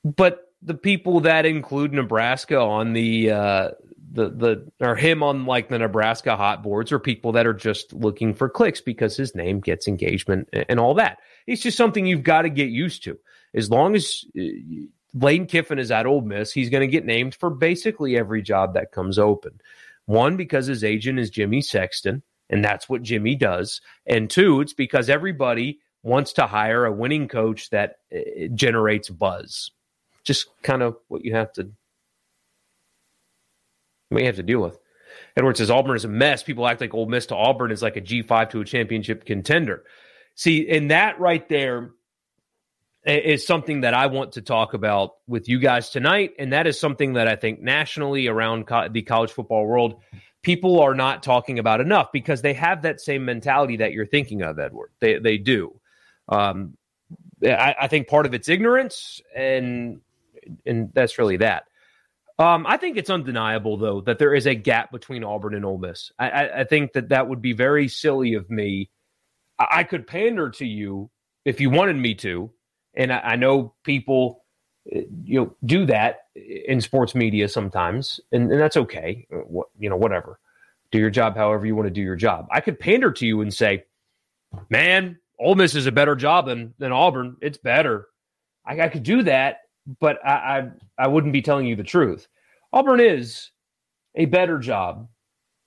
But 0.04 0.52
the 0.64 0.74
people 0.74 1.20
that 1.22 1.46
include 1.46 1.94
Nebraska 1.94 2.60
on 2.60 2.94
the 2.94 3.32
uh, 3.32 3.70
the 4.12 4.30
the 4.30 4.72
or 4.86 4.96
him 4.96 5.24
on 5.24 5.46
like 5.46 5.70
the 5.70 5.80
Nebraska 5.80 6.36
hot 6.36 6.64
boards 6.64 6.92
or 6.92 7.00
people 7.00 7.32
that 7.34 7.48
are 7.48 7.54
just 7.54 7.94
looking 7.94 8.34
for 8.34 8.50
clicks 8.50 8.82
because 8.82 9.16
his 9.16 9.36
name 9.36 9.60
gets 9.60 9.88
engagement 9.88 10.50
and 10.54 10.80
all 10.80 10.94
that. 10.96 11.20
It's 11.48 11.62
just 11.62 11.78
something 11.78 12.06
you've 12.06 12.24
got 12.24 12.44
to 12.44 12.50
get 12.50 12.70
used 12.70 13.04
to. 13.04 13.18
As 13.54 13.70
long 13.70 13.96
as 13.96 14.26
uh, 14.40 14.44
Lane 15.14 15.46
Kiffin 15.46 15.80
is 15.80 15.92
at 15.92 16.06
Ole 16.06 16.22
Miss, 16.22 16.52
he's 16.52 16.70
going 16.70 16.82
to 16.82 16.92
get 16.92 17.06
named 17.06 17.36
for 17.36 17.50
basically 17.50 18.18
every 18.18 18.42
job 18.42 18.74
that 18.74 18.92
comes 18.92 19.18
open. 19.18 19.60
One 20.06 20.38
because 20.38 20.68
his 20.68 20.84
agent 20.84 21.20
is 21.20 21.30
Jimmy 21.30 21.62
Sexton, 21.62 22.24
and 22.50 22.64
that's 22.64 22.90
what 22.90 23.04
Jimmy 23.04 23.36
does. 23.36 23.82
And 24.06 24.30
two, 24.30 24.62
it's 24.62 24.74
because 24.74 25.10
everybody 25.10 25.80
wants 26.04 26.34
to 26.34 26.48
hire 26.48 26.86
a 26.86 26.92
winning 26.92 27.28
coach 27.28 27.70
that 27.72 27.98
uh, 28.16 28.48
generates 28.54 29.10
buzz 29.10 29.72
just 30.30 30.48
kind 30.62 30.84
of 30.84 30.96
what 31.08 31.26
you 31.26 31.34
have 31.34 31.52
to 31.54 31.72
you 34.12 34.26
have 34.26 34.36
to 34.38 34.44
deal 34.44 34.62
with. 34.62 34.80
Edward 35.36 35.58
says 35.58 35.70
Auburn 35.70 35.96
is 35.96 36.06
a 36.06 36.10
mess. 36.10 36.44
People 36.44 36.68
act 36.68 36.82
like 36.82 36.94
Ole 36.94 37.08
Miss 37.08 37.28
to 37.28 37.36
Auburn 37.36 37.72
is 37.72 37.82
like 37.82 37.96
a 37.96 38.02
G 38.02 38.22
five 38.22 38.50
to 38.50 38.62
a 38.62 38.66
championship 38.66 39.26
contender. 39.26 39.84
See, 40.36 40.70
and 40.70 40.92
that 40.92 41.20
right 41.20 41.48
there 41.50 41.92
is 43.06 43.46
something 43.46 43.82
that 43.82 43.94
I 43.94 44.08
want 44.08 44.34
to 44.34 44.42
talk 44.42 44.74
about 44.74 45.16
with 45.28 45.48
you 45.48 45.60
guys 45.60 45.90
tonight, 45.90 46.32
and 46.40 46.54
that 46.54 46.68
is 46.68 46.80
something 46.80 47.14
that 47.14 47.28
I 47.28 47.36
think 47.36 47.62
nationally 47.62 48.28
around 48.28 48.68
co- 48.68 48.90
the 48.90 49.02
college 49.02 49.32
football 49.32 49.66
world 49.66 50.02
people 50.42 50.80
are 50.80 50.96
not 50.96 51.24
talking 51.24 51.60
about 51.60 51.82
enough 51.82 52.12
because 52.12 52.42
they 52.42 52.54
have 52.54 52.84
that 52.84 53.02
same 53.02 53.26
mentality 53.26 53.78
that 53.78 53.92
you're 53.92 54.06
thinking 54.06 54.42
of, 54.42 54.60
Edward. 54.60 54.92
They 55.00 55.20
they 55.20 55.38
do. 55.38 55.80
Um, 56.28 56.78
I, 57.44 57.76
I 57.82 57.88
think 57.88 58.08
part 58.08 58.26
of 58.26 58.34
it's 58.34 58.50
ignorance, 58.50 59.22
and 59.36 60.02
and 60.66 60.92
that's 60.94 61.18
really 61.18 61.38
that. 61.38 61.66
Um, 62.40 62.66
I 62.66 62.78
think 62.78 62.96
it's 62.96 63.10
undeniable, 63.10 63.76
though, 63.76 64.00
that 64.02 64.18
there 64.18 64.34
is 64.34 64.48
a 64.48 64.56
gap 64.56 64.94
between 64.94 65.26
Auburn 65.26 65.54
and 65.54 65.66
Ole 65.66 65.78
Miss. 65.78 66.10
I, 66.18 66.30
I, 66.30 66.60
I 66.62 66.64
think 66.64 66.94
that 66.94 67.10
that 67.10 67.28
would 67.28 67.42
be 67.42 67.52
very 67.52 67.90
silly 67.90 68.36
of 68.36 68.50
me. 68.50 68.90
I, 69.60 69.68
I, 69.80 69.84
could 69.84 70.08
pander 70.08 70.50
to 70.52 70.66
you 70.66 71.12
if 71.44 71.60
you 71.60 71.70
wanted 71.70 71.98
me 71.98 72.16
to, 72.16 72.50
and 72.94 73.12
I, 73.12 73.36
know 73.36 73.74
people, 73.84 74.46
uh, 74.96 75.02
you 75.26 75.42
know, 75.42 75.56
do 75.66 75.86
that 75.88 76.22
in 76.34 76.80
sports 76.80 77.14
media 77.14 77.50
sometimes, 77.50 78.22
and, 78.32 78.50
and 78.50 78.60
that's 78.60 78.78
okay. 78.78 79.28
What 79.30 79.68
you 79.78 79.90
know, 79.90 79.98
whatever. 79.98 80.40
Do 80.92 80.98
your 80.98 81.10
job 81.10 81.36
however 81.36 81.66
you 81.66 81.76
want 81.76 81.88
to 81.88 81.94
do 81.94 82.02
your 82.02 82.16
job. 82.16 82.48
I 82.52 82.62
could 82.62 82.80
pander 82.80 83.12
to 83.12 83.26
you 83.26 83.42
and 83.42 83.54
say, 83.54 83.84
"Man, 84.70 85.20
Ole 85.38 85.56
Miss 85.56 85.76
is 85.76 85.88
a 85.88 85.92
better 85.92 86.16
job 86.16 86.46
than 86.46 86.74
than 86.80 86.94
Auburn. 86.94 87.36
It's 87.42 87.58
better." 87.58 88.08
I, 88.66 88.80
I 88.80 88.88
could 88.88 89.04
do 89.04 89.24
that, 89.24 89.58
but 90.00 90.26
I, 90.26 90.30
I, 90.30 90.70
I 90.98 91.08
wouldn't 91.08 91.34
be 91.34 91.42
telling 91.42 91.66
you 91.66 91.76
the 91.76 91.84
truth. 91.84 92.28
Auburn 92.72 93.00
is 93.00 93.50
a 94.16 94.26
better 94.26 94.60
job 94.60 95.08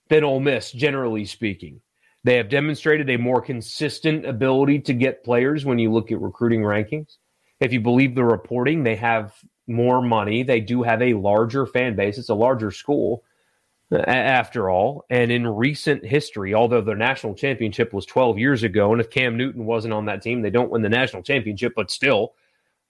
than 0.08 0.24
Ole 0.24 0.40
Miss, 0.40 0.70
generally 0.70 1.24
speaking. 1.24 1.80
They 2.24 2.37
have 2.37 2.48
demonstrated 2.48 3.11
a 3.11 3.16
more 3.16 3.40
consistent 3.40 4.26
ability 4.26 4.80
to 4.80 4.94
get 4.94 5.24
players 5.24 5.64
when 5.64 5.78
you 5.78 5.92
look 5.92 6.12
at 6.12 6.20
recruiting 6.20 6.61
rankings. 6.61 7.16
If 7.61 7.72
you 7.72 7.80
believe 7.80 8.14
the 8.14 8.24
reporting, 8.24 8.85
they 8.85 8.96
have 8.96 9.35
more 9.66 10.02
money. 10.02 10.42
They 10.42 10.61
do 10.61 10.82
have 10.82 11.02
a 11.02 11.14
larger 11.14 11.66
fan 11.66 11.96
base. 11.96 12.18
It's 12.18 12.28
a 12.28 12.35
larger 12.35 12.70
school, 12.70 13.24
uh, 13.90 13.98
after 13.98 14.70
all. 14.70 15.04
And 15.11 15.32
in 15.32 15.46
recent 15.46 16.04
history, 16.04 16.54
although 16.54 16.80
their 16.80 16.96
national 16.96 17.35
championship 17.35 17.92
was 17.92 18.06
12 18.06 18.38
years 18.38 18.62
ago, 18.62 18.92
and 18.92 19.00
if 19.00 19.11
Cam 19.11 19.37
Newton 19.37 19.64
wasn't 19.64 19.94
on 19.94 20.06
that 20.06 20.22
team, 20.22 20.42
they 20.42 20.50
don't 20.50 20.70
win 20.70 20.82
the 20.82 20.88
national 20.88 21.22
championship, 21.22 21.72
but 21.74 21.90
still, 21.90 22.35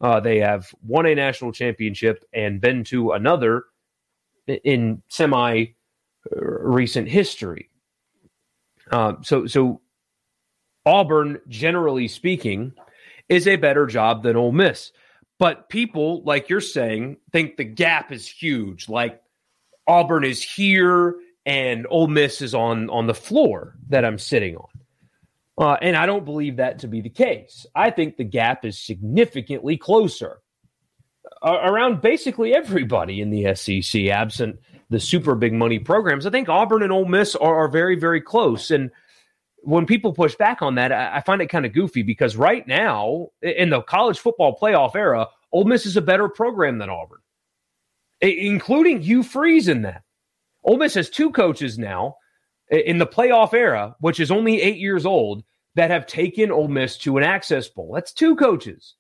uh, 0.02 0.20
they 0.20 0.38
have 0.38 0.74
won 0.86 1.06
a 1.06 1.14
national 1.14 1.52
championship 1.52 2.24
and 2.34 2.60
been 2.60 2.84
to 2.84 3.12
another 3.12 3.64
in 4.46 5.02
semi 5.08 5.64
uh, 5.64 6.40
recent 6.40 7.08
history. 7.08 7.70
Uh, 8.90 9.14
so, 9.22 9.46
so 9.46 9.80
Auburn, 10.84 11.38
generally 11.48 12.08
speaking, 12.08 12.72
is 13.28 13.46
a 13.46 13.56
better 13.56 13.86
job 13.86 14.24
than 14.24 14.36
Ole 14.36 14.52
Miss. 14.52 14.92
But 15.38 15.68
people, 15.68 16.22
like 16.24 16.48
you're 16.48 16.60
saying, 16.60 17.16
think 17.32 17.56
the 17.56 17.64
gap 17.64 18.12
is 18.12 18.28
huge. 18.28 18.88
Like 18.88 19.20
Auburn 19.86 20.24
is 20.24 20.42
here 20.42 21.16
and 21.46 21.86
Ole 21.90 22.08
Miss 22.08 22.40
is 22.40 22.54
on 22.54 22.88
on 22.90 23.06
the 23.06 23.14
floor 23.14 23.76
that 23.88 24.04
I'm 24.04 24.18
sitting 24.18 24.56
on. 24.56 24.68
Uh, 25.58 25.76
and 25.82 25.96
I 25.96 26.06
don't 26.06 26.24
believe 26.24 26.56
that 26.56 26.80
to 26.80 26.88
be 26.88 27.00
the 27.00 27.10
case. 27.10 27.66
I 27.74 27.90
think 27.90 28.16
the 28.16 28.24
gap 28.24 28.64
is 28.64 28.78
significantly 28.78 29.76
closer. 29.76 30.38
around 31.42 32.00
basically 32.00 32.54
everybody 32.54 33.20
in 33.20 33.30
the 33.30 33.54
SEC, 33.54 34.06
absent 34.06 34.58
the 34.90 35.00
super 35.00 35.34
big 35.34 35.52
money 35.52 35.78
programs. 35.78 36.26
I 36.26 36.30
think 36.30 36.48
Auburn 36.48 36.82
and 36.82 36.92
Ole 36.92 37.06
Miss 37.06 37.34
are, 37.34 37.64
are 37.64 37.68
very, 37.68 37.96
very 37.96 38.20
close. 38.20 38.70
And 38.70 38.90
when 39.62 39.86
people 39.86 40.12
push 40.12 40.34
back 40.36 40.62
on 40.62 40.76
that, 40.76 40.92
I, 40.92 41.16
I 41.16 41.20
find 41.20 41.42
it 41.42 41.48
kind 41.48 41.66
of 41.66 41.72
goofy 41.72 42.02
because 42.02 42.36
right 42.36 42.66
now, 42.66 43.28
in 43.42 43.70
the 43.70 43.82
college 43.82 44.18
football 44.18 44.56
playoff 44.60 44.94
era, 44.94 45.28
Ole 45.52 45.64
Miss 45.64 45.86
is 45.86 45.96
a 45.96 46.02
better 46.02 46.28
program 46.28 46.78
than 46.78 46.90
Auburn, 46.90 47.20
including 48.20 49.02
Hugh 49.02 49.22
Freeze 49.22 49.68
in 49.68 49.82
that. 49.82 50.02
Ole 50.64 50.78
Miss 50.78 50.94
has 50.94 51.10
two 51.10 51.30
coaches 51.30 51.78
now 51.78 52.16
in 52.72 52.98
the 52.98 53.06
playoff 53.06 53.52
era, 53.52 53.94
which 54.00 54.18
is 54.18 54.30
only 54.30 54.60
eight 54.60 54.78
years 54.78 55.06
old, 55.06 55.44
that 55.74 55.90
have 55.90 56.06
taken 56.06 56.50
Ole 56.50 56.68
Miss 56.68 56.98
to 56.98 57.18
an 57.18 57.24
Access 57.24 57.68
Bowl. 57.68 57.92
That's 57.94 58.12
two 58.12 58.36
coaches. 58.36 58.94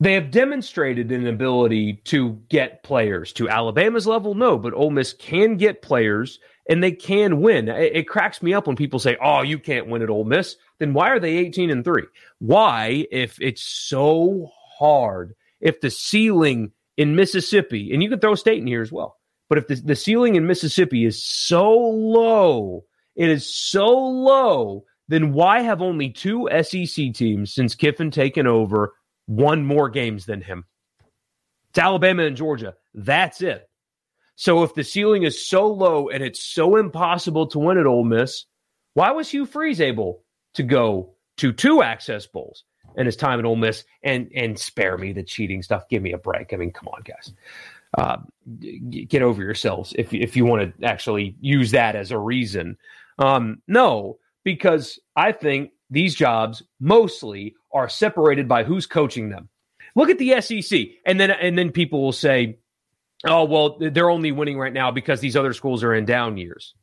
They 0.00 0.14
have 0.14 0.30
demonstrated 0.30 1.10
an 1.10 1.26
ability 1.26 1.94
to 2.04 2.40
get 2.48 2.84
players 2.84 3.32
to 3.32 3.48
Alabama's 3.48 4.06
level, 4.06 4.34
no, 4.34 4.56
but 4.56 4.72
Ole 4.72 4.90
Miss 4.90 5.12
can 5.12 5.56
get 5.56 5.82
players 5.82 6.38
and 6.70 6.82
they 6.84 6.92
can 6.92 7.40
win. 7.40 7.68
It, 7.68 7.96
it, 7.96 8.08
cracks 8.08 8.40
me 8.40 8.54
up 8.54 8.68
when 8.68 8.76
people 8.76 9.00
say, 9.00 9.16
"Oh, 9.20 9.42
you 9.42 9.58
can't 9.58 9.88
win 9.88 10.02
at 10.02 10.10
Ole 10.10 10.24
Miss." 10.24 10.56
Then 10.78 10.92
why 10.92 11.08
are 11.08 11.18
they 11.18 11.38
18 11.38 11.70
and 11.70 11.84
3? 11.84 12.04
Why 12.38 13.06
if 13.10 13.40
it's 13.40 13.62
so 13.62 14.48
hard, 14.78 15.34
if 15.60 15.80
the 15.80 15.90
ceiling 15.90 16.70
in 16.96 17.16
Mississippi, 17.16 17.92
and 17.92 18.02
you 18.02 18.10
can 18.10 18.20
throw 18.20 18.34
state 18.34 18.58
in 18.58 18.66
here 18.66 18.82
as 18.82 18.92
well. 18.92 19.17
But 19.48 19.58
if 19.58 19.66
the, 19.66 19.76
the 19.76 19.96
ceiling 19.96 20.36
in 20.36 20.46
Mississippi 20.46 21.04
is 21.04 21.22
so 21.22 21.72
low, 21.72 22.84
it 23.16 23.30
is 23.30 23.52
so 23.54 23.88
low, 23.96 24.84
then 25.08 25.32
why 25.32 25.62
have 25.62 25.80
only 25.80 26.10
two 26.10 26.48
SEC 26.62 27.14
teams 27.14 27.52
since 27.52 27.74
Kiffin 27.74 28.10
taken 28.10 28.46
over 28.46 28.94
won 29.26 29.64
more 29.64 29.88
games 29.88 30.26
than 30.26 30.42
him? 30.42 30.64
It's 31.70 31.78
Alabama 31.78 32.24
and 32.24 32.36
Georgia. 32.36 32.74
That's 32.94 33.40
it. 33.40 33.68
So 34.36 34.62
if 34.62 34.74
the 34.74 34.84
ceiling 34.84 35.24
is 35.24 35.48
so 35.48 35.66
low 35.66 36.08
and 36.08 36.22
it's 36.22 36.42
so 36.42 36.76
impossible 36.76 37.48
to 37.48 37.58
win 37.58 37.78
at 37.78 37.86
Ole 37.86 38.04
Miss, 38.04 38.44
why 38.94 39.10
was 39.10 39.30
Hugh 39.30 39.46
Freeze 39.46 39.80
able 39.80 40.22
to 40.54 40.62
go 40.62 41.14
to 41.38 41.52
two 41.52 41.82
access 41.82 42.26
bowls 42.26 42.64
in 42.96 43.06
his 43.06 43.16
time 43.16 43.38
at 43.38 43.44
Ole 43.44 43.56
Miss 43.56 43.84
and 44.02 44.30
and 44.34 44.58
spare 44.58 44.96
me 44.96 45.12
the 45.12 45.24
cheating 45.24 45.62
stuff? 45.62 45.88
Give 45.88 46.02
me 46.02 46.12
a 46.12 46.18
break. 46.18 46.52
I 46.52 46.56
mean, 46.56 46.72
come 46.72 46.88
on, 46.88 47.02
guys 47.02 47.32
uh, 47.96 48.18
get 48.90 49.22
over 49.22 49.42
yourselves 49.42 49.94
if 49.96 50.12
if 50.12 50.36
you 50.36 50.44
want 50.44 50.76
to 50.78 50.86
actually 50.86 51.34
use 51.40 51.70
that 51.70 51.96
as 51.96 52.10
a 52.10 52.18
reason. 52.18 52.76
Um, 53.18 53.62
no, 53.66 54.18
because 54.44 54.98
I 55.16 55.32
think 55.32 55.70
these 55.90 56.14
jobs 56.14 56.62
mostly 56.80 57.54
are 57.72 57.88
separated 57.88 58.48
by 58.48 58.64
who's 58.64 58.86
coaching 58.86 59.30
them. 59.30 59.48
Look 59.94 60.10
at 60.10 60.18
the 60.18 60.40
SEC, 60.40 60.80
and 61.06 61.18
then 61.18 61.30
and 61.30 61.58
then 61.58 61.72
people 61.72 62.02
will 62.02 62.12
say, 62.12 62.58
"Oh, 63.26 63.44
well, 63.44 63.78
they're 63.80 64.10
only 64.10 64.32
winning 64.32 64.58
right 64.58 64.72
now 64.72 64.90
because 64.90 65.20
these 65.20 65.36
other 65.36 65.52
schools 65.52 65.82
are 65.82 65.94
in 65.94 66.04
down 66.04 66.36
years." 66.36 66.74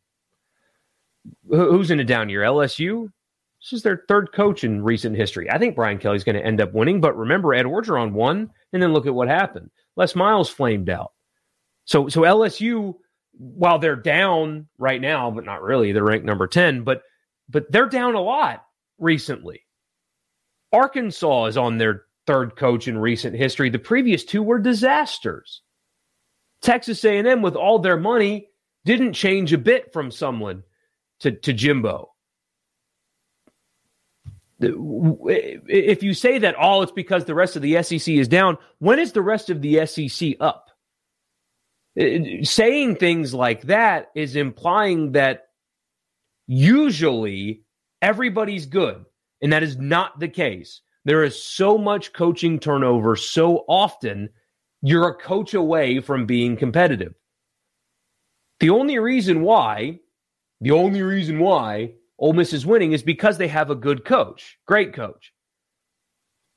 Who's 1.49 1.91
in 1.91 1.99
a 1.99 2.03
down 2.03 2.29
year? 2.29 2.41
LSU. 2.41 3.09
This 3.61 3.73
is 3.73 3.83
their 3.83 4.03
third 4.07 4.31
coach 4.31 4.63
in 4.63 4.83
recent 4.83 5.15
history. 5.15 5.49
I 5.49 5.57
think 5.57 5.75
Brian 5.75 5.97
Kelly's 5.97 6.23
going 6.23 6.35
to 6.35 6.45
end 6.45 6.61
up 6.61 6.73
winning, 6.73 7.01
but 7.01 7.17
remember, 7.17 7.53
Ed 7.53 7.65
Orgeron 7.65 8.11
won, 8.11 8.51
and 8.73 8.81
then 8.81 8.93
look 8.93 9.07
at 9.07 9.15
what 9.15 9.27
happened. 9.27 9.71
Les 9.95 10.15
Miles 10.15 10.49
flamed 10.49 10.89
out. 10.89 11.11
So 11.85 12.09
so 12.09 12.21
LSU, 12.21 12.95
while 13.33 13.79
they're 13.79 13.95
down 13.95 14.67
right 14.77 15.01
now, 15.01 15.31
but 15.31 15.45
not 15.45 15.61
really, 15.61 15.91
they're 15.91 16.03
ranked 16.03 16.25
number 16.25 16.47
10, 16.47 16.83
but 16.83 17.03
but 17.49 17.71
they're 17.71 17.89
down 17.89 18.15
a 18.15 18.21
lot 18.21 18.65
recently. 18.97 19.61
Arkansas 20.73 21.45
is 21.45 21.57
on 21.57 21.77
their 21.77 22.03
third 22.27 22.55
coach 22.55 22.87
in 22.87 22.97
recent 22.97 23.35
history. 23.35 23.69
The 23.69 23.79
previous 23.79 24.23
two 24.23 24.41
were 24.41 24.59
disasters. 24.59 25.61
Texas 26.61 27.05
A&M 27.05 27.41
with 27.41 27.55
all 27.55 27.77
their 27.77 27.97
money 27.97 28.49
didn't 28.83 29.13
change 29.13 29.53
a 29.53 29.57
bit 29.57 29.93
from 29.93 30.09
someone 30.09 30.63
to, 31.19 31.31
to 31.31 31.53
Jimbo 31.53 32.14
if 34.65 36.03
you 36.03 36.13
say 36.13 36.39
that 36.39 36.55
all 36.55 36.79
oh, 36.79 36.81
it's 36.83 36.91
because 36.91 37.25
the 37.25 37.35
rest 37.35 37.55
of 37.55 37.61
the 37.61 37.81
SEC 37.83 38.07
is 38.07 38.27
down, 38.27 38.57
when 38.79 38.99
is 38.99 39.11
the 39.11 39.21
rest 39.21 39.49
of 39.49 39.61
the 39.61 39.85
SEC 39.85 40.35
up? 40.39 40.69
Uh, 41.99 42.43
saying 42.43 42.95
things 42.95 43.33
like 43.33 43.63
that 43.63 44.09
is 44.15 44.35
implying 44.35 45.13
that 45.13 45.47
usually 46.47 47.63
everybody's 48.01 48.65
good, 48.65 49.05
and 49.41 49.53
that 49.53 49.63
is 49.63 49.77
not 49.77 50.19
the 50.19 50.27
case. 50.27 50.81
There 51.05 51.23
is 51.23 51.41
so 51.41 51.77
much 51.77 52.13
coaching 52.13 52.59
turnover 52.59 53.15
so 53.15 53.63
often, 53.67 54.29
you're 54.81 55.07
a 55.07 55.15
coach 55.15 55.53
away 55.53 55.99
from 55.99 56.25
being 56.25 56.57
competitive. 56.57 57.13
The 58.59 58.69
only 58.71 58.99
reason 58.99 59.41
why, 59.41 59.99
the 60.61 60.71
only 60.71 61.01
reason 61.01 61.39
why 61.39 61.93
Ole 62.17 62.33
Miss 62.33 62.53
is 62.53 62.65
winning 62.65 62.93
is 62.93 63.03
because 63.03 63.37
they 63.37 63.47
have 63.47 63.69
a 63.69 63.75
good 63.75 64.05
coach, 64.05 64.57
great 64.65 64.93
coach. 64.93 65.33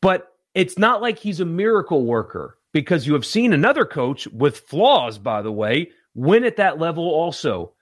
But 0.00 0.28
it's 0.54 0.78
not 0.78 1.02
like 1.02 1.18
he's 1.18 1.40
a 1.40 1.44
miracle 1.44 2.04
worker 2.04 2.58
because 2.72 3.06
you 3.06 3.14
have 3.14 3.26
seen 3.26 3.52
another 3.52 3.84
coach 3.84 4.26
with 4.28 4.60
flaws, 4.60 5.18
by 5.18 5.42
the 5.42 5.52
way, 5.52 5.90
win 6.14 6.44
at 6.44 6.56
that 6.56 6.78
level 6.78 7.04
also 7.04 7.72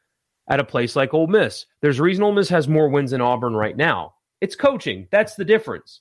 at 0.48 0.60
a 0.60 0.64
place 0.64 0.96
like 0.96 1.12
Ole 1.12 1.26
Miss. 1.26 1.66
There's 1.82 1.98
a 1.98 2.02
reason 2.02 2.22
Ole 2.22 2.32
Miss 2.32 2.48
has 2.48 2.68
more 2.68 2.88
wins 2.88 3.10
than 3.10 3.20
Auburn 3.20 3.54
right 3.54 3.76
now. 3.76 4.14
It's 4.40 4.56
coaching. 4.56 5.08
That's 5.10 5.34
the 5.34 5.44
difference. 5.44 6.00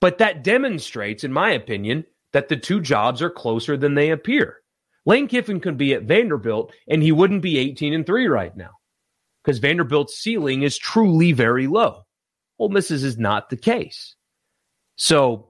But 0.00 0.18
that 0.18 0.42
demonstrates, 0.42 1.22
in 1.22 1.32
my 1.32 1.52
opinion, 1.52 2.04
that 2.32 2.48
the 2.48 2.56
two 2.56 2.80
jobs 2.80 3.22
are 3.22 3.30
closer 3.30 3.76
than 3.76 3.94
they 3.94 4.10
appear. 4.10 4.58
Lane 5.04 5.28
Kiffin 5.28 5.60
could 5.60 5.76
be 5.76 5.94
at 5.94 6.04
Vanderbilt 6.04 6.72
and 6.88 7.02
he 7.02 7.12
wouldn't 7.12 7.42
be 7.42 7.58
18 7.58 7.92
and 7.92 8.06
3 8.06 8.26
right 8.26 8.56
now 8.56 8.70
because 9.42 9.58
Vanderbilt's 9.58 10.16
ceiling 10.16 10.62
is 10.62 10.78
truly 10.78 11.32
very 11.32 11.66
low. 11.66 12.04
Ole 12.58 12.68
Miss's 12.68 13.02
is 13.04 13.18
not 13.18 13.50
the 13.50 13.56
case. 13.56 14.14
So 14.96 15.48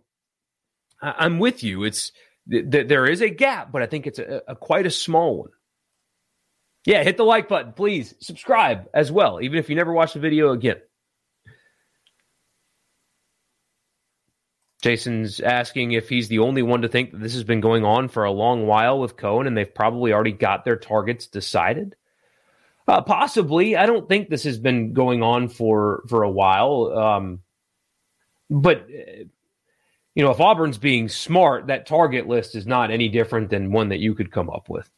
I- 1.00 1.26
am 1.26 1.38
with 1.38 1.62
you. 1.62 1.84
It's 1.84 2.12
th- 2.50 2.70
th- 2.70 2.88
there 2.88 3.06
is 3.06 3.20
a 3.20 3.28
gap, 3.28 3.70
but 3.72 3.82
I 3.82 3.86
think 3.86 4.06
it's 4.06 4.18
a, 4.18 4.42
a 4.48 4.56
quite 4.56 4.86
a 4.86 4.90
small 4.90 5.38
one. 5.38 5.50
Yeah, 6.84 7.02
hit 7.04 7.16
the 7.16 7.24
like 7.24 7.48
button, 7.48 7.72
please. 7.74 8.14
Subscribe 8.20 8.88
as 8.92 9.12
well, 9.12 9.40
even 9.40 9.58
if 9.58 9.68
you 9.68 9.76
never 9.76 9.92
watch 9.92 10.14
the 10.14 10.20
video 10.20 10.52
again. 10.52 10.78
Jason's 14.82 15.38
asking 15.38 15.92
if 15.92 16.08
he's 16.08 16.26
the 16.26 16.40
only 16.40 16.62
one 16.62 16.82
to 16.82 16.88
think 16.88 17.12
that 17.12 17.20
this 17.20 17.34
has 17.34 17.44
been 17.44 17.60
going 17.60 17.84
on 17.84 18.08
for 18.08 18.24
a 18.24 18.32
long 18.32 18.66
while 18.66 18.98
with 18.98 19.16
Cohen 19.16 19.46
and 19.46 19.56
they've 19.56 19.72
probably 19.72 20.12
already 20.12 20.32
got 20.32 20.64
their 20.64 20.76
targets 20.76 21.28
decided. 21.28 21.94
Uh, 22.88 23.00
possibly. 23.00 23.76
I 23.76 23.86
don't 23.86 24.08
think 24.08 24.28
this 24.28 24.44
has 24.44 24.58
been 24.58 24.92
going 24.92 25.22
on 25.22 25.48
for 25.48 26.02
for 26.08 26.22
a 26.22 26.30
while. 26.30 26.92
Um, 26.96 27.40
but 28.50 28.82
uh, 28.82 29.24
you 30.14 30.24
know, 30.24 30.30
if 30.30 30.40
Auburn's 30.40 30.78
being 30.78 31.08
smart, 31.08 31.68
that 31.68 31.86
target 31.86 32.26
list 32.26 32.54
is 32.54 32.66
not 32.66 32.90
any 32.90 33.08
different 33.08 33.50
than 33.50 33.72
one 33.72 33.88
that 33.90 34.00
you 34.00 34.14
could 34.14 34.30
come 34.30 34.50
up 34.50 34.68
with. 34.68 34.90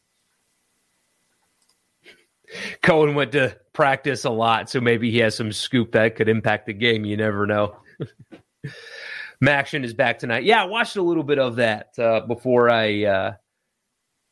Cohen 2.81 3.15
went 3.15 3.31
to 3.33 3.57
practice 3.73 4.25
a 4.25 4.29
lot, 4.29 4.69
so 4.69 4.79
maybe 4.81 5.11
he 5.11 5.19
has 5.19 5.35
some 5.35 5.51
scoop 5.51 5.93
that 5.93 6.15
could 6.15 6.29
impact 6.29 6.67
the 6.67 6.73
game. 6.73 7.05
You 7.05 7.17
never 7.17 7.47
know. 7.47 7.77
MACtion 9.43 9.83
is 9.83 9.93
back 9.93 10.19
tonight. 10.19 10.43
Yeah, 10.43 10.61
I 10.61 10.65
watched 10.65 10.95
a 10.95 11.01
little 11.01 11.23
bit 11.23 11.39
of 11.39 11.57
that 11.57 11.97
uh, 11.99 12.21
before 12.21 12.69
I 12.69 13.03
uh, 13.03 13.33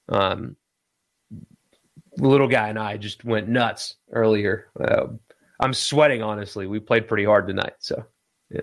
um, 0.09 0.55
little 2.17 2.47
guy 2.47 2.69
and 2.69 2.79
I 2.79 2.97
just 2.97 3.25
went 3.25 3.47
nuts 3.47 3.95
earlier. 4.11 4.67
Uh, 4.79 5.07
I'm 5.59 5.73
sweating, 5.73 6.21
honestly. 6.21 6.67
We 6.67 6.79
played 6.79 7.07
pretty 7.07 7.25
hard 7.25 7.47
tonight. 7.47 7.73
So, 7.79 8.05
yeah. 8.49 8.61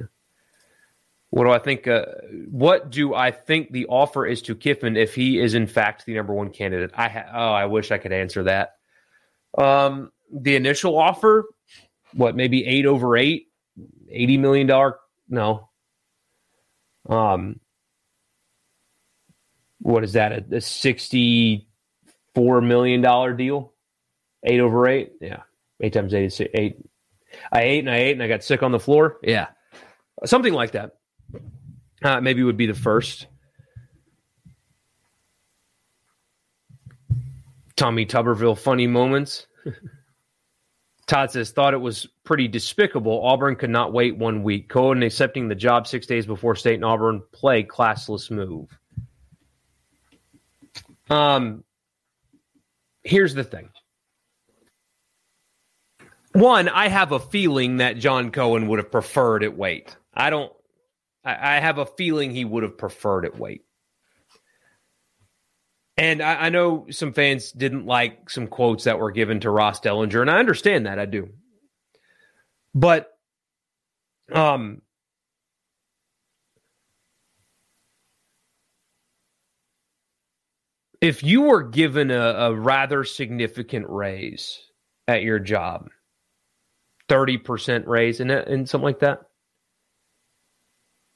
What 1.31 1.45
do 1.45 1.51
I 1.51 1.59
think? 1.59 1.87
Uh, 1.87 2.07
what 2.51 2.91
do 2.91 3.15
I 3.15 3.31
think 3.31 3.71
the 3.71 3.87
offer 3.87 4.27
is 4.27 4.43
to 4.43 4.55
Kiffin 4.57 4.97
if 4.97 5.15
he 5.15 5.39
is 5.39 5.55
in 5.55 5.69
fact 5.69 6.05
the 6.05 6.15
number 6.15 6.35
one 6.35 6.51
candidate? 6.51 6.91
I 6.95 7.09
ha- 7.09 7.31
oh, 7.33 7.53
I 7.53 7.67
wish 7.67 7.93
I 7.93 7.99
could 7.99 8.13
answer 8.13 8.43
that. 8.45 8.75
Um, 9.57 10.11
the 10.33 10.57
initial 10.57 10.99
offer, 10.99 11.45
what 12.15 12.35
maybe 12.35 12.67
eight 12.67 12.85
over 12.85 13.17
eight, 13.17 13.47
eighty 14.11 14.37
million 14.39 14.67
dollar? 14.67 14.99
No. 15.29 15.69
Um, 17.09 17.61
what 19.79 20.03
is 20.03 20.15
that? 20.15 20.33
A, 20.33 20.57
a 20.57 20.61
sixty 20.61 21.69
four 22.35 22.61
million 22.61 23.01
dollar 23.01 23.33
deal, 23.33 23.73
eight 24.45 24.61
over 24.61 24.89
eight. 24.89 25.13
Yeah, 25.21 25.43
eight 25.81 25.93
times 25.93 26.15
eight 26.15 26.27
is 26.27 26.41
eight. 26.55 26.77
I 27.53 27.63
ate 27.63 27.79
and 27.81 27.91
I 27.91 27.97
ate 27.99 28.13
and 28.13 28.23
I 28.23 28.29
got 28.29 28.43
sick 28.43 28.63
on 28.63 28.73
the 28.73 28.81
floor. 28.81 29.19
Yeah, 29.23 29.49
something 30.25 30.53
like 30.55 30.73
that. 30.73 30.97
Uh, 32.03 32.21
maybe 32.21 32.43
would 32.43 32.57
be 32.57 32.67
the 32.67 32.75
first. 32.75 33.27
Tommy 37.77 38.05
Tuberville 38.05 38.59
funny 38.59 38.87
moments. 38.87 39.47
Todd 41.11 41.33
says, 41.33 41.51
thought 41.51 41.75
it 41.75 41.81
was 41.81 42.07
pretty 42.23 42.47
despicable. 42.47 43.25
Auburn 43.25 43.57
could 43.57 43.71
not 43.71 43.93
wait 43.93 44.17
one 44.17 44.45
week. 44.45 44.69
Cohen 44.69 45.03
accepting 45.03 45.49
the 45.49 45.57
job 45.57 45.89
six 45.89 46.07
days 46.07 46.25
before 46.25 46.55
State 46.55 46.77
and 46.77 46.85
Auburn 46.85 47.21
play, 47.33 47.65
classless 47.65 48.31
move. 48.31 48.69
Um, 51.09 51.65
here's 53.03 53.35
the 53.35 53.45
thing. 53.45 53.71
One, 56.33 56.69
I 56.69 56.89
have 56.89 57.13
a 57.13 57.19
feeling 57.19 57.79
that 57.79 57.99
John 57.99 58.31
Cohen 58.31 58.69
would 58.69 58.79
have 58.79 58.93
preferred 58.93 59.43
it 59.43 59.57
wait. 59.57 59.97
I 60.15 60.31
don't. 60.31 60.53
I, 61.25 61.57
I 61.57 61.61
have 61.61 61.79
a 61.79 61.87
feeling 61.87 62.31
he 62.31 62.45
would 62.45 62.63
have 62.63 62.79
preferred 62.79 63.25
it 63.25 63.37
wait. 63.37 63.63
And 65.97 66.23
I, 66.23 66.47
I, 66.47 66.49
know 66.49 66.87
some 66.91 67.13
fans 67.13 67.53
didn't 67.53 67.85
like 67.85 68.31
some 68.31 68.47
quotes 68.47 68.85
that 68.85 68.99
were 68.99 69.11
given 69.11 69.41
to 69.41 69.51
Ross 69.51 69.81
Dellenger, 69.81 70.23
and 70.23 70.31
I 70.31 70.39
understand 70.39 70.87
that. 70.87 70.99
I 70.99 71.05
do. 71.05 71.31
But 72.75 73.11
um 74.33 74.83
if 81.01 81.23
you 81.23 81.43
were 81.43 81.63
given 81.63 82.11
a, 82.11 82.21
a 82.21 82.55
rather 82.55 83.05
significant 83.05 83.87
raise 83.89 84.61
at 85.09 85.23
your 85.23 85.39
job, 85.39 85.89
30% 87.09 87.87
raise 87.87 88.21
and, 88.21 88.31
and 88.31 88.69
something 88.69 88.85
like 88.85 89.01
that. 89.01 89.23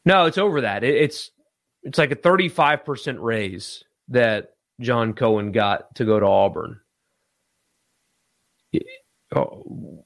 No, 0.04 0.26
it's 0.26 0.38
over 0.38 0.62
that. 0.62 0.84
It, 0.84 0.96
it's 0.96 1.30
it's 1.82 1.98
like 1.98 2.10
a 2.10 2.16
35% 2.16 3.16
raise 3.20 3.84
that 4.08 4.54
John 4.80 5.12
Cohen 5.12 5.52
got 5.52 5.94
to 5.96 6.04
go 6.04 6.18
to 6.18 6.26
Auburn. 6.26 6.80
Oh, 9.34 10.04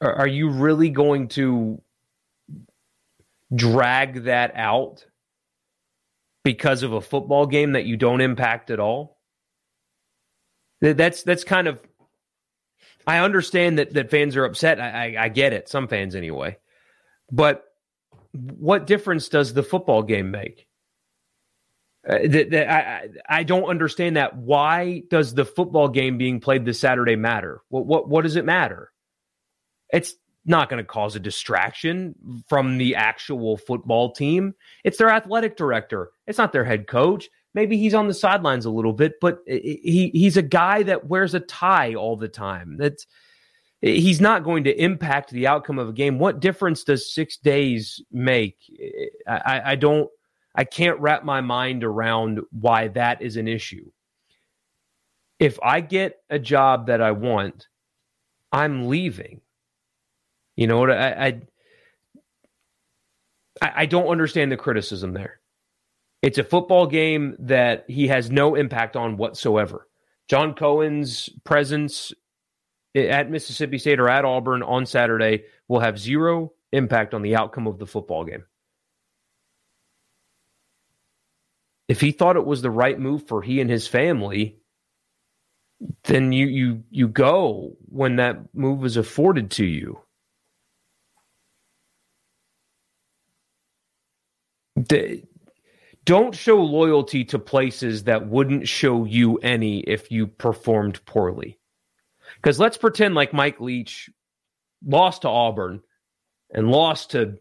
are 0.00 0.26
you 0.26 0.50
really 0.50 0.90
going 0.90 1.28
to 1.28 1.82
drag 3.54 4.24
that 4.24 4.52
out 4.54 5.04
because 6.44 6.82
of 6.82 6.92
a 6.92 7.00
football 7.00 7.46
game 7.46 7.72
that 7.72 7.84
you 7.84 7.96
don't 7.96 8.20
impact 8.20 8.70
at 8.70 8.80
all? 8.80 9.18
That's 10.80 11.22
that's 11.22 11.44
kind 11.44 11.68
of. 11.68 11.80
I 13.06 13.18
understand 13.18 13.78
that 13.78 13.92
that 13.94 14.10
fans 14.10 14.36
are 14.36 14.44
upset. 14.44 14.80
I, 14.80 15.14
I, 15.16 15.24
I 15.24 15.28
get 15.28 15.52
it. 15.52 15.68
Some 15.68 15.88
fans 15.88 16.14
anyway, 16.14 16.56
but 17.30 17.64
what 18.32 18.86
difference 18.86 19.28
does 19.28 19.52
the 19.52 19.62
football 19.62 20.02
game 20.02 20.30
make? 20.30 20.66
Uh, 22.08 22.18
that, 22.24 22.72
I, 22.72 23.08
I 23.28 23.42
don't 23.42 23.64
understand 23.64 24.16
that. 24.16 24.34
Why 24.36 25.02
does 25.10 25.34
the 25.34 25.44
football 25.44 25.88
game 25.88 26.16
being 26.16 26.40
played 26.40 26.64
this 26.64 26.80
Saturday 26.80 27.16
matter? 27.16 27.60
What 27.68 27.84
what 27.84 28.08
what 28.08 28.22
does 28.22 28.36
it 28.36 28.44
matter? 28.46 28.90
It's 29.92 30.14
not 30.44 30.68
going 30.68 30.82
to 30.82 30.88
cause 30.88 31.16
a 31.16 31.20
distraction 31.20 32.14
from 32.48 32.78
the 32.78 32.94
actual 32.94 33.56
football 33.56 34.12
team. 34.12 34.54
It's 34.84 34.98
their 34.98 35.10
athletic 35.10 35.56
director. 35.56 36.10
It's 36.26 36.38
not 36.38 36.52
their 36.52 36.64
head 36.64 36.86
coach. 36.86 37.28
Maybe 37.52 37.76
he's 37.76 37.94
on 37.94 38.08
the 38.08 38.14
sidelines 38.14 38.64
a 38.64 38.70
little 38.70 38.92
bit, 38.92 39.14
but 39.20 39.40
he 39.46 40.10
he's 40.14 40.36
a 40.36 40.42
guy 40.42 40.82
that 40.84 41.06
wears 41.06 41.34
a 41.34 41.40
tie 41.40 41.94
all 41.94 42.16
the 42.16 42.28
time. 42.28 42.76
That's 42.78 43.06
he's 43.80 44.20
not 44.20 44.44
going 44.44 44.64
to 44.64 44.82
impact 44.82 45.30
the 45.30 45.46
outcome 45.46 45.78
of 45.78 45.88
a 45.88 45.92
game. 45.92 46.18
What 46.18 46.40
difference 46.40 46.84
does 46.84 47.12
six 47.12 47.36
days 47.36 48.00
make? 48.12 48.56
I, 49.26 49.62
I 49.64 49.74
don't 49.76 50.08
I 50.54 50.64
can't 50.64 51.00
wrap 51.00 51.24
my 51.24 51.40
mind 51.40 51.84
around 51.84 52.40
why 52.50 52.88
that 52.88 53.22
is 53.22 53.36
an 53.36 53.48
issue. 53.48 53.90
If 55.38 55.58
I 55.62 55.80
get 55.80 56.22
a 56.28 56.38
job 56.38 56.86
that 56.86 57.00
I 57.00 57.12
want, 57.12 57.66
I'm 58.52 58.88
leaving. 58.88 59.40
You 60.56 60.66
know 60.66 60.78
what? 60.78 60.90
I, 60.90 61.40
I 63.62 63.72
I 63.82 63.86
don't 63.86 64.08
understand 64.08 64.52
the 64.52 64.56
criticism 64.56 65.12
there. 65.12 65.40
It's 66.22 66.38
a 66.38 66.44
football 66.44 66.86
game 66.86 67.36
that 67.40 67.84
he 67.88 68.08
has 68.08 68.30
no 68.30 68.54
impact 68.54 68.96
on 68.96 69.16
whatsoever. 69.16 69.86
John 70.28 70.54
Cohen's 70.54 71.28
presence 71.44 72.12
at 72.94 73.30
Mississippi 73.30 73.78
State 73.78 74.00
or 74.00 74.08
at 74.08 74.24
Auburn 74.24 74.62
on 74.62 74.86
Saturday 74.86 75.44
will 75.68 75.80
have 75.80 75.98
zero 75.98 76.52
impact 76.72 77.14
on 77.14 77.22
the 77.22 77.36
outcome 77.36 77.66
of 77.66 77.78
the 77.78 77.86
football 77.86 78.24
game. 78.24 78.44
if 81.90 82.00
he 82.00 82.12
thought 82.12 82.36
it 82.36 82.46
was 82.46 82.62
the 82.62 82.70
right 82.70 83.00
move 83.00 83.26
for 83.26 83.42
he 83.42 83.60
and 83.60 83.68
his 83.68 83.88
family, 83.88 84.60
then 86.04 86.30
you 86.30 86.46
you 86.46 86.84
you 86.88 87.08
go 87.08 87.76
when 87.86 88.14
that 88.16 88.54
move 88.54 88.84
is 88.84 88.96
afforded 88.96 89.50
to 89.50 89.64
you. 89.64 89.98
The, 94.88 95.22
don't 96.04 96.34
show 96.34 96.62
loyalty 96.62 97.24
to 97.26 97.38
places 97.38 98.04
that 98.04 98.26
wouldn't 98.26 98.68
show 98.68 99.04
you 99.04 99.36
any 99.38 99.80
if 99.80 100.10
you 100.10 100.26
performed 100.26 101.04
poorly. 101.04 101.58
Because 102.36 102.58
let's 102.58 102.76
pretend 102.76 103.14
like 103.14 103.32
Mike 103.32 103.60
Leach 103.60 104.08
lost 104.84 105.22
to 105.22 105.28
Auburn 105.28 105.82
and 106.52 106.70
lost 106.70 107.10
to 107.10 107.38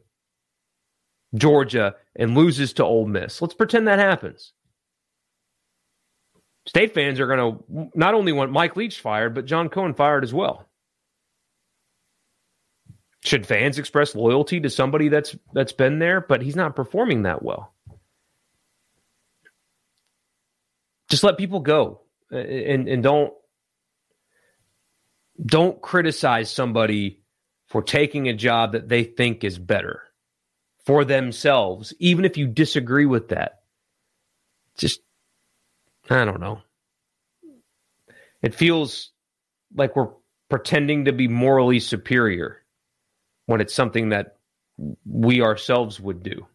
Georgia 1.35 1.95
and 2.15 2.35
loses 2.35 2.73
to 2.73 2.83
Ole 2.83 3.07
Miss. 3.07 3.41
Let's 3.41 3.53
pretend 3.53 3.87
that 3.87 3.99
happens. 3.99 4.53
State 6.65 6.93
fans 6.93 7.19
are 7.19 7.27
going 7.27 7.39
to 7.39 7.89
not 7.95 8.13
only 8.13 8.31
want 8.31 8.51
Mike 8.51 8.75
Leach 8.75 8.99
fired, 8.99 9.33
but 9.33 9.45
John 9.45 9.69
Cohen 9.69 9.93
fired 9.93 10.23
as 10.23 10.33
well. 10.33 10.68
Should 13.21 13.45
fans 13.45 13.77
express 13.77 14.15
loyalty 14.15 14.61
to 14.61 14.69
somebody 14.69 15.09
that's 15.09 15.35
that's 15.53 15.73
been 15.73 15.99
there, 15.99 16.21
but 16.21 16.41
he's 16.41 16.55
not 16.55 16.75
performing 16.75 17.23
that 17.23 17.43
well? 17.43 17.73
Just 21.09 21.23
let 21.23 21.37
people 21.37 21.59
go, 21.59 22.01
and 22.31 22.87
and 22.87 23.03
don't 23.03 23.33
don't 25.45 25.81
criticize 25.81 26.49
somebody 26.51 27.21
for 27.67 27.81
taking 27.81 28.27
a 28.27 28.33
job 28.33 28.71
that 28.71 28.89
they 28.89 29.03
think 29.03 29.43
is 29.43 29.57
better 29.57 30.03
for 30.85 31.05
themselves, 31.05 31.93
even 31.99 32.25
if 32.25 32.37
you 32.37 32.47
disagree 32.47 33.05
with 33.05 33.29
that. 33.29 33.59
Just, 34.77 35.01
I 36.09 36.25
don't 36.25 36.39
know. 36.39 36.61
It 38.41 38.55
feels 38.55 39.11
like 39.75 39.95
we're 39.95 40.09
pretending 40.49 41.05
to 41.05 41.11
be 41.11 41.27
morally 41.27 41.79
superior 41.79 42.58
when 43.49 43.61
it's 43.61 43.73
something 43.73 44.09
that 44.09 44.35
we 45.07 45.41
ourselves 45.41 45.99
would 45.99 46.21
do. 46.21 46.45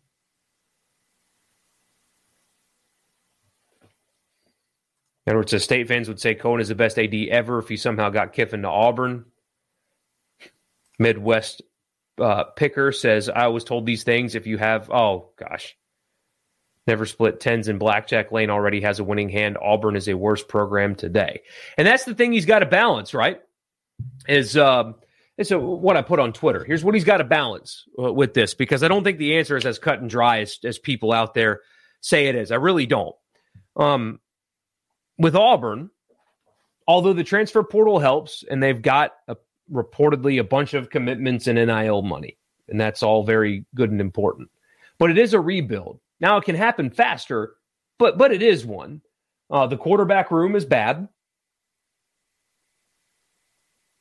In 5.27 5.33
other 5.33 5.39
words, 5.39 5.51
the 5.51 5.59
state 5.59 5.89
fans 5.89 6.07
would 6.07 6.21
say 6.21 6.37
Cohen 6.37 6.61
is 6.61 6.69
the 6.69 6.77
best 6.77 6.97
AD 6.97 7.13
ever 7.13 7.59
if 7.59 7.69
he 7.69 7.77
somehow 7.77 8.11
got 8.11 8.33
Kiffin 8.33 8.63
to 8.63 8.69
Auburn. 8.69 9.25
Midwest 11.01 11.63
uh, 12.21 12.45
Picker 12.55 12.93
says, 12.93 13.29
I 13.29 13.49
was 13.49 13.65
told 13.65 13.87
these 13.87 14.05
things. 14.05 14.37
If 14.37 14.47
you 14.47 14.57
have, 14.59 14.89
oh 14.89 15.31
gosh, 15.37 15.77
never 16.87 17.07
split 17.07 17.41
tens 17.41 17.67
in 17.67 17.77
blackjack. 17.77 18.31
Lane 18.31 18.51
already 18.51 18.83
has 18.83 19.01
a 19.01 19.05
winning 19.05 19.31
hand. 19.31 19.59
Auburn 19.61 19.97
is 19.97 20.07
a 20.07 20.15
worse 20.15 20.45
program 20.45 20.95
today. 20.95 21.41
And 21.77 21.89
that's 21.89 22.05
the 22.05 22.15
thing 22.15 22.33
he's 22.33 22.47
got 22.47 22.61
to 22.61 22.67
balance, 22.67 23.15
right? 23.15 23.41
Is, 24.29 24.57
um, 24.57 24.95
a, 25.51 25.59
what 25.59 25.97
I 25.97 26.03
put 26.03 26.21
on 26.21 26.33
Twitter. 26.33 26.65
Here's 26.65 26.85
what 26.85 26.95
he's 26.95 27.05
got 27.05 27.19
to 27.19 27.25
balance 27.25 27.85
uh, 27.99 28.13
with 28.13 28.35
this 28.35 28.55
because 28.55 28.83
I 28.83 28.89
don't 28.89 29.05
think 29.05 29.19
the 29.19 29.37
answer 29.37 29.57
is 29.57 29.67
as 29.67 29.79
cut 29.79 30.01
and 30.01 30.09
dry 30.09 30.41
as, 30.41 30.59
as 30.65 30.79
people 30.79 31.13
out 31.13 31.35
there 31.35 31.61
say 32.01 32.27
it 32.27 32.35
is. 32.35 32.53
I 32.53 32.57
really 32.57 32.87
don't. 32.87 33.17
Um, 33.77 34.21
with 35.19 35.35
Auburn, 35.35 35.91
although 36.87 37.13
the 37.13 37.25
transfer 37.25 37.63
portal 37.63 37.99
helps 37.99 38.45
and 38.49 38.63
they've 38.63 38.81
got 38.81 39.13
a 39.29 39.37
reportedly 39.73 40.41
a 40.41 40.45
bunch 40.45 40.75
of 40.75 40.91
commitments 40.91 41.47
and 41.47 41.57
NIL 41.57 42.03
money. 42.03 42.37
And 42.69 42.81
that's 42.81 43.03
all 43.03 43.25
very 43.25 43.65
good 43.75 43.91
and 43.91 44.01
important. 44.01 44.51
But 44.99 45.11
it 45.11 45.19
is 45.19 45.35
a 45.35 45.41
rebuild. 45.41 46.01
Now 46.21 46.37
it 46.37 46.45
can 46.45 46.55
happen 46.55 46.91
faster, 46.91 47.55
but 47.99 48.17
but 48.17 48.33
it 48.33 48.43
is 48.43 48.65
one. 48.65 49.03
Uh, 49.51 49.67
the 49.67 49.77
quarterback 49.77 50.31
room 50.31 50.57
is 50.57 50.65
bad. 50.65 51.09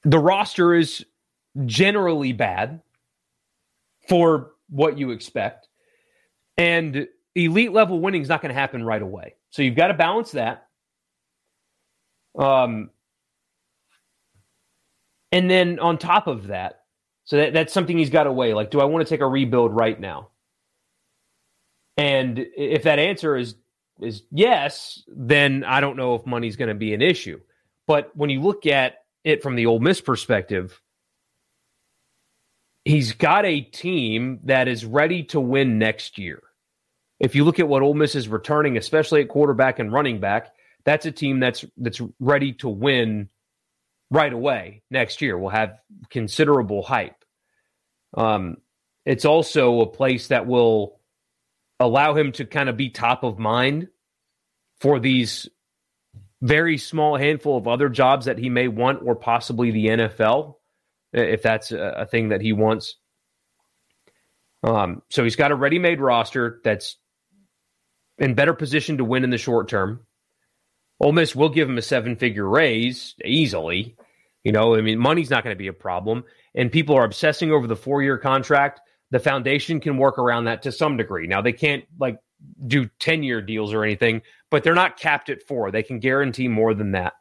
The 0.03 0.19
roster 0.19 0.73
is 0.73 1.05
generally 1.65 2.33
bad 2.33 2.81
for 4.07 4.51
what 4.69 4.97
you 4.97 5.11
expect. 5.11 5.67
And 6.57 7.07
elite 7.35 7.71
level 7.71 7.99
winning 7.99 8.21
is 8.21 8.29
not 8.29 8.41
going 8.41 8.53
to 8.53 8.59
happen 8.59 8.83
right 8.83 9.01
away. 9.01 9.35
So 9.49 9.61
you've 9.61 9.75
got 9.75 9.87
to 9.87 9.93
balance 9.93 10.31
that. 10.31 10.67
Um, 12.37 12.89
and 15.31 15.49
then 15.49 15.79
on 15.79 15.97
top 15.97 16.27
of 16.27 16.47
that, 16.47 16.81
so 17.25 17.37
that, 17.37 17.53
that's 17.53 17.73
something 17.73 17.97
he's 17.97 18.09
got 18.09 18.23
to 18.23 18.33
weigh. 18.33 18.53
Like, 18.53 18.71
do 18.71 18.81
I 18.81 18.85
want 18.85 19.05
to 19.05 19.09
take 19.09 19.21
a 19.21 19.27
rebuild 19.27 19.73
right 19.73 19.99
now? 19.99 20.29
And 21.97 22.45
if 22.57 22.83
that 22.83 22.99
answer 22.99 23.37
is 23.37 23.55
is 24.01 24.23
yes, 24.31 25.03
then 25.07 25.63
I 25.63 25.79
don't 25.79 25.95
know 25.95 26.15
if 26.15 26.25
money's 26.25 26.55
going 26.55 26.69
to 26.69 26.75
be 26.75 26.93
an 26.93 27.01
issue. 27.01 27.39
But 27.85 28.15
when 28.15 28.29
you 28.29 28.41
look 28.41 28.65
at 28.65 29.05
it 29.23 29.43
from 29.43 29.55
the 29.55 29.67
Ole 29.67 29.79
Miss 29.79 30.01
perspective, 30.01 30.81
he's 32.85 33.13
got 33.13 33.45
a 33.45 33.61
team 33.61 34.39
that 34.43 34.67
is 34.67 34.85
ready 34.85 35.23
to 35.23 35.39
win 35.39 35.79
next 35.79 36.17
year. 36.17 36.41
If 37.19 37.35
you 37.35 37.43
look 37.45 37.59
at 37.59 37.67
what 37.67 37.81
Ole 37.81 37.93
Miss 37.93 38.15
is 38.15 38.27
returning, 38.27 38.77
especially 38.77 39.21
at 39.21 39.29
quarterback 39.29 39.79
and 39.79 39.91
running 39.91 40.19
back, 40.19 40.53
that's 40.83 41.05
a 41.05 41.11
team 41.11 41.39
that's 41.39 41.63
that's 41.77 42.01
ready 42.19 42.53
to 42.53 42.67
win 42.67 43.29
right 44.11 44.33
away 44.33 44.83
next 44.91 45.21
year. 45.21 45.37
Will 45.37 45.49
have 45.49 45.77
considerable 46.09 46.83
hype. 46.83 47.23
Um, 48.15 48.57
it's 49.05 49.25
also 49.25 49.81
a 49.81 49.87
place 49.87 50.27
that 50.27 50.45
will 50.45 50.99
allow 51.79 52.15
him 52.15 52.31
to 52.33 52.45
kind 52.45 52.69
of 52.69 52.77
be 52.77 52.89
top 52.89 53.23
of 53.23 53.39
mind 53.39 53.87
for 54.79 54.99
these 54.99 55.49
very 56.41 56.77
small 56.77 57.15
handful 57.15 57.57
of 57.57 57.67
other 57.67 57.87
jobs 57.87 58.25
that 58.25 58.37
he 58.37 58.49
may 58.49 58.67
want, 58.67 59.01
or 59.03 59.15
possibly 59.15 59.71
the 59.71 59.87
NFL, 59.87 60.55
if 61.13 61.41
that's 61.41 61.71
a, 61.71 62.07
thing 62.09 62.29
that 62.29 62.41
he 62.41 62.53
wants. 62.53 62.95
Um, 64.63 65.01
so 65.09 65.23
he's 65.23 65.35
got 65.35 65.51
a 65.51 65.55
ready-made 65.55 65.99
roster 65.99 66.61
that's 66.63 66.97
in 68.17 68.33
better 68.33 68.53
position 68.53 68.97
to 68.97 69.05
win 69.05 69.23
in 69.23 69.29
the 69.29 69.37
short 69.37 69.67
term. 69.67 70.05
Ole 70.99 71.11
Miss 71.11 71.35
will 71.35 71.49
give 71.49 71.69
him 71.69 71.77
a 71.77 71.81
seven-figure 71.81 72.47
raise 72.47 73.15
easily. 73.23 73.95
You 74.43 74.51
know, 74.51 74.75
I 74.75 74.81
mean, 74.81 74.99
money's 74.99 75.29
not 75.29 75.43
going 75.43 75.55
to 75.55 75.59
be 75.59 75.67
a 75.67 75.73
problem, 75.73 76.23
and 76.55 76.71
people 76.71 76.95
are 76.95 77.05
obsessing 77.05 77.51
over 77.51 77.67
the 77.67 77.75
four-year 77.75 78.17
contract. 78.17 78.81
The 79.11 79.19
foundation 79.19 79.79
can 79.79 79.97
work 79.97 80.17
around 80.17 80.45
that 80.45 80.63
to 80.63 80.71
some 80.71 80.97
degree. 80.97 81.27
Now 81.27 81.41
they 81.41 81.53
can't 81.53 81.83
like 81.99 82.17
do 82.65 82.89
10 82.99 83.23
year 83.23 83.41
deals 83.41 83.73
or 83.73 83.83
anything, 83.83 84.21
but 84.49 84.63
they're 84.63 84.73
not 84.73 84.99
capped 84.99 85.29
at 85.29 85.43
four. 85.43 85.71
They 85.71 85.83
can 85.83 85.99
guarantee 85.99 86.47
more 86.47 86.73
than 86.73 86.91
that. 86.91 87.13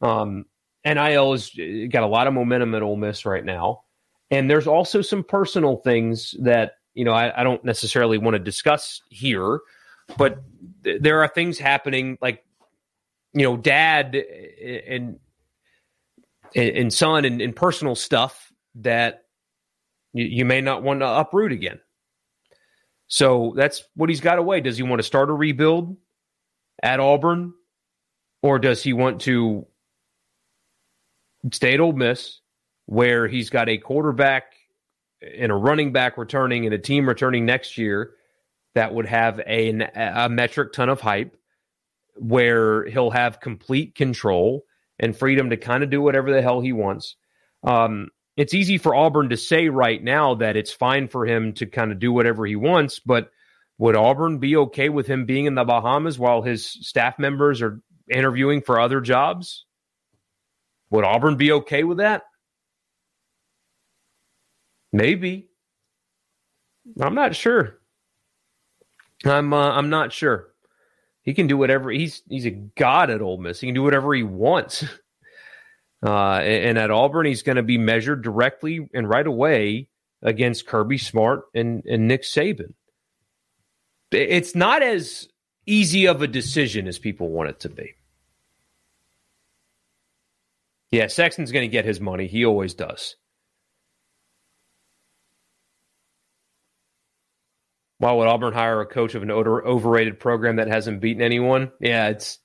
Um, 0.00 0.44
NIL 0.84 1.32
has 1.32 1.50
got 1.90 2.02
a 2.02 2.06
lot 2.06 2.26
of 2.26 2.34
momentum 2.34 2.74
at 2.74 2.82
Ole 2.82 2.96
Miss 2.96 3.24
right 3.24 3.44
now. 3.44 3.82
And 4.30 4.50
there's 4.50 4.66
also 4.66 5.02
some 5.02 5.22
personal 5.22 5.76
things 5.76 6.34
that, 6.40 6.72
you 6.94 7.04
know, 7.04 7.12
I, 7.12 7.40
I 7.40 7.44
don't 7.44 7.64
necessarily 7.64 8.18
want 8.18 8.34
to 8.34 8.38
discuss 8.38 9.02
here, 9.10 9.60
but 10.16 10.42
th- 10.84 11.02
there 11.02 11.22
are 11.22 11.28
things 11.28 11.58
happening 11.58 12.18
like, 12.20 12.44
you 13.34 13.42
know, 13.42 13.56
dad 13.56 14.14
eh, 14.14 14.22
eh, 14.60 14.80
and, 14.88 15.18
eh, 16.54 16.72
and, 16.80 16.92
son 16.92 17.24
and, 17.24 17.40
and 17.40 17.54
personal 17.54 17.94
stuff 17.94 18.52
that 18.76 19.24
you 20.14 20.44
may 20.44 20.60
not 20.60 20.82
want 20.82 21.00
to 21.00 21.06
uproot 21.08 21.52
again. 21.52 21.80
So 23.06 23.52
that's 23.56 23.84
what 23.94 24.08
he's 24.08 24.20
got 24.20 24.38
away. 24.38 24.60
Does 24.60 24.76
he 24.76 24.82
want 24.82 24.98
to 24.98 25.04
start 25.04 25.30
a 25.30 25.34
rebuild 25.34 25.96
at 26.82 27.00
Auburn, 27.00 27.52
or 28.42 28.58
does 28.58 28.82
he 28.82 28.92
want 28.92 29.20
to 29.22 29.66
stay 31.50 31.74
at 31.74 31.80
Ole 31.80 31.92
Miss, 31.92 32.40
where 32.86 33.26
he's 33.26 33.50
got 33.50 33.68
a 33.68 33.78
quarterback 33.78 34.44
and 35.22 35.50
a 35.50 35.54
running 35.54 35.92
back 35.92 36.18
returning 36.18 36.66
and 36.66 36.74
a 36.74 36.78
team 36.78 37.08
returning 37.08 37.46
next 37.46 37.78
year 37.78 38.14
that 38.74 38.94
would 38.94 39.06
have 39.06 39.40
a, 39.40 39.80
a 39.94 40.28
metric 40.28 40.72
ton 40.72 40.88
of 40.88 41.00
hype, 41.00 41.36
where 42.16 42.84
he'll 42.86 43.10
have 43.10 43.40
complete 43.40 43.94
control 43.94 44.64
and 44.98 45.16
freedom 45.16 45.50
to 45.50 45.56
kind 45.56 45.82
of 45.82 45.90
do 45.90 46.00
whatever 46.00 46.32
the 46.32 46.42
hell 46.42 46.60
he 46.60 46.72
wants. 46.72 47.16
Um, 47.62 48.08
it's 48.36 48.54
easy 48.54 48.78
for 48.78 48.94
Auburn 48.94 49.28
to 49.30 49.36
say 49.36 49.68
right 49.68 50.02
now 50.02 50.36
that 50.36 50.56
it's 50.56 50.72
fine 50.72 51.08
for 51.08 51.26
him 51.26 51.52
to 51.54 51.66
kind 51.66 51.92
of 51.92 51.98
do 51.98 52.12
whatever 52.12 52.46
he 52.46 52.56
wants, 52.56 52.98
but 52.98 53.30
would 53.78 53.96
Auburn 53.96 54.38
be 54.38 54.56
okay 54.56 54.88
with 54.88 55.06
him 55.06 55.26
being 55.26 55.46
in 55.46 55.54
the 55.54 55.64
Bahamas 55.64 56.18
while 56.18 56.42
his 56.42 56.66
staff 56.66 57.18
members 57.18 57.60
are 57.62 57.80
interviewing 58.10 58.62
for 58.62 58.80
other 58.80 59.00
jobs? 59.00 59.66
Would 60.92 61.04
Auburn 61.04 61.36
be 61.36 61.52
okay 61.52 61.84
with 61.84 61.98
that? 61.98 62.22
Maybe. 64.92 65.48
I'm 67.00 67.14
not 67.14 67.34
sure. 67.34 67.78
I'm 69.24 69.54
uh, 69.54 69.70
I'm 69.70 69.88
not 69.88 70.12
sure. 70.12 70.48
He 71.22 71.32
can 71.32 71.46
do 71.46 71.56
whatever. 71.56 71.90
He's 71.90 72.22
he's 72.28 72.44
a 72.44 72.50
god 72.50 73.08
at 73.08 73.22
Ole 73.22 73.38
Miss. 73.38 73.58
He 73.58 73.68
can 73.68 73.74
do 73.74 73.82
whatever 73.82 74.14
he 74.14 74.22
wants. 74.22 74.84
Uh, 76.04 76.40
and 76.42 76.78
at 76.78 76.90
Auburn, 76.90 77.26
he's 77.26 77.44
going 77.44 77.54
to 77.54 77.62
be 77.62 77.78
measured 77.78 78.22
directly 78.22 78.88
and 78.92 79.08
right 79.08 79.24
away 79.24 79.88
against 80.20 80.66
Kirby 80.66 80.98
Smart 80.98 81.44
and, 81.54 81.84
and 81.84 82.08
Nick 82.08 82.22
Saban. 82.22 82.74
It's 84.10 84.56
not 84.56 84.82
as 84.82 85.28
easy 85.64 86.08
of 86.08 86.20
a 86.20 86.26
decision 86.26 86.88
as 86.88 86.98
people 86.98 87.28
want 87.28 87.50
it 87.50 87.60
to 87.60 87.68
be. 87.68 87.94
Yeah, 90.92 91.06
Sexton's 91.06 91.52
going 91.52 91.68
to 91.68 91.72
get 91.72 91.86
his 91.86 92.00
money. 92.00 92.26
He 92.26 92.44
always 92.44 92.74
does. 92.74 93.16
Why 97.98 98.12
would 98.12 98.28
Auburn 98.28 98.52
hire 98.52 98.80
a 98.80 98.86
coach 98.86 99.14
of 99.14 99.22
an 99.22 99.30
overrated 99.30 100.20
program 100.20 100.56
that 100.56 100.68
hasn't 100.68 101.00
beaten 101.00 101.22
anyone? 101.22 101.72
Yeah, 101.80 102.08
it's. 102.08 102.38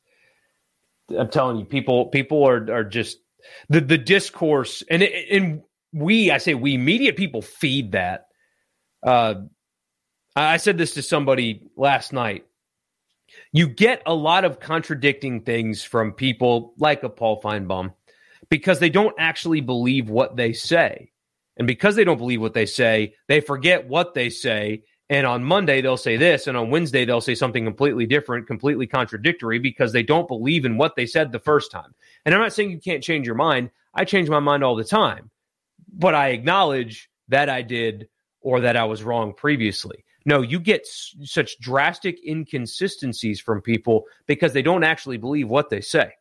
I'm 1.18 1.30
telling 1.30 1.58
you, 1.58 1.66
people 1.66 2.08
people 2.08 2.48
are 2.48 2.72
are 2.72 2.84
just 2.84 3.18
the 3.70 3.82
the 3.82 3.98
discourse 3.98 4.84
and 4.90 5.02
and 5.04 5.62
we 5.94 6.32
I 6.32 6.38
say 6.38 6.54
we 6.54 6.78
media 6.78 7.14
people 7.14 7.42
feed 7.42 7.94
that. 7.94 8.28
Uh, 9.02 9.36
I 10.36 10.58
said 10.58 10.78
this 10.78 10.94
to 10.94 11.02
somebody 11.02 11.64
last 11.76 12.14
night. 12.14 12.46
You 13.52 13.68
get 13.68 14.04
a 14.06 14.14
lot 14.14 14.46
of 14.46 14.60
contradicting 14.60 15.42
things 15.42 15.84
from 15.84 16.14
people 16.14 16.74
like 16.78 17.04
a 17.04 17.10
Paul 17.10 17.42
Finebaum 17.42 17.94
because 18.50 18.80
they 18.80 18.89
don't 18.89 19.15
actually 19.17 19.62
believe 19.62 20.10
what 20.10 20.36
they 20.36 20.54
say. 20.54 21.12
And 21.58 21.67
because 21.67 21.95
they 21.95 22.04
don't 22.04 22.17
believe 22.17 22.41
what 22.41 22.54
they 22.54 22.65
say, 22.67 23.15
they 23.28 23.39
forget 23.39 23.88
what 23.88 24.13
they 24.13 24.30
say 24.30 24.84
and 25.10 25.26
on 25.26 25.43
Monday, 25.43 25.82
they'll 25.82 25.95
say 25.95 26.17
this, 26.17 26.47
and 26.47 26.58
on 26.58 26.69
Wednesday, 26.69 27.06
they'll 27.06 27.21
say 27.21 27.36
something 27.36 27.63
completely 27.63 28.06
different, 28.06 28.45
completely 28.45 28.88
contradictory 28.88 29.58
because 29.58 29.93
they 29.93 30.04
don't 30.04 30.28
believe 30.28 30.65
in 30.65 30.78
what 30.78 30.95
they 30.95 31.06
said 31.06 31.32
the 31.32 31.39
first 31.39 31.71
time. 31.71 31.95
And 32.26 32.36
I'm 32.36 32.41
not 32.41 32.52
saying 32.54 32.71
you 32.71 32.80
can't 32.80 33.04
change 33.04 33.26
your 33.26 33.36
mind. 33.36 33.71
I 33.93 34.04
change 34.04 34.30
my 34.30 34.39
mind 34.41 34.63
all 34.65 34.76
the 34.76 34.84
time, 34.84 35.32
but 35.93 36.13
I 36.13 36.30
acknowledge 36.30 37.10
that 37.30 37.50
I 37.50 37.62
did 37.62 38.10
or 38.41 38.60
that 38.62 38.76
I 38.76 38.84
was 38.84 39.04
wrong 39.04 39.34
previously. 39.34 40.04
No, 40.26 40.41
you 40.41 40.60
get 40.60 40.82
s- 40.82 41.15
such 41.23 41.58
drastic 41.60 42.19
inconsistencies 42.28 43.39
from 43.39 43.62
people 43.62 44.04
because 44.28 44.52
they 44.52 44.62
don't 44.62 44.84
actually 44.84 45.17
believe 45.17 45.47
what 45.47 45.69
they 45.69 45.80
say. 45.80 46.12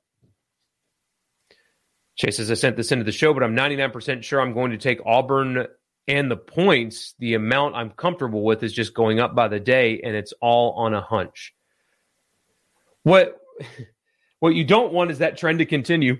Chase 2.16 2.38
says, 2.38 2.50
I 2.50 2.54
sent 2.54 2.76
this 2.76 2.92
into 2.92 3.04
the 3.04 3.12
show, 3.12 3.34
but 3.34 3.42
I'm 3.42 3.54
99% 3.54 4.22
sure 4.22 4.40
I'm 4.40 4.54
going 4.54 4.70
to 4.70 4.78
take 4.78 5.00
Auburn 5.04 5.66
and 6.08 6.30
the 6.30 6.36
points, 6.36 7.14
the 7.18 7.34
amount 7.34 7.74
I'm 7.74 7.90
comfortable 7.90 8.44
with 8.44 8.62
is 8.62 8.72
just 8.72 8.94
going 8.94 9.18
up 9.18 9.34
by 9.34 9.48
the 9.48 9.58
day, 9.58 10.00
and 10.02 10.14
it's 10.14 10.32
all 10.40 10.72
on 10.74 10.94
a 10.94 11.00
hunch. 11.00 11.54
What 13.02 13.38
what 14.40 14.54
you 14.54 14.64
don't 14.64 14.92
want 14.92 15.10
is 15.10 15.18
that 15.18 15.36
trend 15.36 15.58
to 15.58 15.66
continue. 15.66 16.18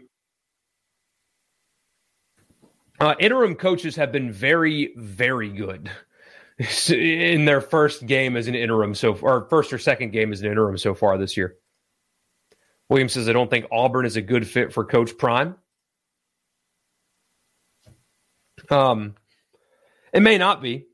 Uh, 2.98 3.14
interim 3.20 3.54
coaches 3.54 3.96
have 3.96 4.10
been 4.10 4.32
very, 4.32 4.94
very 4.96 5.50
good 5.50 5.90
in 6.88 7.44
their 7.44 7.60
first 7.60 8.06
game 8.06 8.36
as 8.36 8.48
an 8.48 8.54
interim 8.54 8.94
so 8.94 9.14
far, 9.14 9.36
or 9.36 9.48
first 9.48 9.72
or 9.72 9.78
second 9.78 10.10
game 10.10 10.32
as 10.32 10.40
an 10.40 10.50
interim 10.50 10.78
so 10.78 10.94
far 10.94 11.18
this 11.18 11.36
year. 11.36 11.56
Williams 12.88 13.12
says, 13.12 13.28
I 13.28 13.32
don't 13.32 13.50
think 13.50 13.66
Auburn 13.70 14.06
is 14.06 14.16
a 14.16 14.22
good 14.22 14.48
fit 14.48 14.72
for 14.72 14.84
Coach 14.84 15.18
Prime. 15.18 15.56
Um, 18.70 19.14
it 20.12 20.20
may 20.20 20.38
not 20.38 20.62
be. 20.62 20.86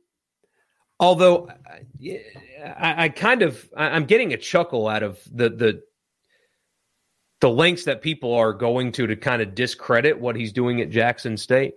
Although 0.99 1.49
I, 2.65 3.05
I 3.05 3.09
kind 3.09 3.43
of 3.43 3.69
I'm 3.77 4.05
getting 4.05 4.33
a 4.33 4.37
chuckle 4.37 4.87
out 4.89 5.03
of 5.03 5.21
the 5.33 5.51
the 5.51 5.83
the 7.41 7.51
lengths 7.51 7.85
that 7.85 8.03
people 8.03 8.35
are 8.35 8.53
going 8.53 8.93
to 8.93 9.09
to 9.09 9.17
kind 9.17 9.43
of 9.43 9.55
discredit 9.55 10.21
what 10.21 10.37
he's 10.37 10.53
doing 10.53 10.81
at 10.81 10.91
Jackson 10.91 11.37
State. 11.37 11.75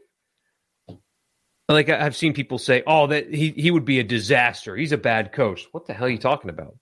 Like 1.67 1.89
I've 1.89 2.15
seen 2.15 2.33
people 2.33 2.59
say, 2.59 2.83
"Oh, 2.85 3.07
that 3.07 3.33
he 3.33 3.49
he 3.49 3.71
would 3.71 3.85
be 3.85 3.99
a 3.99 4.03
disaster. 4.03 4.75
He's 4.75 4.91
a 4.91 4.97
bad 4.97 5.31
coach." 5.31 5.67
What 5.71 5.87
the 5.87 5.93
hell 5.93 6.05
are 6.05 6.09
you 6.09 6.19
talking 6.19 6.51
about? 6.51 6.77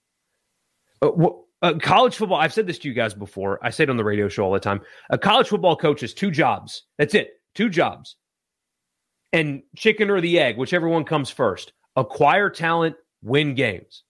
Uh, 1.00 1.08
what, 1.08 1.36
uh, 1.62 1.74
college 1.80 2.16
football. 2.16 2.38
I've 2.38 2.52
said 2.52 2.66
this 2.66 2.78
to 2.80 2.88
you 2.88 2.94
guys 2.94 3.14
before. 3.14 3.58
I 3.62 3.70
say 3.70 3.84
it 3.84 3.90
on 3.90 3.96
the 3.96 4.04
radio 4.04 4.28
show 4.28 4.44
all 4.44 4.52
the 4.52 4.60
time. 4.60 4.82
A 5.08 5.16
college 5.16 5.48
football 5.48 5.76
coach 5.76 6.02
has 6.02 6.12
two 6.12 6.30
jobs. 6.30 6.82
That's 6.98 7.14
it. 7.14 7.30
Two 7.54 7.70
jobs 7.70 8.16
and 9.34 9.62
chicken 9.76 10.10
or 10.10 10.20
the 10.20 10.38
egg, 10.38 10.56
whichever 10.56 10.88
one 10.88 11.04
comes 11.04 11.28
first. 11.28 11.72
Acquire 11.96 12.48
talent, 12.48 12.94
win 13.20 13.54
games. 13.54 14.04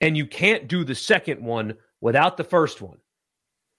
And 0.00 0.16
you 0.16 0.26
can't 0.26 0.66
do 0.66 0.82
the 0.82 0.94
second 0.94 1.42
one 1.42 1.74
without 2.00 2.38
the 2.38 2.44
first 2.44 2.80
one. 2.80 2.98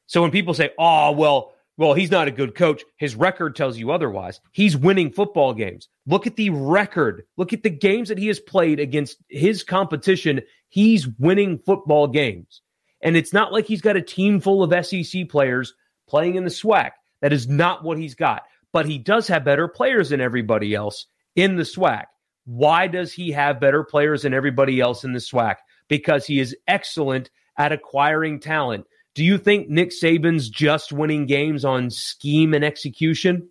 So 0.06 0.22
when 0.22 0.32
people 0.32 0.54
say, 0.54 0.72
"Oh, 0.78 1.12
well, 1.14 1.54
well, 1.78 1.96
he's 1.96 2.12
not 2.12 2.28
a 2.28 2.32
good 2.32 2.54
coach," 2.54 2.84
his 2.98 3.16
record 3.16 3.56
tells 3.56 3.80
you 3.80 3.92
otherwise. 3.92 4.40
He's 4.52 4.78
winning 4.78 5.12
football 5.12 5.54
games. 5.54 5.90
Look 6.06 6.28
at 6.28 6.36
the 6.36 6.52
record. 6.52 7.24
Look 7.38 7.52
at 7.52 7.64
the 7.64 7.70
games 7.72 8.10
that 8.10 8.18
he 8.20 8.28
has 8.28 8.40
played 8.40 8.80
against 8.80 9.18
his 9.30 9.64
competition. 9.64 10.42
He's 10.68 11.08
winning 11.18 11.58
football 11.66 12.08
games. 12.08 12.62
And 13.02 13.18
it's 13.18 13.34
not 13.34 13.52
like 13.52 13.66
he's 13.66 13.82
got 13.82 13.98
a 13.98 14.02
team 14.02 14.42
full 14.42 14.62
of 14.62 14.86
SEC 14.86 15.28
players 15.30 15.74
playing 16.08 16.36
in 16.36 16.44
the 16.44 16.52
SWAC. 16.52 16.92
That 17.22 17.34
is 17.34 17.48
not 17.48 17.84
what 17.84 17.98
he's 17.98 18.16
got. 18.16 18.44
But 18.72 18.86
he 18.86 18.98
does 18.98 19.28
have 19.28 19.44
better 19.44 19.68
players 19.68 20.10
than 20.10 20.22
everybody 20.22 20.76
else 20.76 21.08
in 21.36 21.56
the 21.56 21.64
SWAC. 21.64 22.06
Why 22.46 22.88
does 22.88 23.14
he 23.14 23.32
have 23.32 23.60
better 23.60 23.84
players 23.84 24.24
than 24.24 24.34
everybody 24.34 24.80
else 24.80 25.04
in 25.04 25.14
the 25.14 25.20
SWAC? 25.20 25.56
Because 25.88 26.26
he 26.26 26.40
is 26.40 26.56
excellent 26.68 27.30
at 27.58 27.72
acquiring 27.72 28.40
talent. 28.40 28.86
Do 29.16 29.24
you 29.24 29.38
think 29.38 29.70
Nick 29.70 29.90
Saban's 29.92 30.50
just 30.50 30.92
winning 30.92 31.26
games 31.26 31.66
on 31.66 31.90
scheme 31.90 32.54
and 32.54 32.64
execution? 32.64 33.50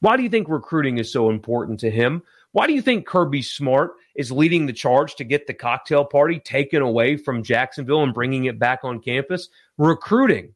Why 0.00 0.16
do 0.16 0.22
you 0.22 0.28
think 0.28 0.48
recruiting 0.48 0.98
is 0.98 1.12
so 1.12 1.28
important 1.30 1.80
to 1.80 1.90
him? 1.90 2.22
Why 2.52 2.66
do 2.66 2.72
you 2.72 2.80
think 2.80 3.06
Kirby 3.06 3.42
Smart 3.42 3.92
is 4.14 4.32
leading 4.32 4.64
the 4.64 4.72
charge 4.72 5.16
to 5.16 5.24
get 5.24 5.46
the 5.46 5.52
cocktail 5.52 6.04
party 6.04 6.38
taken 6.38 6.80
away 6.80 7.16
from 7.16 7.42
Jacksonville 7.42 8.02
and 8.02 8.14
bringing 8.14 8.46
it 8.46 8.58
back 8.58 8.80
on 8.82 9.00
campus? 9.00 9.50
Recruiting. 9.76 10.54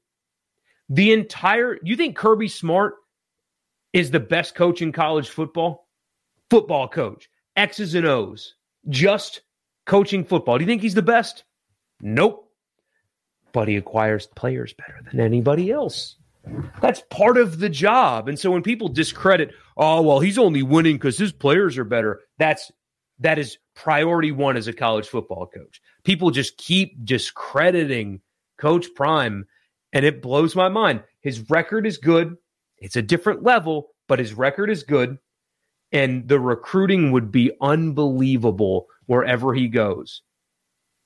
The 0.88 1.12
entire, 1.12 1.78
you 1.82 1.97
think 1.97 2.16
Kirby 2.16 2.49
Smart 2.49 2.95
is 3.93 4.11
the 4.11 4.20
best 4.20 4.55
coach 4.55 4.82
in 4.82 4.93
college 4.93 5.28
football? 5.28 5.88
Football 6.49 6.88
coach. 6.88 7.28
X's 7.57 7.95
and 7.95 8.07
O's, 8.07 8.55
just 8.88 9.43
coaching 9.86 10.24
football. 10.24 10.59
Do 10.59 10.64
you 10.64 10.68
think 10.68 10.82
he's 10.82 10.95
the 10.95 11.03
best? 11.03 11.45
Nope. 12.01 12.49
But 13.53 13.68
he 13.68 13.76
acquires 13.76 14.26
players 14.28 14.72
better 14.74 15.01
than 15.11 15.20
anybody 15.20 15.70
else. 15.70 16.16
That's 16.80 17.03
part 17.11 17.36
of 17.36 17.59
the 17.59 17.68
job. 17.68 18.28
And 18.28 18.38
so 18.38 18.51
when 18.51 18.62
people 18.62 18.88
discredit, 18.88 19.53
oh, 19.76 20.01
well, 20.03 20.20
he's 20.20 20.38
only 20.38 20.62
winning 20.62 20.97
because 20.97 21.18
his 21.18 21.32
players 21.32 21.76
are 21.76 21.84
better, 21.84 22.20
that's 22.38 22.70
that 23.18 23.38
is 23.38 23.59
priority 23.74 24.32
one 24.32 24.57
as 24.57 24.66
a 24.66 24.72
college 24.72 25.07
football 25.07 25.47
coach. 25.47 25.80
People 26.05 26.30
just 26.30 26.57
keep 26.57 27.05
discrediting 27.05 28.20
Coach 28.59 28.86
Prime, 28.95 29.47
and 29.93 30.05
it 30.05 30.22
blows 30.22 30.57
my 30.57 30.68
mind. 30.68 31.03
His 31.20 31.51
record 31.51 31.86
is 31.86 31.99
good. 31.99 32.36
It's 32.81 32.97
a 32.97 33.03
different 33.03 33.43
level, 33.43 33.91
but 34.09 34.18
his 34.18 34.35
record 34.35 34.70
is 34.70 34.83
good 34.83 35.18
and 35.93 36.28
the 36.28 36.41
recruiting 36.41 37.12
would 37.12 37.33
be 37.33 37.53
unbelievable 37.61 38.87
wherever 39.07 39.55
he 39.55 39.68
goes. 39.68 40.22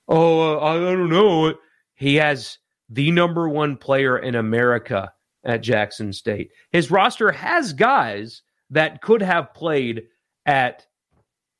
Oh, 0.09 0.59
uh, 0.59 0.61
I 0.61 0.75
don't 0.75 1.09
know. 1.09 1.55
He 1.95 2.17
has 2.17 2.59
the 2.91 3.11
number 3.11 3.49
one 3.49 3.77
player 3.77 4.19
in 4.19 4.35
America 4.35 5.13
at 5.45 5.63
Jackson 5.63 6.13
State. 6.13 6.51
His 6.71 6.91
roster 6.91 7.33
has 7.33 7.73
guys 7.73 8.43
that 8.71 9.01
could 9.01 9.23
have 9.23 9.55
played 9.55 10.03
at 10.45 10.87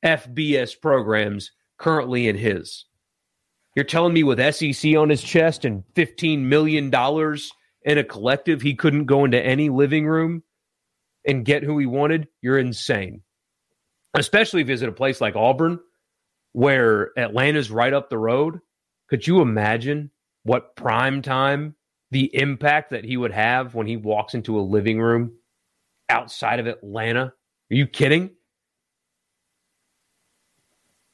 FBS 0.03 0.79
programs 0.79 1.51
currently 1.77 2.27
in 2.27 2.35
his. 2.35 2.85
You're 3.75 3.85
telling 3.85 4.13
me 4.13 4.23
with 4.23 4.55
SEC 4.55 4.95
on 4.95 5.09
his 5.09 5.23
chest 5.23 5.65
and 5.65 5.83
$15 5.95 6.39
million 6.39 6.91
in 7.85 7.99
a 7.99 8.03
collective, 8.03 8.61
he 8.61 8.75
couldn't 8.75 9.05
go 9.05 9.23
into 9.23 9.39
any 9.39 9.69
living 9.69 10.07
room 10.07 10.43
and 11.25 11.45
get 11.45 11.63
who 11.63 11.77
he 11.77 11.85
wanted, 11.85 12.27
you're 12.41 12.57
insane. 12.57 13.21
Especially 14.15 14.61
if 14.61 14.67
he's 14.67 14.83
at 14.83 14.89
a 14.89 14.93
place 14.93 15.21
like 15.21 15.35
Auburn, 15.35 15.79
where 16.51 17.17
Atlanta's 17.17 17.69
right 17.69 17.93
up 17.93 18.09
the 18.09 18.17
road. 18.17 18.59
Could 19.07 19.27
you 19.27 19.41
imagine 19.41 20.09
what 20.43 20.75
prime 20.75 21.21
time, 21.21 21.75
the 22.11 22.35
impact 22.35 22.89
that 22.89 23.05
he 23.05 23.17
would 23.17 23.31
have 23.31 23.75
when 23.75 23.87
he 23.87 23.97
walks 23.97 24.33
into 24.33 24.59
a 24.59 24.61
living 24.61 24.99
room 24.99 25.33
outside 26.09 26.59
of 26.59 26.67
Atlanta? 26.67 27.33
Are 27.71 27.75
you 27.75 27.85
kidding? 27.85 28.31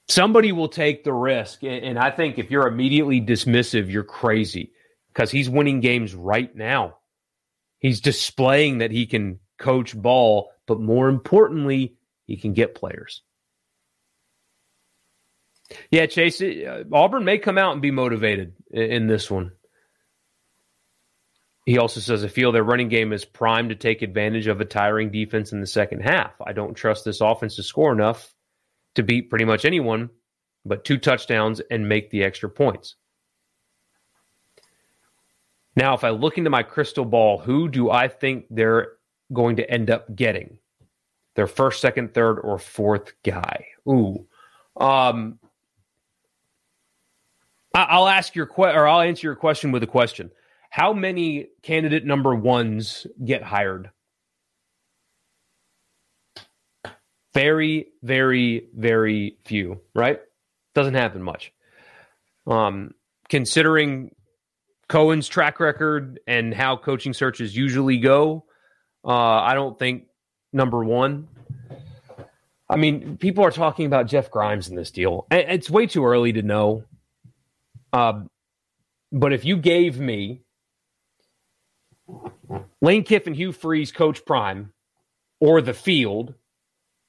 Somebody 0.08 0.52
will 0.52 0.68
take 0.70 1.04
the 1.04 1.14
risk. 1.14 1.64
And 1.64 1.98
I 1.98 2.12
think 2.12 2.38
if 2.38 2.52
you're 2.52 2.68
immediately 2.68 3.20
dismissive, 3.20 3.90
you're 3.90 4.04
crazy 4.04 4.72
because 5.14 5.32
he's 5.32 5.50
winning 5.50 5.80
games 5.80 6.14
right 6.16 6.54
now. 6.56 6.98
He's 7.80 8.02
displaying 8.02 8.80
that 8.80 8.92
he 8.92 9.06
can 9.06 9.40
coach 9.58 10.00
ball, 10.00 10.52
but 10.68 10.80
more 10.80 11.10
importantly, 11.10 11.96
he 12.26 12.38
can 12.38 12.54
get 12.54 12.76
players. 12.76 13.22
Yeah, 15.90 16.06
Chase, 16.06 16.42
uh, 16.42 16.84
Auburn 16.92 17.24
may 17.24 17.38
come 17.38 17.58
out 17.58 17.74
and 17.74 17.82
be 17.82 17.92
motivated 17.92 18.54
in, 18.72 18.92
in 18.92 19.08
this 19.08 19.32
one. 19.32 19.52
He 21.66 21.78
also 21.78 22.00
says, 22.00 22.24
I 22.24 22.28
feel 22.28 22.52
their 22.52 22.64
running 22.64 22.90
game 22.90 23.14
is 23.14 23.24
primed 23.24 23.70
to 23.70 23.76
take 23.76 24.02
advantage 24.02 24.48
of 24.48 24.62
a 24.62 24.66
tiring 24.66 25.12
defense 25.12 25.52
in 25.52 25.62
the 25.62 25.68
second 25.68 26.02
half. 26.02 26.34
I 26.46 26.54
don't 26.54 26.74
trust 26.74 27.06
this 27.06 27.22
offense 27.22 27.56
to 27.56 27.64
score 27.64 27.92
enough 27.92 28.34
to 28.96 29.04
beat 29.04 29.30
pretty 29.30 29.46
much 29.46 29.64
anyone, 29.64 30.10
but 30.66 30.84
two 30.84 30.98
touchdowns 30.98 31.62
and 31.72 31.88
make 31.88 32.10
the 32.10 32.24
extra 32.24 32.50
points. 32.50 32.96
Now, 35.76 35.94
if 35.94 36.04
I 36.04 36.10
look 36.10 36.38
into 36.38 36.50
my 36.50 36.64
crystal 36.64 37.06
ball, 37.06 37.38
who 37.38 37.70
do 37.70 37.90
I 37.90 38.08
think 38.08 38.46
they're 38.50 38.94
going 39.32 39.56
to 39.58 39.70
end 39.70 39.90
up 39.90 40.14
getting 40.16 40.58
their 41.36 41.48
first, 41.48 41.82
second, 41.82 42.14
third, 42.14 42.40
or 42.40 42.60
fourth 42.60 43.14
guy. 43.24 43.68
Ooh. 43.88 44.28
Um, 44.76 45.40
I'll 47.74 48.08
ask 48.08 48.36
your 48.36 48.46
question, 48.46 48.78
or 48.78 48.88
I'll 48.88 49.02
answer 49.02 49.28
your 49.28 49.36
question 49.36 49.72
with 49.72 49.84
a 49.84 49.88
question. 49.88 50.32
How 50.70 50.94
many 50.94 51.48
candidate 51.64 52.06
number 52.06 52.36
ones 52.36 53.08
get 53.24 53.44
hired? 53.44 53.92
Very, 57.34 57.88
very, 58.04 58.68
very 58.76 59.38
few, 59.46 59.80
right? 59.96 60.20
Doesn't 60.76 60.96
happen 60.96 61.24
much. 61.24 61.54
Um, 62.46 62.94
considering 63.30 64.14
Cohen's 64.92 65.30
track 65.30 65.62
record 65.62 66.20
and 66.28 66.54
how 66.54 66.76
coaching 66.76 67.14
searches 67.14 67.56
usually 67.56 67.98
go, 67.98 68.44
uh, 69.06 69.08
I 69.08 69.54
don't 69.54 69.80
think 69.80 70.08
number 70.52 70.84
one. 70.84 71.30
I 72.70 72.76
mean, 72.76 73.16
people 73.16 73.46
are 73.46 73.52
talking 73.52 73.86
about 73.86 74.08
Jeff 74.08 74.30
Grimes 74.30 74.68
in 74.68 74.76
this 74.76 74.92
deal. 74.92 75.28
It's 75.32 75.70
way 75.70 75.88
too 75.88 76.06
early 76.06 76.34
to 76.34 76.42
know. 76.42 76.84
Uh, 77.94 78.24
but 79.14 79.32
if 79.32 79.46
you 79.46 79.56
gave 79.56 79.98
me 79.98 80.42
Lane 82.82 83.06
Kiffin, 83.06 83.34
Hugh 83.34 83.54
Freeze, 83.54 83.94
Coach 83.94 84.26
Prime, 84.26 84.74
or 85.40 85.62
the 85.62 85.74
field, 85.74 86.34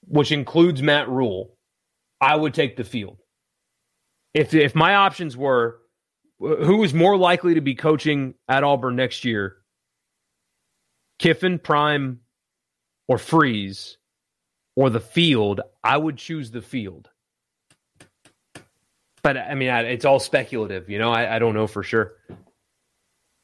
which 0.07 0.31
includes 0.31 0.81
Matt 0.81 1.09
Rhule, 1.09 1.57
I 2.21 2.37
would 2.37 2.55
take 2.55 2.77
the 2.77 2.85
field. 2.85 3.19
If 4.35 4.55
if 4.55 4.77
my 4.77 4.95
options 4.95 5.37
were 5.37 5.82
who 6.43 6.83
is 6.83 6.93
more 6.93 7.17
likely 7.17 7.55
to 7.55 7.61
be 7.61 7.75
coaching 7.75 8.35
at 8.49 8.65
Auburn 8.65 8.97
next 8.97 9.25
year, 9.25 9.57
Kiffin, 11.19 11.59
Prime, 11.59 12.21
or 13.07 13.19
Freeze, 13.19 13.97
or 14.75 14.91
the 14.91 15.01
field, 15.01 15.61
I 15.85 15.97
would 15.97 16.17
choose 16.17 16.51
the 16.51 16.63
field. 16.63 17.09
But 19.23 19.37
I 19.37 19.55
mean, 19.55 19.71
it's 19.71 20.05
all 20.05 20.19
speculative. 20.19 20.91
You 20.91 20.99
know, 20.99 21.13
I, 21.13 21.37
I 21.37 21.39
don't 21.39 21.55
know 21.55 21.69
for 21.69 21.85
sure. 21.85 22.15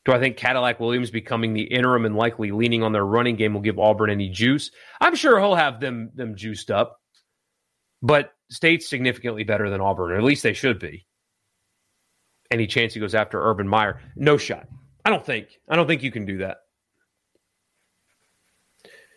Do 0.05 0.13
I 0.13 0.19
think 0.19 0.37
Cadillac 0.37 0.81
Williams 0.81 1.11
becoming 1.11 1.53
the 1.53 1.63
interim 1.63 2.05
and 2.05 2.17
likely 2.17 2.51
leaning 2.51 2.83
on 2.83 2.93
their 2.93 3.05
running 3.05 3.37
game 3.37 3.55
will 3.55 3.61
give 3.61 3.79
Auburn 3.79 4.11
any 4.11 4.29
juice? 4.29 4.71
I'm 5.01 5.15
sure 5.15 5.39
he'll 5.39 5.55
have 5.55 5.81
them 5.81 6.11
them 6.15 6.35
juiced 6.35 6.71
up. 6.71 7.01
But 8.03 8.33
State's 8.51 8.89
significantly 8.89 9.45
better 9.45 9.71
than 9.71 9.81
Auburn, 9.81 10.13
or 10.13 10.17
at 10.17 10.25
least 10.25 10.43
they 10.43 10.55
should 10.55 10.79
be. 10.79 11.07
Any 12.51 12.67
chance 12.67 12.95
he 12.95 13.01
goes 13.01 13.15
after 13.15 13.43
Urban 13.43 13.69
Meyer? 13.69 14.01
No 14.17 14.37
shot. 14.37 14.67
I 15.05 15.11
don't 15.11 15.25
think. 15.25 15.49
I 15.69 15.77
don't 15.77 15.87
think 15.87 16.03
you 16.03 16.11
can 16.11 16.27
do 16.27 16.39
that. 16.39 16.59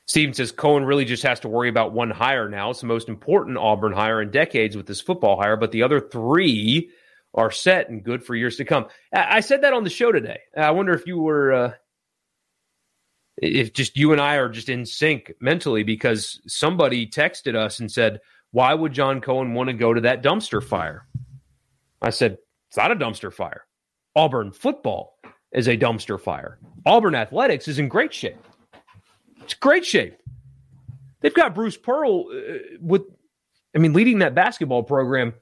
Steven 0.05 0.33
says 0.33 0.51
Cohen 0.51 0.83
really 0.83 1.05
just 1.05 1.23
has 1.23 1.39
to 1.41 1.47
worry 1.47 1.69
about 1.69 1.93
one 1.93 2.09
hire 2.09 2.49
now. 2.49 2.69
It's 2.69 2.81
the 2.81 2.87
most 2.87 3.07
important 3.07 3.57
Auburn 3.57 3.93
hire 3.93 4.21
in 4.21 4.29
decades 4.29 4.75
with 4.75 4.85
this 4.85 4.99
football 4.99 5.39
hire, 5.39 5.55
but 5.55 5.71
the 5.71 5.83
other 5.83 6.01
three 6.01 6.89
are 7.33 7.51
set 7.51 7.89
and 7.89 8.03
good 8.03 8.23
for 8.23 8.35
years 8.35 8.57
to 8.57 8.65
come. 8.65 8.87
I 9.13 9.39
said 9.39 9.61
that 9.61 9.73
on 9.73 9.85
the 9.85 9.89
show 9.89 10.11
today. 10.11 10.39
I 10.57 10.71
wonder 10.71 10.93
if 10.93 11.07
you 11.07 11.17
were, 11.17 11.53
uh, 11.53 11.73
if 13.37 13.71
just 13.71 13.95
you 13.95 14.11
and 14.11 14.19
I 14.19 14.35
are 14.35 14.49
just 14.49 14.67
in 14.67 14.85
sync 14.85 15.31
mentally 15.39 15.83
because 15.83 16.41
somebody 16.45 17.07
texted 17.07 17.55
us 17.55 17.79
and 17.79 17.89
said, 17.89 18.19
Why 18.51 18.73
would 18.73 18.91
John 18.91 19.21
Cohen 19.21 19.53
want 19.53 19.67
to 19.69 19.73
go 19.73 19.93
to 19.93 20.01
that 20.01 20.21
dumpster 20.21 20.61
fire? 20.61 21.07
I 22.01 22.09
said, 22.09 22.37
It's 22.71 22.77
not 22.77 22.89
a 22.89 22.95
dumpster 22.95 23.33
fire. 23.33 23.65
Auburn 24.15 24.53
football 24.53 25.17
is 25.51 25.67
a 25.67 25.75
dumpster 25.75 26.17
fire. 26.17 26.57
Auburn 26.85 27.15
athletics 27.15 27.67
is 27.67 27.79
in 27.79 27.89
great 27.89 28.13
shape. 28.13 28.37
It's 29.43 29.55
great 29.55 29.85
shape. 29.85 30.17
They've 31.19 31.33
got 31.33 31.53
Bruce 31.53 31.75
Pearl 31.75 32.27
uh, 32.31 32.59
with, 32.79 33.01
I 33.75 33.79
mean, 33.79 33.91
leading 33.91 34.19
that 34.19 34.35
basketball 34.35 34.83
program 34.83 35.33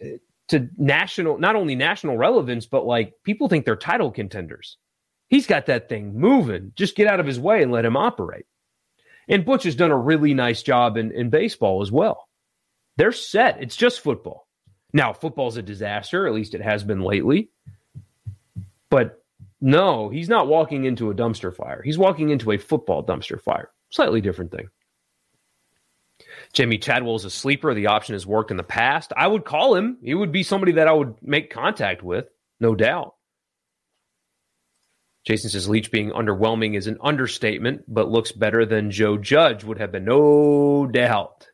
uh, 0.00 0.06
to 0.48 0.68
national, 0.78 1.38
not 1.38 1.56
only 1.56 1.74
national 1.74 2.16
relevance, 2.16 2.66
but 2.66 2.86
like 2.86 3.14
people 3.24 3.48
think 3.48 3.64
they're 3.64 3.74
title 3.74 4.12
contenders. 4.12 4.76
He's 5.26 5.48
got 5.48 5.66
that 5.66 5.88
thing 5.88 6.14
moving. 6.14 6.70
Just 6.76 6.94
get 6.94 7.08
out 7.08 7.18
of 7.18 7.26
his 7.26 7.40
way 7.40 7.64
and 7.64 7.72
let 7.72 7.84
him 7.84 7.96
operate. 7.96 8.46
And 9.28 9.44
Butch 9.44 9.64
has 9.64 9.74
done 9.74 9.90
a 9.90 9.98
really 9.98 10.32
nice 10.32 10.62
job 10.62 10.96
in, 10.96 11.10
in 11.10 11.28
baseball 11.28 11.82
as 11.82 11.90
well. 11.90 12.28
They're 12.98 13.10
set. 13.10 13.60
It's 13.60 13.74
just 13.74 14.00
football. 14.00 14.46
Now, 14.92 15.12
football's 15.12 15.56
a 15.56 15.62
disaster, 15.62 16.26
at 16.26 16.34
least 16.34 16.54
it 16.54 16.60
has 16.60 16.84
been 16.84 17.00
lately. 17.00 17.50
But 18.90 19.22
No, 19.60 20.08
he's 20.08 20.28
not 20.28 20.48
walking 20.48 20.84
into 20.84 21.10
a 21.10 21.14
dumpster 21.14 21.54
fire. 21.54 21.80
He's 21.82 21.96
walking 21.96 22.30
into 22.30 22.50
a 22.50 22.58
football 22.58 23.04
dumpster 23.04 23.40
fire. 23.40 23.70
Slightly 23.90 24.20
different 24.20 24.50
thing. 24.50 24.68
Jamey 26.52 26.82
Chadwell 26.82 27.14
is 27.14 27.24
a 27.24 27.30
sleeper. 27.30 27.72
The 27.72 27.86
option 27.86 28.14
has 28.14 28.26
worked 28.26 28.50
in 28.50 28.56
the 28.56 28.62
past. 28.62 29.12
I 29.16 29.26
would 29.26 29.44
call 29.44 29.74
him. 29.74 29.98
He 30.02 30.14
would 30.14 30.32
be 30.32 30.42
somebody 30.42 30.72
that 30.72 30.88
I 30.88 30.92
would 30.92 31.14
make 31.22 31.50
contact 31.50 32.02
with, 32.02 32.26
no 32.60 32.74
doubt. 32.74 33.14
Jason 35.24 35.50
says 35.50 35.68
Leach 35.68 35.92
being 35.92 36.10
underwhelming 36.10 36.76
is 36.76 36.88
an 36.88 36.98
understatement, 37.00 37.84
but 37.86 38.10
looks 38.10 38.32
better 38.32 38.66
than 38.66 38.90
Joe 38.90 39.16
Judge 39.16 39.62
would 39.62 39.78
have 39.78 39.92
been, 39.92 40.04
no 40.04 40.86
doubt. 40.86 41.46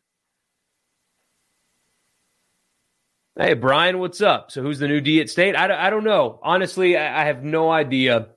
Hey, 3.39 3.53
Brian, 3.53 3.99
what's 3.99 4.19
up? 4.19 4.51
So, 4.51 4.61
who's 4.61 4.79
the 4.79 4.89
new 4.89 4.99
D 4.99 5.21
at 5.21 5.29
State? 5.29 5.55
I, 5.55 5.87
I 5.87 5.89
don't 5.89 6.03
know. 6.03 6.41
Honestly, 6.43 6.97
I, 6.97 7.21
I 7.21 7.25
have 7.25 7.41
no 7.41 7.71
idea. 7.71 8.27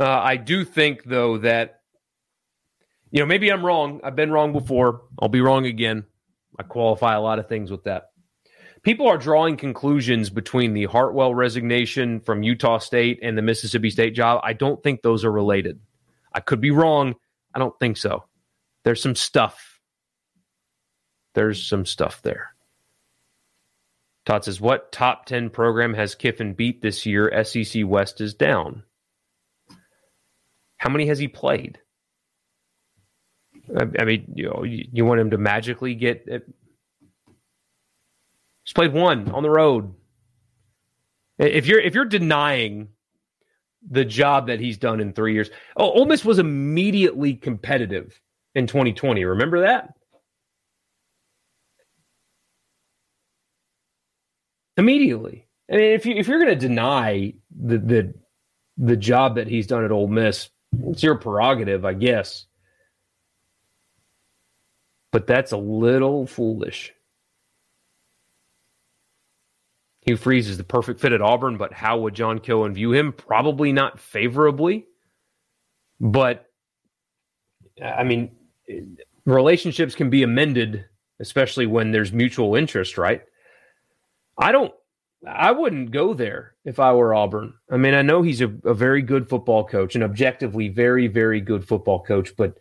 Uh, 0.00 0.04
I 0.04 0.36
do 0.36 0.64
think, 0.64 1.02
though, 1.02 1.38
that, 1.38 1.80
you 3.10 3.18
know, 3.18 3.26
maybe 3.26 3.50
I'm 3.50 3.66
wrong. 3.66 4.00
I've 4.04 4.14
been 4.14 4.30
wrong 4.30 4.52
before. 4.52 5.02
I'll 5.20 5.28
be 5.28 5.40
wrong 5.40 5.66
again. 5.66 6.04
I 6.56 6.62
qualify 6.62 7.16
a 7.16 7.20
lot 7.20 7.40
of 7.40 7.48
things 7.48 7.72
with 7.72 7.82
that. 7.84 8.10
People 8.84 9.08
are 9.08 9.18
drawing 9.18 9.56
conclusions 9.56 10.30
between 10.30 10.74
the 10.74 10.84
Hartwell 10.84 11.34
resignation 11.34 12.20
from 12.20 12.44
Utah 12.44 12.78
State 12.78 13.18
and 13.20 13.36
the 13.36 13.42
Mississippi 13.42 13.90
State 13.90 14.14
job. 14.14 14.40
I 14.44 14.52
don't 14.52 14.80
think 14.80 15.02
those 15.02 15.24
are 15.24 15.32
related. 15.32 15.80
I 16.32 16.38
could 16.38 16.60
be 16.60 16.70
wrong. 16.70 17.16
I 17.52 17.58
don't 17.58 17.76
think 17.80 17.96
so. 17.96 18.26
There's 18.84 19.02
some 19.02 19.16
stuff. 19.16 19.80
There's 21.34 21.66
some 21.66 21.84
stuff 21.84 22.22
there. 22.22 22.54
Todd 24.28 24.44
says, 24.44 24.60
What 24.60 24.92
top 24.92 25.24
10 25.24 25.48
program 25.48 25.94
has 25.94 26.14
Kiffin 26.14 26.52
beat 26.52 26.82
this 26.82 27.06
year? 27.06 27.32
SEC 27.44 27.86
West 27.86 28.20
is 28.20 28.34
down. 28.34 28.82
How 30.76 30.90
many 30.90 31.06
has 31.06 31.18
he 31.18 31.28
played? 31.28 31.78
I, 33.74 33.86
I 33.98 34.04
mean, 34.04 34.30
you, 34.34 34.50
know, 34.50 34.64
you, 34.64 34.84
you, 34.92 35.06
want 35.06 35.20
him 35.20 35.30
to 35.30 35.38
magically 35.38 35.94
get. 35.94 36.24
It? 36.26 36.46
He's 38.64 38.74
played 38.74 38.92
one 38.92 39.30
on 39.30 39.42
the 39.42 39.48
road. 39.48 39.94
If 41.38 41.66
you're 41.66 41.80
if 41.80 41.94
you're 41.94 42.04
denying 42.04 42.88
the 43.90 44.04
job 44.04 44.48
that 44.48 44.60
he's 44.60 44.76
done 44.76 45.00
in 45.00 45.14
three 45.14 45.32
years, 45.32 45.48
oh, 45.74 45.90
Ole 45.90 46.04
Miss 46.04 46.22
was 46.22 46.38
immediately 46.38 47.32
competitive 47.32 48.20
in 48.54 48.66
2020. 48.66 49.24
Remember 49.24 49.62
that? 49.62 49.94
Immediately. 54.78 55.46
I 55.70 55.76
mean, 55.76 55.92
if 55.92 56.06
you 56.06 56.14
if 56.14 56.28
you're 56.28 56.38
going 56.38 56.58
to 56.58 56.66
deny 56.68 57.34
the 57.50 57.78
the 57.78 58.14
the 58.78 58.96
job 58.96 59.34
that 59.34 59.48
he's 59.48 59.66
done 59.66 59.84
at 59.84 59.92
Ole 59.92 60.08
Miss, 60.08 60.48
it's 60.86 61.02
your 61.02 61.16
prerogative, 61.16 61.84
I 61.84 61.94
guess. 61.94 62.46
But 65.10 65.26
that's 65.26 65.52
a 65.52 65.56
little 65.56 66.26
foolish. 66.26 66.92
Hugh 70.02 70.16
Freeze 70.16 70.48
is 70.48 70.56
the 70.56 70.64
perfect 70.64 71.00
fit 71.00 71.12
at 71.12 71.20
Auburn, 71.20 71.58
but 71.58 71.72
how 71.72 71.98
would 71.98 72.14
John 72.14 72.38
Cohen 72.38 72.72
view 72.72 72.92
him? 72.92 73.12
Probably 73.12 73.72
not 73.72 74.00
favorably. 74.00 74.86
But 76.00 76.46
I 77.84 78.04
mean, 78.04 78.36
relationships 79.26 79.94
can 79.94 80.08
be 80.08 80.22
amended, 80.22 80.84
especially 81.20 81.66
when 81.66 81.90
there's 81.90 82.12
mutual 82.12 82.54
interest, 82.54 82.96
right? 82.96 83.22
I 84.38 84.52
don't. 84.52 84.72
I 85.26 85.50
wouldn't 85.50 85.90
go 85.90 86.14
there 86.14 86.54
if 86.64 86.78
I 86.78 86.92
were 86.92 87.12
Auburn. 87.12 87.54
I 87.70 87.76
mean, 87.76 87.94
I 87.94 88.02
know 88.02 88.22
he's 88.22 88.40
a, 88.40 88.52
a 88.64 88.72
very 88.72 89.02
good 89.02 89.28
football 89.28 89.64
coach, 89.64 89.96
an 89.96 90.04
objectively 90.04 90.68
very, 90.68 91.08
very 91.08 91.40
good 91.40 91.66
football 91.66 92.00
coach, 92.00 92.36
but 92.36 92.56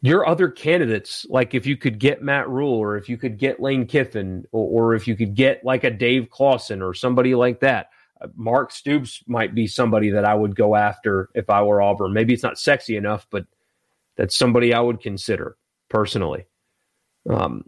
your 0.00 0.26
other 0.26 0.48
candidates, 0.48 1.26
like 1.28 1.54
if 1.54 1.66
you 1.66 1.76
could 1.76 1.98
get 1.98 2.22
Matt 2.22 2.48
Rhule 2.48 2.72
or 2.72 2.96
if 2.96 3.08
you 3.08 3.18
could 3.18 3.38
get 3.38 3.60
Lane 3.60 3.86
Kiffin 3.86 4.46
or, 4.52 4.92
or 4.92 4.94
if 4.94 5.06
you 5.06 5.16
could 5.16 5.34
get 5.34 5.62
like 5.64 5.84
a 5.84 5.90
Dave 5.90 6.30
Clawson 6.30 6.80
or 6.80 6.94
somebody 6.94 7.34
like 7.34 7.60
that, 7.60 7.90
uh, 8.20 8.28
Mark 8.34 8.72
Stoops 8.72 9.22
might 9.26 9.54
be 9.54 9.66
somebody 9.66 10.10
that 10.10 10.24
I 10.24 10.34
would 10.34 10.56
go 10.56 10.74
after 10.74 11.28
if 11.34 11.50
I 11.50 11.62
were 11.62 11.82
Auburn. 11.82 12.14
Maybe 12.14 12.32
it's 12.32 12.42
not 12.42 12.58
sexy 12.58 12.96
enough, 12.96 13.26
but 13.30 13.44
that's 14.16 14.36
somebody 14.36 14.72
I 14.72 14.80
would 14.80 15.00
consider 15.00 15.58
personally. 15.90 16.46
Um, 17.28 17.64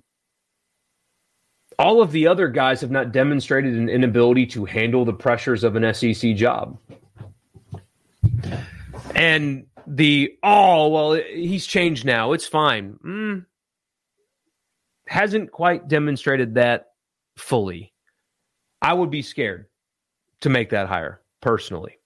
all 1.81 2.03
of 2.03 2.12
the 2.12 2.26
other 2.26 2.47
guys 2.47 2.83
have 2.83 2.91
not 2.91 3.11
demonstrated 3.11 3.74
an 3.74 3.89
inability 3.89 4.45
to 4.45 4.66
handle 4.66 5.07
the 5.07 5.14
pressures 5.14 5.64
of 5.64 5.76
an 5.76 5.95
SEC 5.95 6.37
job. 6.37 6.78
And 9.14 9.64
the, 9.87 10.37
oh, 10.43 10.89
well, 10.89 11.14
he's 11.14 11.64
changed 11.64 12.05
now. 12.05 12.33
It's 12.33 12.47
fine. 12.47 12.99
Mm, 13.03 13.47
hasn't 15.07 15.53
quite 15.53 15.89
demonstrated 15.89 16.55
that 16.55 16.89
fully. 17.39 17.95
I 18.83 18.93
would 18.93 19.11
be 19.11 19.22
scared 19.22 19.64
to 20.43 20.51
make 20.51 20.70
that 20.70 20.87
hire 20.87 21.22
personally. 21.41 21.99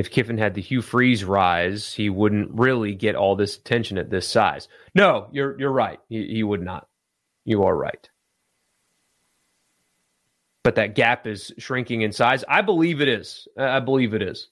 If 0.00 0.10
Kiffin 0.10 0.38
had 0.38 0.54
the 0.54 0.62
Hugh 0.62 0.80
Freeze 0.80 1.24
rise, 1.24 1.92
he 1.92 2.08
wouldn't 2.08 2.52
really 2.54 2.94
get 2.94 3.16
all 3.16 3.36
this 3.36 3.58
attention 3.58 3.98
at 3.98 4.08
this 4.08 4.26
size. 4.26 4.66
No, 4.94 5.28
you're 5.30 5.60
you're 5.60 5.70
right. 5.70 6.00
He, 6.08 6.26
he 6.26 6.42
would 6.42 6.62
not. 6.62 6.88
You 7.44 7.64
are 7.64 7.76
right. 7.76 8.08
But 10.62 10.76
that 10.76 10.94
gap 10.94 11.26
is 11.26 11.52
shrinking 11.58 12.00
in 12.00 12.12
size. 12.12 12.44
I 12.48 12.62
believe 12.62 13.02
it 13.02 13.08
is. 13.08 13.46
I 13.58 13.80
believe 13.80 14.14
it 14.14 14.22
is. 14.22 14.48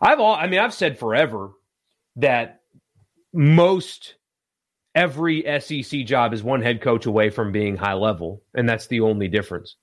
I've 0.00 0.20
all. 0.20 0.36
I 0.36 0.46
mean, 0.46 0.60
I've 0.60 0.72
said 0.72 1.00
forever 1.00 1.50
that 2.14 2.60
most 3.32 4.14
every 4.94 5.42
SEC 5.58 6.06
job 6.06 6.32
is 6.32 6.44
one 6.44 6.62
head 6.62 6.80
coach 6.80 7.06
away 7.06 7.30
from 7.30 7.50
being 7.50 7.76
high 7.76 7.94
level, 7.94 8.44
and 8.54 8.68
that's 8.68 8.86
the 8.86 9.00
only 9.00 9.26
difference. 9.26 9.74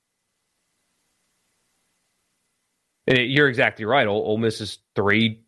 You're 3.08 3.50
exactly 3.50 3.86
right. 3.86 4.08
Ole, 4.08 4.24
Ole 4.26 4.38
Miss 4.38 4.62
is 4.62 4.80
three 4.96 5.44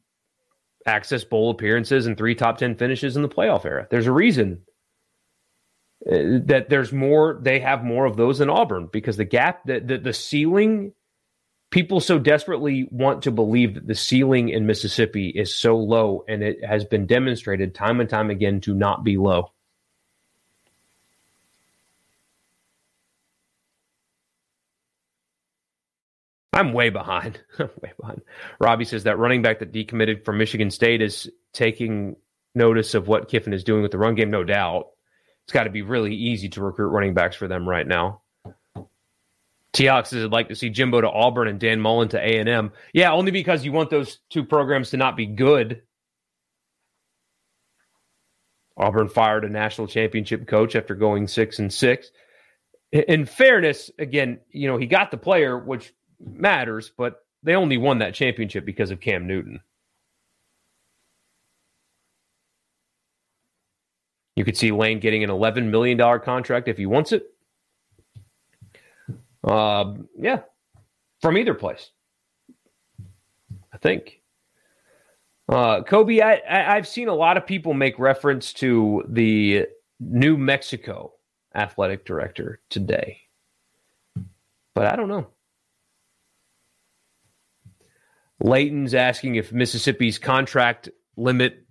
Access 0.86 1.24
Bowl 1.24 1.50
appearances 1.50 2.06
and 2.06 2.18
three 2.18 2.36
top 2.36 2.58
10 2.58 2.76
finishes 2.76 3.16
in 3.16 3.22
the 3.22 3.30
playoff 3.30 3.66
era. 3.66 3.88
There's 3.90 4.08
a 4.08 4.12
reason 4.12 4.62
uh, 6.06 6.44
that 6.46 6.68
there's 6.70 6.92
more, 6.92 7.40
they 7.42 7.60
have 7.60 7.84
more 7.84 8.06
of 8.06 8.18
those 8.18 8.40
than 8.40 8.50
Auburn 8.50 8.90
because 8.92 9.18
the 9.18 9.26
gap, 9.26 9.64
the, 9.66 9.80
the, 9.80 9.98
the 9.98 10.14
ceiling, 10.14 10.94
people 11.72 12.00
so 12.00 12.20
desperately 12.20 12.88
want 12.92 13.24
to 13.24 13.32
believe 13.32 13.76
that 13.76 13.88
the 13.88 13.96
ceiling 13.96 14.50
in 14.50 14.68
Mississippi 14.68 15.30
is 15.30 15.56
so 15.56 15.78
low, 15.78 16.24
and 16.28 16.44
it 16.44 16.64
has 16.64 16.86
been 16.86 17.08
demonstrated 17.08 17.74
time 17.74 18.00
and 18.00 18.10
time 18.10 18.30
again 18.30 18.62
to 18.62 18.76
not 18.76 19.04
be 19.04 19.18
low. 19.18 19.52
I'm 26.56 26.72
way 26.72 26.90
behind. 26.90 27.40
I'm 27.60 27.70
way 27.84 27.92
behind. 28.00 28.22
Robbie 28.60 28.86
says 28.86 29.04
that 29.04 29.20
running 29.20 29.42
back 29.42 29.60
that 29.60 29.74
decommitted 29.74 30.24
from 30.24 30.38
Michigan 30.38 30.72
State 30.72 31.02
is 31.02 31.30
taking 31.54 32.16
notice 32.56 32.94
of 32.94 33.08
what 33.08 33.28
Kiffin 33.28 33.54
is 33.54 33.66
doing 33.66 33.82
with 33.82 33.92
the 33.92 33.98
run 33.98 34.16
game, 34.16 34.32
no 34.32 34.44
doubt. 34.44 34.88
It's 35.44 35.54
got 35.54 35.66
to 35.66 35.70
be 35.70 35.82
really 35.82 36.16
easy 36.16 36.50
to 36.50 36.64
recruit 36.64 36.88
running 36.88 37.14
backs 37.14 37.36
for 37.36 37.48
them 37.48 37.68
right 37.68 37.86
now. 37.86 38.22
T. 39.74 39.90
Alex 39.90 40.10
says 40.10 40.24
I'd 40.24 40.32
like 40.32 40.48
to 40.48 40.56
see 40.56 40.70
Jimbo 40.70 41.02
to 41.02 41.10
Auburn 41.10 41.50
and 41.50 41.60
Dan 41.60 41.82
Mullen 41.82 42.08
to 42.10 42.18
A 42.18 42.40
and 42.40 42.48
M. 42.48 42.72
Yeah, 42.94 43.12
only 43.12 43.32
because 43.32 43.66
you 43.66 43.74
want 43.74 43.90
those 43.90 44.20
two 44.30 44.46
programs 44.46 44.92
to 44.92 44.98
not 44.98 45.18
be 45.18 45.26
good. 45.26 45.82
Auburn 48.78 49.10
fired 49.10 49.44
a 49.44 49.50
national 49.50 49.88
championship 49.88 50.48
coach 50.48 50.78
after 50.78 50.96
going 50.96 51.28
six 51.28 51.60
and 51.60 51.72
six. 51.72 52.10
In 52.92 53.26
fairness, 53.26 53.92
again, 54.00 54.40
you 54.50 54.70
know 54.70 54.78
he 54.78 54.86
got 54.86 55.12
the 55.12 55.18
player, 55.18 55.60
which 55.60 55.94
matters, 56.20 56.92
but 56.96 57.26
they 57.44 57.56
only 57.56 57.78
won 57.78 58.00
that 58.00 58.14
championship 58.14 58.66
because 58.66 58.92
of 58.92 59.00
Cam 59.00 59.28
Newton. 59.28 59.62
You 64.36 64.44
could 64.44 64.58
see 64.58 64.72
Lane 64.72 65.00
getting 65.00 65.24
an 65.24 65.30
$11 65.30 65.70
million 65.70 65.98
contract 66.20 66.68
if 66.68 66.78
he 66.78 66.86
wants 66.86 67.14
it. 67.14 67.32
Uh, 69.44 69.94
yeah, 70.20 70.42
from 71.22 71.38
either 71.38 71.54
place. 71.54 71.92
I 73.72 73.78
think. 73.78 74.22
Uh, 75.48 75.84
Kobe, 75.84 76.22
I, 76.22 76.36
I, 76.50 76.76
I've 76.76 76.88
seen 76.88 77.08
a 77.08 77.14
lot 77.14 77.38
of 77.38 77.46
people 77.46 77.74
make 77.74 78.00
reference 78.00 78.52
to 78.54 79.04
the 79.08 79.68
New 80.00 80.38
Mexico 80.38 81.14
athletic 81.54 82.04
director 82.04 82.60
today, 82.70 83.22
but 84.74 84.88
I 84.88 84.96
don't 84.96 85.08
know. 85.08 85.28
Layton's 88.42 88.94
asking 88.94 89.36
if 89.36 89.52
Mississippi's 89.52 90.20
contract 90.20 90.90
limit. 91.18 91.66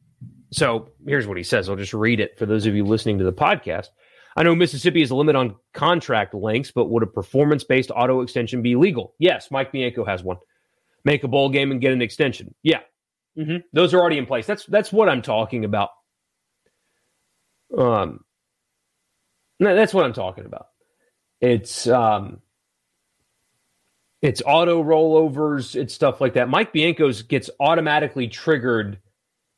So 0.52 0.90
here's 1.06 1.26
what 1.26 1.36
he 1.36 1.42
says. 1.42 1.68
I'll 1.68 1.76
just 1.76 1.94
read 1.94 2.20
it 2.20 2.38
for 2.38 2.46
those 2.46 2.66
of 2.66 2.74
you 2.74 2.84
listening 2.84 3.18
to 3.18 3.24
the 3.24 3.32
podcast. 3.32 3.88
I 4.36 4.42
know 4.42 4.54
Mississippi 4.54 5.00
has 5.00 5.10
a 5.10 5.16
limit 5.16 5.36
on 5.36 5.56
contract 5.74 6.34
lengths, 6.34 6.72
but 6.72 6.90
would 6.90 7.02
a 7.02 7.06
performance 7.06 7.64
based 7.64 7.90
auto 7.90 8.20
extension 8.20 8.62
be 8.62 8.74
legal? 8.74 9.14
Yes, 9.18 9.50
Mike 9.50 9.70
Bianco 9.72 10.04
has 10.04 10.24
one. 10.24 10.38
Make 11.04 11.22
a 11.22 11.28
bowl 11.28 11.50
game 11.50 11.70
and 11.70 11.80
get 11.80 11.92
an 11.92 12.02
extension. 12.02 12.54
Yeah, 12.62 12.80
mm-hmm. 13.38 13.58
those 13.72 13.94
are 13.94 14.00
already 14.00 14.18
in 14.18 14.26
place. 14.26 14.46
That's 14.46 14.64
that's 14.66 14.92
what 14.92 15.08
I'm 15.08 15.22
talking 15.22 15.64
about. 15.64 15.90
Um, 17.76 18.20
that's 19.60 19.94
what 19.94 20.04
I'm 20.04 20.14
talking 20.14 20.46
about. 20.46 20.66
It's 21.40 21.86
um, 21.86 22.40
it's 24.24 24.40
auto 24.46 24.82
rollovers, 24.82 25.76
it's 25.76 25.92
stuff 25.92 26.18
like 26.18 26.32
that. 26.32 26.48
Mike 26.48 26.72
Bianco's 26.72 27.20
gets 27.20 27.50
automatically 27.60 28.26
triggered 28.26 28.98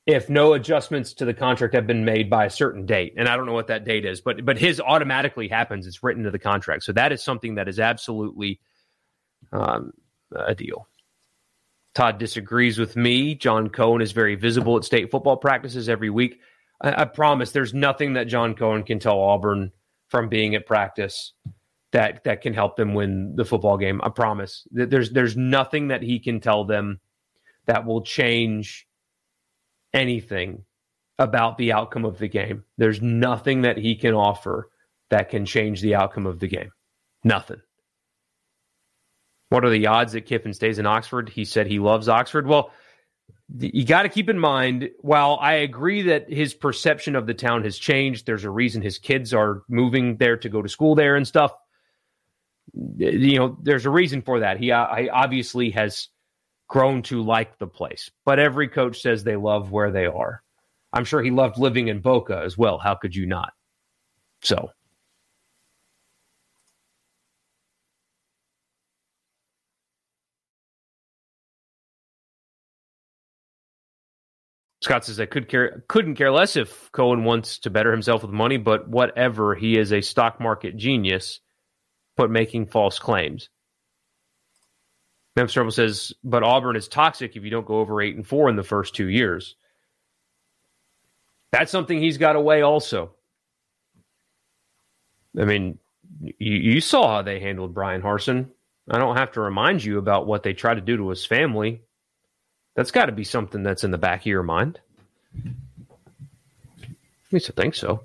if 0.06 0.28
no 0.28 0.54
adjustments 0.54 1.14
to 1.14 1.24
the 1.24 1.32
contract 1.32 1.72
have 1.72 1.86
been 1.86 2.04
made 2.04 2.28
by 2.28 2.46
a 2.46 2.50
certain 2.50 2.84
date. 2.84 3.14
And 3.16 3.28
I 3.28 3.36
don't 3.36 3.46
know 3.46 3.52
what 3.52 3.68
that 3.68 3.84
date 3.84 4.04
is, 4.04 4.20
but 4.20 4.44
but 4.44 4.58
his 4.58 4.80
automatically 4.80 5.46
happens. 5.46 5.86
It's 5.86 6.02
written 6.02 6.24
to 6.24 6.32
the 6.32 6.40
contract. 6.40 6.82
So 6.82 6.92
that 6.94 7.12
is 7.12 7.22
something 7.22 7.54
that 7.54 7.68
is 7.68 7.78
absolutely 7.78 8.58
um, 9.52 9.92
a 10.34 10.56
deal. 10.56 10.88
Todd 11.94 12.18
disagrees 12.18 12.76
with 12.76 12.96
me. 12.96 13.36
John 13.36 13.68
Cohen 13.68 14.02
is 14.02 14.10
very 14.10 14.34
visible 14.34 14.76
at 14.76 14.84
state 14.84 15.12
football 15.12 15.36
practices 15.36 15.88
every 15.88 16.10
week. 16.10 16.40
I, 16.80 17.02
I 17.02 17.04
promise 17.04 17.52
there's 17.52 17.72
nothing 17.72 18.14
that 18.14 18.24
John 18.24 18.54
Cohen 18.54 18.82
can 18.82 18.98
tell 18.98 19.20
Auburn 19.20 19.70
from 20.08 20.28
being 20.28 20.56
at 20.56 20.66
practice 20.66 21.34
that 21.96 22.24
that 22.24 22.42
can 22.42 22.52
help 22.52 22.76
them 22.76 22.92
win 22.92 23.34
the 23.36 23.44
football 23.46 23.78
game. 23.78 24.02
I 24.04 24.10
promise. 24.10 24.68
There's 24.70 25.12
there's 25.12 25.34
nothing 25.34 25.88
that 25.88 26.02
he 26.02 26.18
can 26.18 26.40
tell 26.40 26.66
them 26.66 27.00
that 27.64 27.86
will 27.86 28.02
change 28.02 28.86
anything 29.94 30.66
about 31.18 31.56
the 31.56 31.72
outcome 31.72 32.04
of 32.04 32.18
the 32.18 32.28
game. 32.28 32.64
There's 32.76 33.00
nothing 33.00 33.62
that 33.62 33.78
he 33.78 33.96
can 33.96 34.12
offer 34.12 34.68
that 35.08 35.30
can 35.30 35.46
change 35.46 35.80
the 35.80 35.94
outcome 35.94 36.26
of 36.26 36.38
the 36.38 36.48
game. 36.48 36.70
Nothing. 37.24 37.62
What 39.48 39.64
are 39.64 39.70
the 39.70 39.86
odds 39.86 40.12
that 40.12 40.26
Kiffin 40.26 40.52
stays 40.52 40.78
in 40.78 40.84
Oxford? 40.84 41.30
He 41.30 41.46
said 41.46 41.66
he 41.66 41.78
loves 41.78 42.10
Oxford. 42.10 42.46
Well, 42.46 42.72
you 43.58 43.86
got 43.86 44.02
to 44.02 44.10
keep 44.10 44.28
in 44.28 44.38
mind, 44.38 44.90
while 44.98 45.38
I 45.40 45.54
agree 45.54 46.02
that 46.02 46.30
his 46.30 46.52
perception 46.52 47.16
of 47.16 47.26
the 47.26 47.32
town 47.32 47.64
has 47.64 47.78
changed, 47.78 48.26
there's 48.26 48.44
a 48.44 48.50
reason 48.50 48.82
his 48.82 48.98
kids 48.98 49.32
are 49.32 49.62
moving 49.66 50.18
there 50.18 50.36
to 50.36 50.50
go 50.50 50.60
to 50.60 50.68
school 50.68 50.94
there 50.94 51.16
and 51.16 51.26
stuff. 51.26 51.52
You 52.76 53.38
know, 53.38 53.58
there's 53.62 53.86
a 53.86 53.90
reason 53.90 54.22
for 54.22 54.40
that. 54.40 54.58
He 54.58 54.72
I 54.72 55.08
obviously 55.08 55.70
has 55.70 56.08
grown 56.68 57.02
to 57.04 57.22
like 57.22 57.58
the 57.58 57.66
place. 57.66 58.10
But 58.24 58.38
every 58.38 58.68
coach 58.68 59.00
says 59.00 59.24
they 59.24 59.36
love 59.36 59.70
where 59.70 59.90
they 59.90 60.06
are. 60.06 60.42
I'm 60.92 61.04
sure 61.04 61.22
he 61.22 61.30
loved 61.30 61.58
living 61.58 61.88
in 61.88 62.00
Boca 62.00 62.42
as 62.44 62.56
well. 62.56 62.78
How 62.78 62.94
could 62.94 63.14
you 63.14 63.26
not? 63.26 63.52
So. 64.42 64.70
Scott 74.82 75.04
says 75.04 75.18
I 75.18 75.26
could 75.26 75.48
care 75.48 75.82
couldn't 75.88 76.14
care 76.14 76.30
less 76.30 76.54
if 76.54 76.92
Cohen 76.92 77.24
wants 77.24 77.58
to 77.60 77.70
better 77.70 77.90
himself 77.90 78.22
with 78.22 78.30
money, 78.30 78.56
but 78.56 78.88
whatever, 78.88 79.56
he 79.56 79.76
is 79.76 79.92
a 79.92 80.00
stock 80.00 80.38
market 80.38 80.76
genius, 80.76 81.40
but 82.16 82.30
making 82.30 82.66
false 82.66 82.98
claims. 82.98 83.48
Memphis 85.36 85.56
Rebel 85.56 85.70
says, 85.70 86.14
but 86.24 86.42
Auburn 86.42 86.76
is 86.76 86.88
toxic 86.88 87.36
if 87.36 87.44
you 87.44 87.50
don't 87.50 87.66
go 87.66 87.78
over 87.78 88.00
eight 88.00 88.16
and 88.16 88.26
four 88.26 88.48
in 88.48 88.56
the 88.56 88.62
first 88.62 88.94
two 88.94 89.08
years. 89.08 89.54
That's 91.52 91.70
something 91.70 91.98
he's 91.98 92.18
got 92.18 92.42
weigh 92.42 92.62
also. 92.62 93.12
I 95.38 95.44
mean, 95.44 95.78
you, 96.20 96.56
you 96.56 96.80
saw 96.80 97.16
how 97.16 97.22
they 97.22 97.40
handled 97.40 97.74
Bryan 97.74 98.00
Harsin. 98.00 98.48
I 98.90 98.98
don't 98.98 99.16
have 99.16 99.32
to 99.32 99.40
remind 99.40 99.84
you 99.84 99.98
about 99.98 100.26
what 100.26 100.42
they 100.42 100.54
tried 100.54 100.76
to 100.76 100.80
do 100.80 100.96
to 100.96 101.10
his 101.10 101.26
family. 101.26 101.82
That's 102.74 102.90
got 102.90 103.06
to 103.06 103.12
be 103.12 103.24
something 103.24 103.62
that's 103.62 103.84
in 103.84 103.90
the 103.90 103.98
back 103.98 104.20
of 104.20 104.26
your 104.26 104.42
mind. 104.42 104.80
At 106.82 107.32
least 107.32 107.50
I 107.50 107.60
think 107.60 107.74
so. 107.74 108.04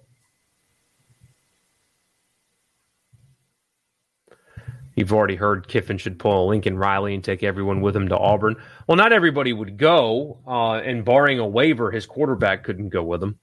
You've 5.02 5.14
already 5.14 5.36
heard 5.36 5.68
Kiffin 5.68 5.97
should 5.97 6.20
pull 6.20 6.45
a 6.45 6.47
Lincoln 6.47 6.78
Riley 6.78 7.16
and 7.16 7.24
take 7.24 7.41
everyone 7.41 7.82
with 7.82 7.95
him 7.95 8.10
to 8.10 8.18
Auburn. 8.20 8.56
Well, 8.86 8.97
not 8.97 9.12
everybody 9.12 9.52
would 9.52 9.76
go, 9.76 10.38
uh, 10.45 10.74
and 10.74 11.04
barring 11.04 11.39
a 11.39 11.47
waiver, 11.47 11.89
his 11.89 12.06
quarterback 12.06 12.64
couldn't 12.64 12.89
go 12.89 13.02
with 13.02 13.24
him. 13.24 13.39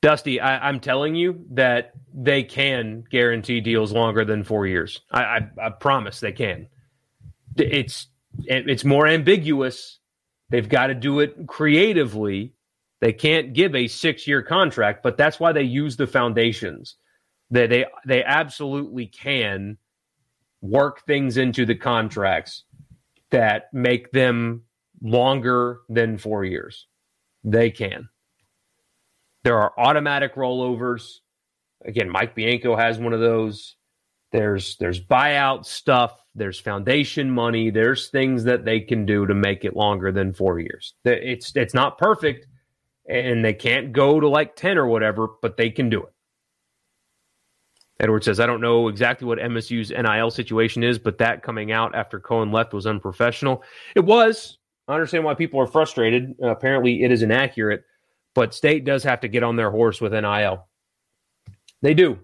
Dusty, 0.00 0.40
I, 0.40 0.68
am 0.68 0.80
telling 0.80 1.14
you 1.14 1.46
that 1.50 1.92
they 2.12 2.42
can 2.42 3.04
guarantee 3.08 3.60
deals 3.60 3.92
longer 3.92 4.24
than 4.24 4.42
four 4.42 4.66
years. 4.66 5.02
I, 5.12 5.22
I, 5.22 5.50
I 5.66 5.70
promise 5.70 6.18
they 6.18 6.32
can. 6.32 6.66
It's 7.56 8.08
it's 8.42 8.84
more 8.84 9.06
ambiguous. 9.06 10.00
They've 10.50 10.68
got 10.68 10.88
to 10.88 10.94
do 10.94 11.20
it 11.20 11.46
creatively 11.46 12.54
they 13.00 13.12
can't 13.12 13.52
give 13.52 13.74
a 13.74 13.86
six 13.86 14.26
year 14.26 14.42
contract, 14.42 15.02
but 15.02 15.16
that's 15.16 15.38
why 15.38 15.52
they 15.52 15.62
use 15.62 15.96
the 15.96 16.06
foundations. 16.06 16.96
They, 17.50 17.66
they, 17.66 17.86
they 18.06 18.24
absolutely 18.24 19.06
can 19.06 19.78
work 20.60 21.04
things 21.06 21.36
into 21.36 21.64
the 21.64 21.76
contracts 21.76 22.64
that 23.30 23.72
make 23.72 24.10
them 24.10 24.62
longer 25.00 25.80
than 25.88 26.18
four 26.18 26.44
years. 26.44 26.86
They 27.44 27.70
can. 27.70 28.08
There 29.44 29.58
are 29.58 29.72
automatic 29.78 30.34
rollovers. 30.34 31.18
Again, 31.84 32.10
Mike 32.10 32.34
Bianco 32.34 32.76
has 32.76 32.98
one 32.98 33.12
of 33.12 33.20
those. 33.20 33.76
There's 34.32 34.76
there's 34.76 35.00
buyout 35.02 35.64
stuff. 35.64 36.20
There's 36.34 36.60
foundation 36.60 37.30
money. 37.30 37.70
There's 37.70 38.08
things 38.10 38.44
that 38.44 38.64
they 38.64 38.80
can 38.80 39.06
do 39.06 39.26
to 39.26 39.34
make 39.34 39.64
it 39.64 39.76
longer 39.76 40.12
than 40.12 40.34
four 40.34 40.58
years. 40.58 40.94
It's 41.04 41.52
it's 41.54 41.74
not 41.74 41.96
perfect, 41.96 42.46
and 43.08 43.44
they 43.44 43.54
can't 43.54 43.92
go 43.92 44.20
to 44.20 44.28
like 44.28 44.54
10 44.54 44.76
or 44.76 44.86
whatever, 44.86 45.28
but 45.40 45.56
they 45.56 45.70
can 45.70 45.88
do 45.88 46.02
it. 46.02 46.12
Edward 48.00 48.22
says, 48.22 48.38
I 48.38 48.46
don't 48.46 48.60
know 48.60 48.88
exactly 48.88 49.26
what 49.26 49.38
MSU's 49.38 49.90
NIL 49.90 50.30
situation 50.30 50.84
is, 50.84 50.98
but 50.98 51.18
that 51.18 51.42
coming 51.42 51.72
out 51.72 51.96
after 51.96 52.20
Cohen 52.20 52.52
left 52.52 52.72
was 52.72 52.86
unprofessional. 52.86 53.64
It 53.96 54.04
was. 54.04 54.58
I 54.86 54.94
understand 54.94 55.24
why 55.24 55.34
people 55.34 55.60
are 55.60 55.66
frustrated. 55.66 56.34
Uh, 56.40 56.48
apparently, 56.48 57.02
it 57.02 57.10
is 57.10 57.22
inaccurate, 57.22 57.84
but 58.34 58.54
state 58.54 58.84
does 58.84 59.02
have 59.02 59.20
to 59.20 59.28
get 59.28 59.42
on 59.42 59.56
their 59.56 59.70
horse 59.70 60.00
with 60.00 60.12
NIL. 60.12 60.64
They 61.82 61.94
do. 61.94 62.20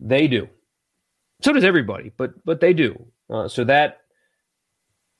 They 0.00 0.28
do. 0.28 0.48
So 1.42 1.52
does 1.52 1.64
everybody, 1.64 2.12
but 2.16 2.44
but 2.44 2.60
they 2.60 2.74
do. 2.74 3.06
Uh, 3.30 3.48
so 3.48 3.64
that 3.64 3.98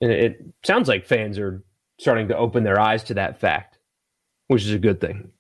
it, 0.01 0.11
it 0.11 0.45
sounds 0.65 0.89
like 0.89 1.07
fans 1.07 1.39
are 1.39 1.63
starting 1.99 2.29
to 2.29 2.37
open 2.37 2.65
their 2.65 2.79
eyes 2.79 3.05
to 3.05 3.15
that 3.15 3.41
fact 3.41 3.78
which 4.49 4.65
is 4.65 4.73
a 4.73 4.79
good 4.79 5.01
thing. 5.01 5.31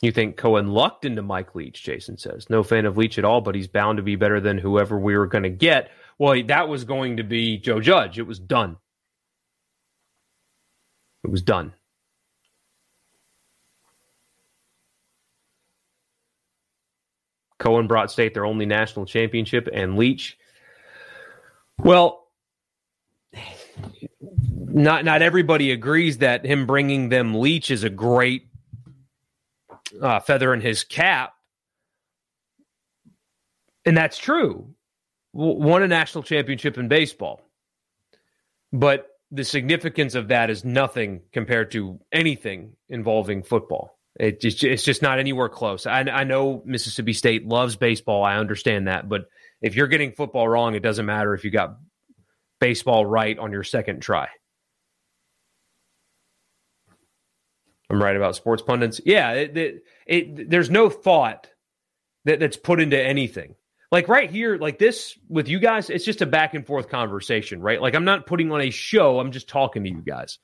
You 0.00 0.10
think 0.10 0.36
Cohen 0.36 0.68
lucked 0.68 1.04
into 1.04 1.22
Mike 1.22 1.54
Leach, 1.54 1.84
Jason 1.84 2.16
says. 2.16 2.50
No 2.50 2.64
fan 2.64 2.86
of 2.86 2.96
Leach 2.96 3.18
at 3.18 3.24
all, 3.24 3.40
but 3.40 3.54
he's 3.54 3.68
bound 3.68 3.98
to 3.98 4.02
be 4.02 4.16
better 4.16 4.40
than 4.40 4.58
whoever 4.58 4.98
we 4.98 5.16
were 5.16 5.28
going 5.28 5.44
to 5.44 5.50
get. 5.50 5.90
Well, 6.18 6.42
that 6.46 6.68
was 6.68 6.84
going 6.84 7.18
to 7.18 7.22
be 7.22 7.56
Joe 7.58 7.80
Judge. 7.80 8.18
It 8.18 8.26
was 8.26 8.40
done. 8.40 8.78
It 11.22 11.30
was 11.30 11.42
done. 11.42 11.72
Cohen 17.60 17.86
brought 17.86 18.10
state 18.10 18.34
their 18.34 18.44
only 18.44 18.66
national 18.66 19.06
championship, 19.06 19.68
and 19.72 19.96
Leach, 19.96 20.36
well, 21.78 22.26
not 24.74 25.04
not 25.04 25.22
everybody 25.22 25.70
agrees 25.70 26.18
that 26.18 26.44
him 26.44 26.66
bringing 26.66 27.08
them 27.08 27.34
Leach 27.34 27.70
is 27.70 27.84
a 27.84 27.90
great 27.90 28.48
uh, 30.00 30.20
feather 30.20 30.54
in 30.54 30.60
his 30.60 30.84
cap, 30.84 31.34
and 33.84 33.96
that's 33.96 34.18
true. 34.18 34.74
W- 35.34 35.60
won 35.60 35.82
a 35.82 35.88
national 35.88 36.24
championship 36.24 36.78
in 36.78 36.88
baseball, 36.88 37.42
but 38.72 39.08
the 39.30 39.44
significance 39.44 40.14
of 40.14 40.28
that 40.28 40.50
is 40.50 40.64
nothing 40.64 41.22
compared 41.32 41.70
to 41.72 41.98
anything 42.12 42.72
involving 42.88 43.42
football. 43.42 43.98
It 44.20 44.40
just, 44.42 44.62
it's 44.62 44.84
just 44.84 45.00
not 45.00 45.18
anywhere 45.18 45.48
close. 45.48 45.86
I, 45.86 46.00
I 46.00 46.24
know 46.24 46.62
Mississippi 46.66 47.14
State 47.14 47.46
loves 47.46 47.76
baseball. 47.76 48.22
I 48.24 48.36
understand 48.36 48.88
that, 48.88 49.08
but 49.08 49.22
if 49.62 49.74
you're 49.74 49.86
getting 49.86 50.12
football 50.12 50.46
wrong, 50.46 50.74
it 50.74 50.82
doesn't 50.82 51.06
matter 51.06 51.32
if 51.32 51.44
you 51.44 51.50
got 51.50 51.78
baseball 52.60 53.06
right 53.06 53.38
on 53.38 53.52
your 53.52 53.64
second 53.64 54.00
try. 54.00 54.28
I'm 57.92 58.02
right 58.02 58.16
about 58.16 58.34
sports 58.34 58.62
pundits. 58.62 59.00
Yeah, 59.04 59.32
it, 59.32 59.56
it, 59.56 59.84
it, 60.06 60.50
there's 60.50 60.70
no 60.70 60.88
thought 60.88 61.48
that, 62.24 62.40
that's 62.40 62.56
put 62.56 62.80
into 62.80 63.00
anything. 63.00 63.54
like 63.92 64.08
right 64.08 64.30
here, 64.30 64.56
like 64.56 64.78
this 64.78 65.16
with 65.28 65.48
you 65.48 65.60
guys, 65.60 65.90
it's 65.90 66.06
just 66.06 66.22
a 66.22 66.26
back 66.26 66.54
and 66.54 66.66
forth 66.66 66.88
conversation, 66.88 67.60
right? 67.60 67.80
Like 67.80 67.94
I'm 67.94 68.06
not 68.06 68.26
putting 68.26 68.50
on 68.50 68.62
a 68.62 68.70
show, 68.70 69.20
I'm 69.20 69.30
just 69.30 69.48
talking 69.48 69.84
to 69.84 69.90
you 69.90 70.00
guys. 70.00 70.38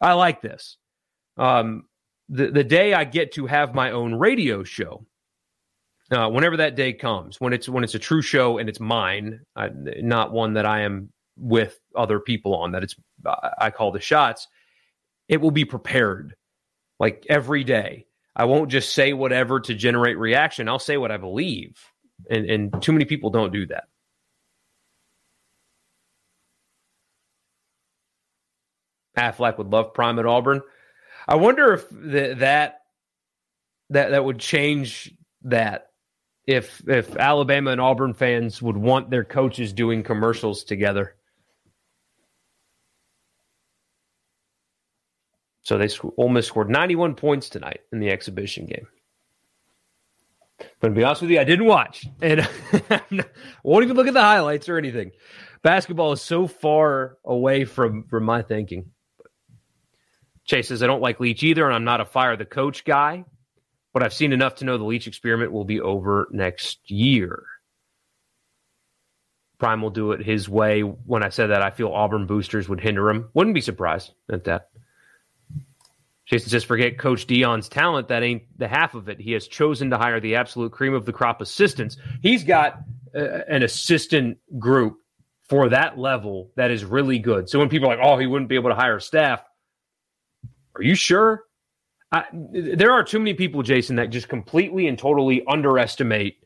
I 0.00 0.14
like 0.14 0.42
this. 0.42 0.76
Um, 1.38 1.84
the 2.28 2.50
the 2.50 2.64
day 2.64 2.92
I 2.92 3.04
get 3.04 3.32
to 3.34 3.46
have 3.46 3.72
my 3.72 3.92
own 3.92 4.16
radio 4.16 4.64
show, 4.64 5.06
uh, 6.10 6.28
whenever 6.28 6.56
that 6.56 6.74
day 6.74 6.92
comes, 6.92 7.40
when 7.40 7.52
it's 7.52 7.68
when 7.68 7.84
it's 7.84 7.94
a 7.94 8.00
true 8.00 8.20
show 8.20 8.58
and 8.58 8.68
it's 8.68 8.80
mine, 8.80 9.40
I, 9.54 9.70
not 9.72 10.32
one 10.32 10.54
that 10.54 10.66
I 10.66 10.80
am 10.80 11.12
with 11.36 11.78
other 11.94 12.18
people 12.18 12.56
on, 12.56 12.72
that 12.72 12.82
it's 12.82 12.96
I 13.58 13.70
call 13.70 13.92
the 13.92 14.00
shots. 14.00 14.48
It 15.28 15.40
will 15.40 15.52
be 15.52 15.64
prepared, 15.64 16.34
like 17.02 17.26
every 17.28 17.64
day. 17.64 18.06
I 18.34 18.44
won't 18.44 18.70
just 18.70 18.94
say 18.94 19.12
whatever 19.12 19.60
to 19.60 19.74
generate 19.74 20.16
reaction. 20.16 20.68
I'll 20.68 20.78
say 20.78 20.96
what 20.96 21.10
I 21.10 21.18
believe 21.18 21.76
and, 22.30 22.48
and 22.48 22.82
too 22.82 22.92
many 22.92 23.04
people 23.04 23.30
don't 23.30 23.52
do 23.52 23.66
that. 23.66 23.84
Aflac 29.18 29.58
would 29.58 29.68
love 29.68 29.92
Prime 29.94 30.18
at 30.20 30.26
Auburn. 30.26 30.62
I 31.26 31.36
wonder 31.36 31.74
if 31.74 31.88
the, 31.90 32.36
that 32.38 32.78
that 33.90 34.10
that 34.10 34.24
would 34.24 34.38
change 34.38 35.12
that 35.42 35.88
if 36.46 36.82
if 36.88 37.14
Alabama 37.16 37.72
and 37.72 37.80
Auburn 37.80 38.14
fans 38.14 38.62
would 38.62 38.76
want 38.76 39.10
their 39.10 39.24
coaches 39.24 39.72
doing 39.72 40.02
commercials 40.04 40.64
together. 40.64 41.16
So 45.62 45.78
they 45.78 45.88
Ole 46.16 46.28
Miss 46.28 46.46
scored 46.46 46.70
91 46.70 47.14
points 47.14 47.48
tonight 47.48 47.80
in 47.92 48.00
the 48.00 48.10
exhibition 48.10 48.66
game. 48.66 48.86
But 50.80 50.88
to 50.88 50.94
be 50.94 51.04
honest 51.04 51.22
with 51.22 51.30
you, 51.30 51.40
I 51.40 51.44
didn't 51.44 51.66
watch 51.66 52.06
and 52.20 52.48
won't 53.62 53.84
even 53.84 53.96
look 53.96 54.06
at 54.06 54.14
the 54.14 54.20
highlights 54.20 54.68
or 54.68 54.78
anything. 54.78 55.12
Basketball 55.62 56.12
is 56.12 56.22
so 56.22 56.46
far 56.46 57.16
away 57.24 57.64
from 57.64 58.04
from 58.04 58.24
my 58.24 58.42
thinking. 58.42 58.90
Chase 60.44 60.68
says 60.68 60.82
I 60.82 60.88
don't 60.88 61.02
like 61.02 61.20
Leach 61.20 61.42
either, 61.42 61.64
and 61.64 61.74
I'm 61.74 61.84
not 61.84 62.00
a 62.00 62.04
fire 62.04 62.36
the 62.36 62.44
coach 62.44 62.84
guy, 62.84 63.24
but 63.92 64.02
I've 64.02 64.12
seen 64.12 64.32
enough 64.32 64.56
to 64.56 64.64
know 64.64 64.76
the 64.76 64.84
Leach 64.84 65.06
experiment 65.06 65.52
will 65.52 65.64
be 65.64 65.80
over 65.80 66.28
next 66.32 66.90
year. 66.90 67.44
Prime 69.58 69.80
will 69.80 69.90
do 69.90 70.10
it 70.10 70.24
his 70.24 70.48
way. 70.48 70.80
When 70.80 71.22
I 71.22 71.28
said 71.28 71.48
that, 71.48 71.62
I 71.62 71.70
feel 71.70 71.92
Auburn 71.92 72.26
boosters 72.26 72.68
would 72.68 72.80
hinder 72.80 73.08
him. 73.08 73.30
Wouldn't 73.32 73.54
be 73.54 73.60
surprised 73.60 74.12
at 74.28 74.44
that. 74.44 74.70
Jason 76.26 76.50
says, 76.50 76.64
forget 76.64 76.98
Coach 76.98 77.26
Deion's 77.26 77.68
talent. 77.68 78.08
That 78.08 78.22
ain't 78.22 78.42
the 78.56 78.68
half 78.68 78.94
of 78.94 79.08
it. 79.08 79.20
He 79.20 79.32
has 79.32 79.48
chosen 79.48 79.90
to 79.90 79.98
hire 79.98 80.20
the 80.20 80.36
absolute 80.36 80.72
cream 80.72 80.94
of 80.94 81.04
the 81.04 81.12
crop 81.12 81.40
assistants. 81.40 81.96
He's 82.22 82.44
got 82.44 82.78
uh, 83.14 83.40
an 83.48 83.62
assistant 83.62 84.38
group 84.58 84.98
for 85.42 85.68
that 85.68 85.98
level 85.98 86.50
that 86.56 86.70
is 86.70 86.84
really 86.84 87.18
good. 87.18 87.48
So 87.48 87.58
when 87.58 87.68
people 87.68 87.90
are 87.90 87.96
like, 87.96 88.06
oh, 88.06 88.16
he 88.18 88.26
wouldn't 88.26 88.48
be 88.48 88.54
able 88.54 88.70
to 88.70 88.76
hire 88.76 89.00
staff, 89.00 89.42
are 90.76 90.82
you 90.82 90.94
sure? 90.94 91.44
I, 92.12 92.24
there 92.32 92.92
are 92.92 93.02
too 93.02 93.18
many 93.18 93.34
people, 93.34 93.62
Jason, 93.62 93.96
that 93.96 94.10
just 94.10 94.28
completely 94.28 94.86
and 94.86 94.98
totally 94.98 95.42
underestimate 95.46 96.36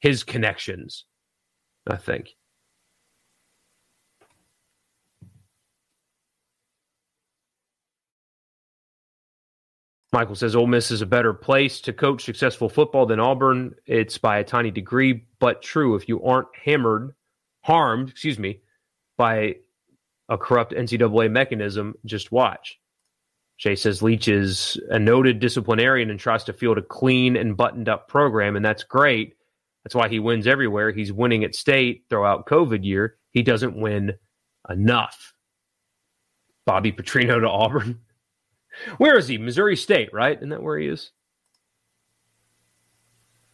his 0.00 0.22
connections, 0.22 1.04
I 1.86 1.96
think. 1.96 2.30
Michael 10.18 10.34
says 10.34 10.56
Ole 10.56 10.66
Miss 10.66 10.90
is 10.90 11.00
a 11.00 11.06
better 11.06 11.32
place 11.32 11.80
to 11.82 11.92
coach 11.92 12.24
successful 12.24 12.68
football 12.68 13.06
than 13.06 13.20
Auburn. 13.20 13.76
It's 13.86 14.18
by 14.18 14.38
a 14.38 14.44
tiny 14.44 14.72
degree, 14.72 15.24
but 15.38 15.62
true. 15.62 15.94
If 15.94 16.08
you 16.08 16.20
aren't 16.24 16.48
hammered, 16.60 17.14
harmed, 17.62 18.08
excuse 18.08 18.36
me, 18.36 18.62
by 19.16 19.58
a 20.28 20.36
corrupt 20.36 20.72
NCAA 20.72 21.30
mechanism, 21.30 21.94
just 22.04 22.32
watch. 22.32 22.80
Jay 23.58 23.76
says 23.76 24.02
Leach 24.02 24.26
is 24.26 24.76
a 24.90 24.98
noted 24.98 25.38
disciplinarian 25.38 26.10
and 26.10 26.18
tries 26.18 26.42
to 26.42 26.52
field 26.52 26.78
a 26.78 26.82
clean 26.82 27.36
and 27.36 27.56
buttoned 27.56 27.88
up 27.88 28.08
program, 28.08 28.56
and 28.56 28.64
that's 28.64 28.82
great. 28.82 29.36
That's 29.84 29.94
why 29.94 30.08
he 30.08 30.18
wins 30.18 30.48
everywhere. 30.48 30.90
He's 30.90 31.12
winning 31.12 31.44
at 31.44 31.54
state, 31.54 32.06
throughout 32.10 32.46
COVID 32.46 32.84
year. 32.84 33.18
He 33.30 33.44
doesn't 33.44 33.80
win 33.80 34.14
enough. 34.68 35.32
Bobby 36.66 36.90
Petrino 36.90 37.40
to 37.40 37.48
Auburn. 37.48 38.00
Where 38.98 39.18
is 39.18 39.28
he? 39.28 39.38
Missouri 39.38 39.76
State, 39.76 40.12
right? 40.12 40.36
Isn't 40.36 40.50
that 40.50 40.62
where 40.62 40.78
he 40.78 40.88
is? 40.88 41.12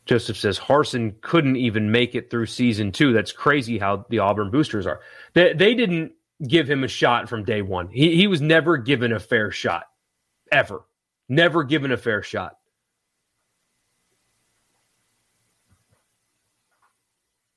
Joseph 0.07 0.37
says 0.37 0.59
Harsin 0.59 1.21
couldn't 1.23 1.57
even 1.57 1.91
make 1.91 2.15
it 2.15 2.31
through 2.31 2.47
season 2.47 2.93
two. 2.93 3.13
That's 3.13 3.33
crazy 3.33 3.79
how 3.79 4.05
the 4.11 4.19
Auburn 4.19 4.51
boosters 4.51 4.87
are. 4.87 5.01
They, 5.33 5.55
they 5.55 5.75
didn't 5.75 6.13
give 6.47 6.69
him 6.69 6.85
a 6.85 6.89
shot 6.89 7.29
from 7.29 7.45
day 7.45 7.63
one. 7.63 7.89
He, 7.89 8.17
he 8.17 8.27
was 8.27 8.41
never 8.41 8.77
given 8.77 9.13
a 9.13 9.21
fair 9.21 9.51
shot, 9.51 9.85
ever. 10.53 10.83
Never 11.29 11.65
given 11.65 11.91
a 11.91 11.97
fair 11.97 12.23
shot. 12.23 12.59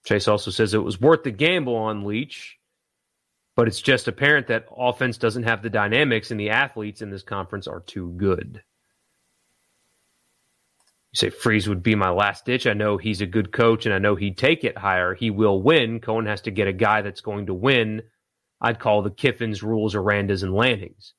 Chase 0.05 0.29
also 0.29 0.51
says 0.51 0.73
it 0.73 0.77
was 0.77 1.01
worth 1.01 1.23
the 1.23 1.31
gamble 1.31 1.75
on 1.75 2.05
Leach 2.05 2.56
but 3.57 3.67
it's 3.67 3.81
just 3.81 4.07
apparent 4.07 4.47
that 4.47 4.67
offense 4.77 5.17
doesn't 5.17 5.43
have 5.43 5.63
the 5.63 5.69
dynamics, 5.69 6.29
and 6.29 6.39
the 6.39 6.51
athletes 6.51 7.01
in 7.01 7.09
this 7.09 7.23
conference 7.23 7.67
are 7.67 7.79
too 7.79 8.13
good. 8.15 8.61
You 11.11 11.17
say 11.17 11.29
Freeze 11.31 11.67
would 11.67 11.81
be 11.81 11.95
my 11.95 12.11
last 12.11 12.45
ditch. 12.45 12.67
I 12.67 12.73
know 12.73 12.97
he's 12.97 13.19
a 13.19 13.25
good 13.25 13.51
coach, 13.51 13.87
and 13.87 13.95
I 13.95 13.97
know 13.97 14.15
he'd 14.15 14.37
take 14.37 14.63
it 14.63 14.77
higher. 14.77 15.15
He 15.15 15.31
will 15.31 15.59
win. 15.59 15.99
Cohen 15.99 16.27
has 16.27 16.41
to 16.41 16.51
get 16.51 16.67
a 16.67 16.73
guy 16.73 17.01
that's 17.01 17.21
going 17.21 17.47
to 17.47 17.53
win. 17.55 18.03
I'd 18.61 18.79
call 18.79 19.01
the 19.01 19.09
Kiffins, 19.09 19.63
Rhules, 19.63 19.95
Arandas, 19.95 20.43
and 20.43 20.53
Landings. 20.53 21.15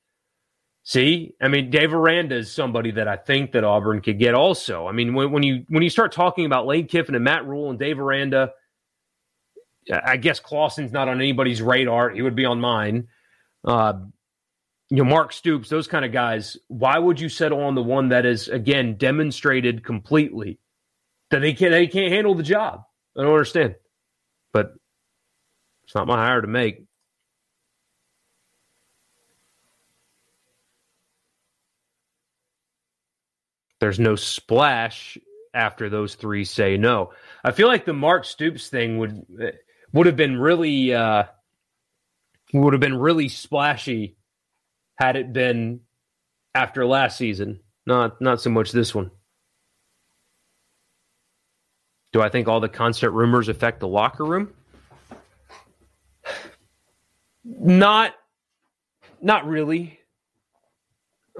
See, 0.85 1.35
I 1.43 1.49
mean, 1.49 1.71
Dave 1.71 1.93
Aranda 1.93 2.37
is 2.37 2.53
somebody 2.53 2.93
that 2.93 3.09
I 3.09 3.17
think 3.17 3.51
that 3.53 3.65
Auburn 3.65 4.01
could 4.01 4.21
get. 4.21 4.35
Also, 4.35 4.87
I 4.87 4.93
mean, 4.93 5.13
when, 5.13 5.33
when 5.33 5.43
you 5.43 5.65
when 5.69 5.83
you 5.83 5.91
start 5.91 6.13
talking 6.13 6.47
about 6.47 6.67
Lane 6.67 6.87
Kiffin 6.87 7.17
and 7.17 7.25
Matt 7.25 7.47
Rhule 7.47 7.69
and 7.69 7.81
Dave 7.81 7.99
Aranda, 7.99 8.53
I 9.91 10.17
guess 10.17 10.41
Clawson's 10.41 10.93
not 10.93 11.09
on 11.09 11.21
anybody's 11.21 11.63
radar. 11.63 12.11
He 12.11 12.23
would 12.23 12.37
be 12.37 12.45
on 12.45 12.61
mine. 12.61 13.09
Uh, 13.65 13.95
you 14.91 14.99
know, 14.99 15.05
Mark 15.05 15.33
Stoops, 15.33 15.69
those 15.69 15.87
kind 15.87 16.05
of 16.05 16.13
guys. 16.13 16.57
Why 16.69 16.99
would 16.99 17.21
you 17.21 17.29
settle 17.29 17.63
on 17.63 17.75
the 17.75 17.83
one 17.83 18.09
that 18.09 18.27
is 18.27 18.49
again 18.49 18.97
demonstrated 18.97 19.85
completely 19.85 20.59
that 21.31 21.41
they 21.41 21.53
can't 21.53 21.73
they 21.73 21.87
can't 21.87 22.13
handle 22.13 22.35
the 22.35 22.43
job? 22.43 22.83
I 23.17 23.23
don't 23.23 23.33
understand, 23.33 23.75
but 24.53 24.73
it's 25.85 25.95
not 25.95 26.07
my 26.07 26.17
hire 26.17 26.41
to 26.41 26.49
make. 26.49 26.85
There's 33.81 34.01
no 34.01 34.17
splash 34.17 35.19
after 35.55 35.89
those 35.89 36.15
three 36.15 36.45
say 36.45 36.77
no. 36.77 37.13
I 37.45 37.53
feel 37.53 37.69
like 37.69 37.85
the 37.85 37.93
Mark 37.93 38.25
Stoops 38.25 38.69
thing 38.69 38.99
would 38.99 39.25
would 39.93 40.07
have 40.07 40.17
been 40.17 40.39
really 40.39 40.95
uh, 40.95 41.25
would 42.53 42.73
have 42.73 42.81
been 42.81 42.99
really 42.99 43.29
splashy 43.29 44.17
had 44.97 45.17
it 45.17 45.33
been 45.33 45.81
after 46.55 46.87
last 46.87 47.17
season. 47.17 47.61
Not 47.87 48.21
not 48.21 48.41
so 48.41 48.51
much 48.51 48.73
this 48.73 48.95
one. 48.95 49.11
Do 52.13 52.23
I 52.23 52.29
think 52.29 52.49
all 52.49 52.61
the 52.61 52.69
constant 52.69 53.13
rumors 53.13 53.49
affect 53.49 53.81
the 53.81 53.89
locker 53.89 54.25
room? 54.25 54.53
Not 57.45 58.15
not 59.21 59.47
really. 59.47 59.99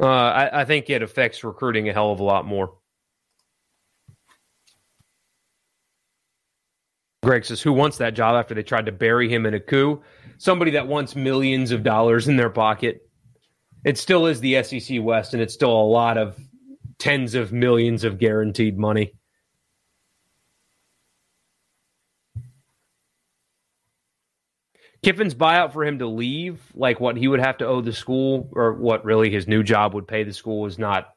Uh, 0.01 0.07
I, 0.07 0.61
I 0.61 0.65
think 0.65 0.91
it 0.91 1.03
affects 1.03 1.43
recruiting 1.43 1.89
a 1.89 1.93
hell 1.93 2.13
of 2.13 2.21
a 2.21 2.25
lot 2.25 2.47
more. 2.47 2.78
Greg 7.29 7.45
says, 7.45 7.61
Who 7.61 7.75
wants 7.75 7.99
that 7.99 8.15
job 8.15 8.37
after 8.37 8.55
they 8.55 8.63
tried 8.63 8.87
to 8.87 8.93
bury 8.93 9.29
him 9.29 9.45
in 9.45 9.53
a 9.53 9.61
coup? 9.61 10.03
Somebody 10.39 10.71
that 10.71 10.87
wants 10.87 11.15
millions 11.15 11.73
of 11.73 11.83
dollars 11.83 12.27
in 12.27 12.39
their 12.39 12.49
pocket. 12.49 13.07
It 13.85 13.99
still 13.99 14.25
is 14.25 14.41
the 14.41 14.63
SEC 14.63 15.03
West, 15.03 15.35
and 15.35 15.43
it's 15.43 15.53
still 15.53 15.71
a 15.71 15.93
lot 15.93 16.17
of 16.17 16.39
tens 16.99 17.35
of 17.35 17.53
millions 17.53 18.03
of 18.03 18.19
guaranteed 18.19 18.79
money. 18.79 19.13
Kiffin's 25.03 25.35
buyout 25.35 25.75
for 25.75 25.85
him 25.85 25.99
to 25.99 26.07
leave, 26.07 26.63
like 26.73 26.99
what 26.99 27.19
he 27.19 27.29
would 27.29 27.41
have 27.41 27.59
to 27.59 27.67
owe 27.67 27.83
the 27.83 27.93
school, 27.93 28.49
or 28.53 28.73
what 28.73 29.05
really 29.05 29.29
his 29.29 29.47
new 29.47 29.63
job 29.63 29.93
would 29.93 30.09
pay 30.09 30.25
the 30.25 30.33
school, 30.33 30.65
is 30.65 30.79
not 30.79 31.11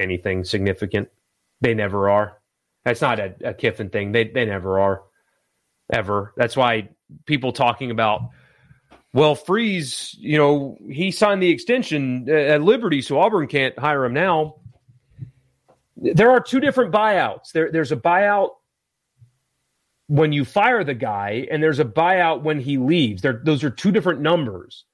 anything 0.00 0.42
significant. 0.42 1.10
They 1.60 1.74
never 1.74 2.10
are. 2.10 2.42
That's 2.84 3.00
not 3.00 3.20
a, 3.20 3.36
a 3.44 3.54
Kiffin 3.54 3.90
thing. 3.90 4.10
They 4.10 4.24
they 4.24 4.46
never 4.46 4.80
are, 4.80 5.02
ever. 5.90 6.32
That's 6.36 6.56
why 6.56 6.88
people 7.26 7.52
talking 7.52 7.90
about, 7.90 8.22
well, 9.12 9.34
Freeze, 9.34 10.14
you 10.18 10.38
know, 10.38 10.78
he 10.90 11.10
signed 11.10 11.42
the 11.42 11.50
extension 11.50 12.28
at 12.30 12.62
Liberty, 12.62 13.02
so 13.02 13.18
Auburn 13.18 13.46
can't 13.46 13.78
hire 13.78 14.04
him 14.04 14.14
now. 14.14 14.56
There 15.96 16.30
are 16.30 16.40
two 16.40 16.60
different 16.60 16.92
buyouts. 16.92 17.52
There, 17.52 17.70
there's 17.70 17.92
a 17.92 17.96
buyout 17.96 18.50
when 20.08 20.32
you 20.32 20.44
fire 20.44 20.84
the 20.84 20.94
guy 20.94 21.46
and 21.50 21.62
there's 21.62 21.78
a 21.78 21.84
buyout 21.84 22.42
when 22.42 22.60
he 22.60 22.76
leaves. 22.76 23.22
There, 23.22 23.40
those 23.44 23.64
are 23.64 23.70
two 23.70 23.92
different 23.92 24.20
numbers. 24.20 24.84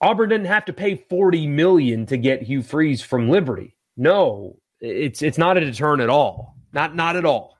Auburn 0.00 0.28
didn't 0.28 0.46
have 0.46 0.64
to 0.66 0.72
pay 0.72 0.94
40 0.94 1.46
million 1.48 2.06
to 2.06 2.16
get 2.16 2.42
Hugh 2.42 2.62
Freeze 2.62 3.02
from 3.02 3.28
Liberty. 3.28 3.76
No, 3.96 4.56
it's 4.80 5.22
it's 5.22 5.38
not 5.38 5.56
a 5.56 5.60
deterrent 5.60 6.02
at 6.02 6.08
all. 6.08 6.54
Not 6.72 6.94
not 6.94 7.16
at 7.16 7.24
all. 7.24 7.57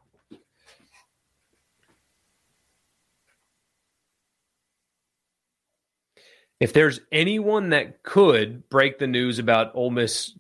If 6.61 6.73
there's 6.73 7.01
anyone 7.13 7.71
that 7.71 8.03
could 8.03 8.69
break 8.69 8.99
the 8.99 9.07
news 9.07 9.39
about 9.39 9.75
Ole 9.75 9.91
Miss 9.91 10.35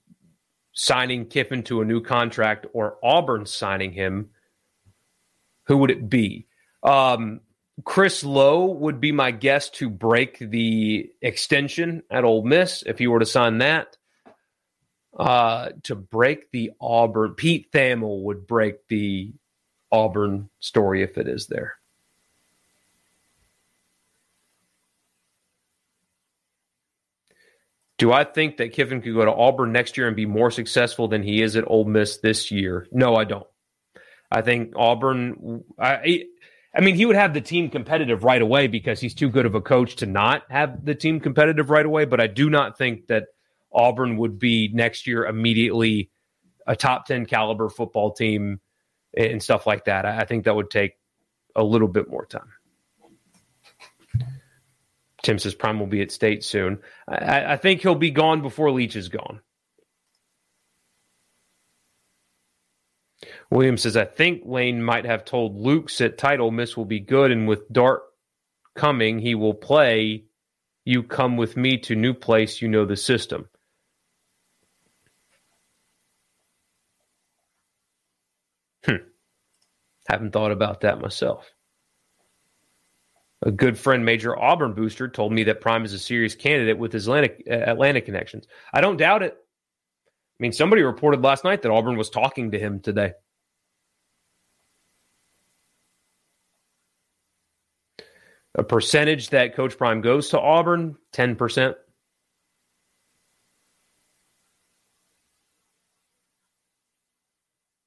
signing 0.72 1.26
Kiffin 1.26 1.62
to 1.64 1.80
a 1.80 1.84
new 1.84 2.00
contract 2.00 2.66
or 2.72 2.98
Auburn 3.02 3.46
signing 3.46 3.92
him, 3.92 4.30
who 5.66 5.78
would 5.78 5.90
it 5.90 6.08
be? 6.08 6.46
Um, 6.82 7.40
Chris 7.84 8.24
Low 8.24 8.66
would 8.66 9.00
be 9.00 9.12
my 9.12 9.30
guess 9.30 9.70
to 9.70 9.88
break 9.88 10.38
the 10.38 11.10
extension 11.22 12.02
at 12.10 12.24
Ole 12.24 12.44
Miss 12.44 12.82
if 12.84 12.98
he 12.98 13.06
were 13.06 13.20
to 13.20 13.26
sign 13.26 13.58
that. 13.58 13.96
Uh, 15.16 15.70
to 15.84 15.94
break 15.94 16.50
the 16.50 16.72
Auburn, 16.80 17.34
Pete 17.34 17.72
Thamel 17.72 18.22
would 18.22 18.46
break 18.46 18.86
the 18.88 19.32
Auburn 19.90 20.48
story 20.60 21.02
if 21.02 21.18
it 21.18 21.28
is 21.28 21.46
there. 21.46 21.77
Do 27.98 28.12
I 28.12 28.24
think 28.24 28.58
that 28.58 28.72
Kiffin 28.72 29.02
could 29.02 29.14
go 29.14 29.24
to 29.24 29.32
Auburn 29.32 29.72
next 29.72 29.96
year 29.96 30.06
and 30.06 30.14
be 30.14 30.26
more 30.26 30.50
successful 30.50 31.08
than 31.08 31.22
he 31.22 31.42
is 31.42 31.56
at 31.56 31.64
Ole 31.66 31.84
Miss 31.84 32.18
this 32.18 32.50
year? 32.50 32.86
No, 32.92 33.16
I 33.16 33.24
don't. 33.24 33.46
I 34.30 34.42
think 34.42 34.72
Auburn. 34.76 35.64
I, 35.78 36.24
I 36.74 36.80
mean, 36.80 36.94
he 36.94 37.06
would 37.06 37.16
have 37.16 37.34
the 37.34 37.40
team 37.40 37.70
competitive 37.70 38.22
right 38.22 38.40
away 38.40 38.68
because 38.68 39.00
he's 39.00 39.14
too 39.14 39.30
good 39.30 39.46
of 39.46 39.56
a 39.56 39.60
coach 39.60 39.96
to 39.96 40.06
not 40.06 40.44
have 40.48 40.84
the 40.84 40.94
team 40.94 41.18
competitive 41.18 41.70
right 41.70 41.84
away. 41.84 42.04
But 42.04 42.20
I 42.20 42.28
do 42.28 42.48
not 42.48 42.78
think 42.78 43.08
that 43.08 43.24
Auburn 43.72 44.16
would 44.18 44.38
be 44.38 44.70
next 44.72 45.06
year 45.06 45.26
immediately 45.26 46.10
a 46.66 46.76
top 46.76 47.06
10 47.06 47.26
caliber 47.26 47.68
football 47.68 48.12
team 48.12 48.60
and 49.16 49.42
stuff 49.42 49.66
like 49.66 49.86
that. 49.86 50.04
I 50.04 50.24
think 50.24 50.44
that 50.44 50.54
would 50.54 50.70
take 50.70 50.92
a 51.56 51.64
little 51.64 51.88
bit 51.88 52.08
more 52.08 52.26
time. 52.26 52.52
Tim 55.22 55.38
says 55.38 55.54
Prime 55.54 55.80
will 55.80 55.86
be 55.86 56.02
at 56.02 56.12
state 56.12 56.44
soon. 56.44 56.78
I, 57.08 57.54
I 57.54 57.56
think 57.56 57.82
he'll 57.82 57.94
be 57.94 58.10
gone 58.10 58.42
before 58.42 58.70
Leach 58.70 58.96
is 58.96 59.08
gone. 59.08 59.40
Williams 63.50 63.82
says, 63.82 63.96
I 63.96 64.04
think 64.04 64.42
Lane 64.44 64.82
might 64.82 65.04
have 65.04 65.24
told 65.24 65.56
Luke 65.56 65.90
that 65.98 66.18
title 66.18 66.50
miss 66.50 66.76
will 66.76 66.84
be 66.84 67.00
good, 67.00 67.32
and 67.32 67.48
with 67.48 67.68
Dart 67.72 68.02
coming, 68.76 69.18
he 69.18 69.34
will 69.34 69.54
play. 69.54 70.24
You 70.84 71.02
come 71.02 71.36
with 71.36 71.56
me 71.56 71.78
to 71.78 71.96
new 71.96 72.14
place, 72.14 72.62
you 72.62 72.68
know 72.68 72.84
the 72.84 72.96
system. 72.96 73.48
Hmm. 78.84 78.96
Haven't 80.08 80.32
thought 80.32 80.52
about 80.52 80.82
that 80.82 81.00
myself. 81.00 81.50
A 83.42 83.52
good 83.52 83.78
friend, 83.78 84.04
Major 84.04 84.36
Auburn 84.36 84.72
booster, 84.74 85.08
told 85.08 85.32
me 85.32 85.44
that 85.44 85.60
Prime 85.60 85.84
is 85.84 85.92
a 85.92 85.98
serious 85.98 86.34
candidate 86.34 86.76
with 86.76 86.92
his 86.92 87.06
Atlantic, 87.06 87.44
uh, 87.48 87.54
Atlanta 87.54 88.00
connections. 88.00 88.46
I 88.72 88.80
don't 88.80 88.96
doubt 88.96 89.22
it. 89.22 89.36
I 89.36 90.42
mean, 90.42 90.52
somebody 90.52 90.82
reported 90.82 91.22
last 91.22 91.44
night 91.44 91.62
that 91.62 91.70
Auburn 91.70 91.96
was 91.96 92.10
talking 92.10 92.50
to 92.50 92.58
him 92.58 92.80
today. 92.80 93.12
A 98.56 98.64
percentage 98.64 99.30
that 99.30 99.54
Coach 99.54 99.78
Prime 99.78 100.00
goes 100.00 100.30
to 100.30 100.40
Auburn, 100.40 100.96
10%. 101.12 101.74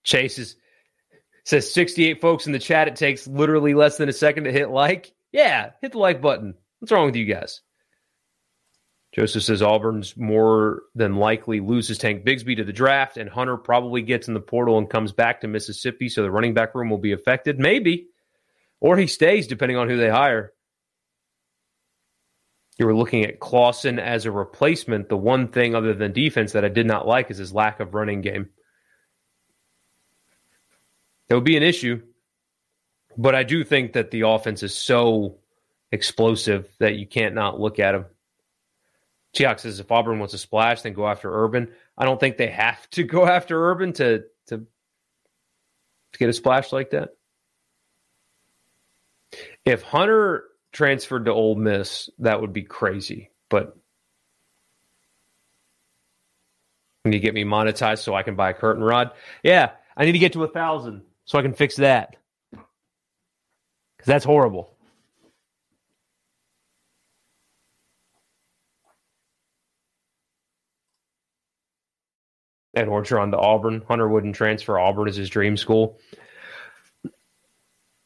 Chase 0.04 0.40
is, 0.40 0.56
says 1.44 1.72
68 1.74 2.22
folks 2.22 2.48
in 2.48 2.54
the 2.54 2.60
chat. 2.60 2.88
It 2.88 2.96
takes 2.96 3.28
literally 3.28 3.74
less 3.74 3.98
than 3.98 4.08
a 4.08 4.14
second 4.14 4.46
to 4.46 4.52
hit 4.52 4.70
like. 4.70 5.14
Yeah, 5.32 5.72
hit 5.82 5.94
the 5.94 6.00
like 6.00 6.22
button. 6.22 6.56
What's 6.80 6.92
wrong 6.92 7.06
with 7.06 7.16
you 7.16 7.26
guys? 7.26 7.62
Joseph 9.14 9.44
says 9.44 9.62
Auburn's 9.62 10.16
more 10.16 10.84
than 10.96 11.18
likely 11.18 11.60
loses 11.60 11.98
Tank 11.98 12.24
Bigsby 12.26 12.56
to 12.58 12.64
the 12.64 12.72
draft, 12.72 13.18
and 13.18 13.30
Hunter 13.30 13.58
probably 13.58 14.02
gets 14.02 14.28
in 14.28 14.34
the 14.34 14.40
portal 14.40 14.78
and 14.78 14.90
comes 14.90 15.12
back 15.12 15.42
to 15.42 15.48
Mississippi, 15.48 16.08
so 16.08 16.22
the 16.24 16.32
running 16.32 16.54
back 16.54 16.74
room 16.74 16.90
will 16.90 16.98
be 16.98 17.12
affected. 17.12 17.60
Maybe. 17.60 18.08
Or 18.80 18.98
he 18.98 19.08
stays, 19.08 19.48
depending 19.48 19.78
on 19.78 19.90
who 19.90 19.98
they 19.98 20.10
hire. 20.10 20.54
You 22.78 22.86
were 22.86 22.96
looking 22.96 23.26
at 23.26 23.40
Clawson 23.40 24.00
as 24.00 24.26
a 24.26 24.32
replacement. 24.32 25.10
The 25.10 25.18
one 25.18 25.50
thing 25.50 25.76
other 25.76 25.94
than 25.94 26.14
defense 26.14 26.54
that 26.54 26.66
I 26.66 26.70
did 26.70 26.88
not 26.88 27.06
like 27.06 27.30
is 27.30 27.38
his 27.38 27.54
lack 27.54 27.80
of 27.80 27.94
running 27.94 28.22
game. 28.22 28.50
That 31.28 31.36
would 31.36 31.44
be 31.44 31.58
an 31.58 31.64
issue. 31.64 32.02
But 33.18 33.36
I 33.36 33.44
do 33.44 33.64
think 33.64 33.94
that 33.94 34.12
the 34.12 34.22
offense 34.22 34.64
is 34.64 34.76
so 34.76 35.38
explosive 35.92 36.70
that 36.80 36.96
you 36.96 37.06
can't 37.06 37.36
not 37.36 37.60
look 37.60 37.80
at 37.80 37.96
him. 37.96 38.06
Chiak 39.34 39.60
says 39.60 39.80
if 39.80 39.92
Auburn 39.92 40.20
wants 40.20 40.34
to 40.34 40.38
splash, 40.38 40.82
then 40.82 40.94
go 40.94 41.08
after 41.08 41.32
Urban. 41.44 41.70
I 41.98 42.06
don't 42.06 42.20
think 42.20 42.38
they 42.38 42.48
have 42.48 42.90
to 42.92 43.04
go 43.04 43.26
after 43.26 43.72
Urban 43.72 43.94
to 43.94 44.24
to, 44.48 44.58
to 44.58 46.20
get 46.20 46.30
a 46.30 46.34
splash 46.34 46.72
like 46.72 46.92
that. 46.92 47.16
If 49.64 49.82
Hunter 49.84 50.46
transferred 50.74 51.26
to 51.26 51.32
Ole 51.32 51.56
Miss, 51.56 52.10
that 52.20 52.42
would 52.42 52.52
be 52.52 52.64
crazy. 52.64 53.32
But 53.50 53.78
when 57.04 57.14
you 57.14 57.20
get 57.20 57.34
me 57.34 57.46
monetized 57.46 58.00
so 58.00 58.14
I 58.14 58.24
can 58.24 58.36
buy 58.36 58.50
a 58.50 58.54
curtain 58.54 58.84
rod, 58.84 59.12
yeah, 59.44 59.72
I 59.96 60.06
need 60.06 60.12
to 60.14 60.20
get 60.20 60.34
to 60.34 60.44
a 60.44 60.48
thousand 60.48 61.04
so 61.26 61.40
I 61.40 61.42
can 61.42 61.54
fix 61.54 61.78
that 61.78 62.18
because 64.02 64.08
that's 64.08 64.26
horrible. 64.26 64.76
Ed 72.74 72.88
Orgeron 72.88 73.30
to 73.30 73.38
Auburn. 73.38 73.84
Hunter 73.88 74.10
wouldn't 74.10 74.34
transfer. 74.34 74.80
Auburn 74.80 75.08
is 75.08 75.16
his 75.16 75.30
dream 75.30 75.56
school. 75.56 76.00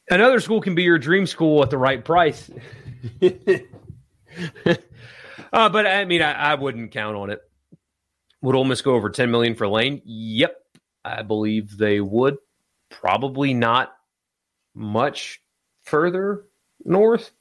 Another 0.10 0.42
school 0.42 0.60
can 0.60 0.76
be 0.76 0.84
your 0.84 1.00
dream 1.00 1.26
school 1.28 1.64
at 1.64 1.70
the 1.70 1.78
right 1.78 2.04
price. 2.04 2.52
uh, 3.22 3.30
but 5.70 5.88
I 5.88 6.04
mean, 6.04 6.22
I, 6.22 6.34
I, 6.34 6.56
wouldn't 6.56 6.92
count 6.92 7.16
on 7.16 7.30
it. 7.30 7.40
Would 8.42 8.56
Ole 8.56 8.66
Miss 8.66 8.82
go 8.82 8.96
over 8.96 9.10
ten 9.10 9.32
million 9.32 9.56
for 9.56 9.68
Lane? 9.68 10.02
Yep, 10.04 10.58
I 11.06 11.22
believe 11.22 11.78
they 11.78 12.02
would. 12.02 12.36
Probably 12.90 13.54
not 13.54 13.94
much 14.74 15.40
further 15.86 16.46
north. 16.84 17.32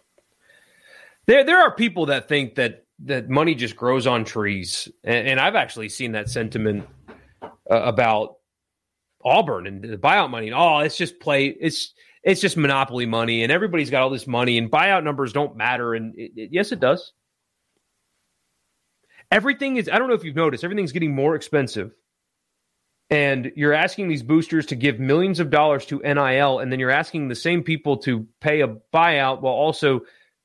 There, 1.26 1.45
there 1.45 1.59
are 1.59 1.74
people 1.74 2.07
that 2.07 2.28
think 2.28 2.57
that 2.57 2.84
that 3.05 3.28
money 3.28 3.55
just 3.55 3.74
grows 3.74 4.07
on 4.07 4.24
trees, 4.24 4.88
and, 5.03 5.26
and 5.26 5.40
I've 5.40 5.57
actually 5.57 5.88
seen 5.88 6.12
that 6.12 6.28
sentiment 6.28 6.86
uh, 7.42 7.49
about 7.68 8.36
Auburn 9.24 9.66
and 9.66 9.82
the 9.82 9.97
buyout 9.97 10.30
money. 10.30 10.47
And, 10.47 10.57
oh, 10.57 10.78
it's 10.78 10.97
just 10.97 11.18
play. 11.18 11.47
It's 11.47 11.92
it's 12.22 12.40
just 12.40 12.57
monopoly 12.57 13.07
money, 13.07 13.42
and 13.42 13.51
everybody's 13.51 13.90
got 13.90 14.03
all 14.03 14.11
this 14.11 14.26
money, 14.26 14.59
and 14.59 14.70
buyout 14.70 15.03
numbers 15.03 15.32
don't 15.32 15.57
matter. 15.57 15.95
And 15.95 16.14
it, 16.16 16.32
it, 16.36 16.49
yes, 16.53 16.72
it 16.72 16.80
does. 16.80 17.12
Everything 19.30 19.76
is. 19.76 19.88
I 19.88 19.99
don't 19.99 20.09
know 20.09 20.14
if 20.14 20.24
you've 20.24 20.36
noticed. 20.36 20.62
Everything's 20.62 20.92
getting 20.92 21.14
more 21.14 21.34
expensive 21.34 21.92
and 23.11 23.52
you're 23.55 23.72
asking 23.72 24.09
these 24.09 24.22
boosters 24.22 24.66
to 24.66 24.76
give 24.76 24.98
millions 24.98 25.40
of 25.40 25.50
dollars 25.50 25.86
to 25.86 25.98
NIL, 25.98 26.59
and 26.59 26.72
then 26.72 26.80
you're 26.80 26.90
asking 26.90 27.28
the 27.28 27.34
same 27.34 27.62
people 27.62 27.98
to 27.98 28.26
pay 28.40 28.62
a 28.62 28.68
buyout 28.68 29.40
while 29.40 29.52
also 29.52 30.00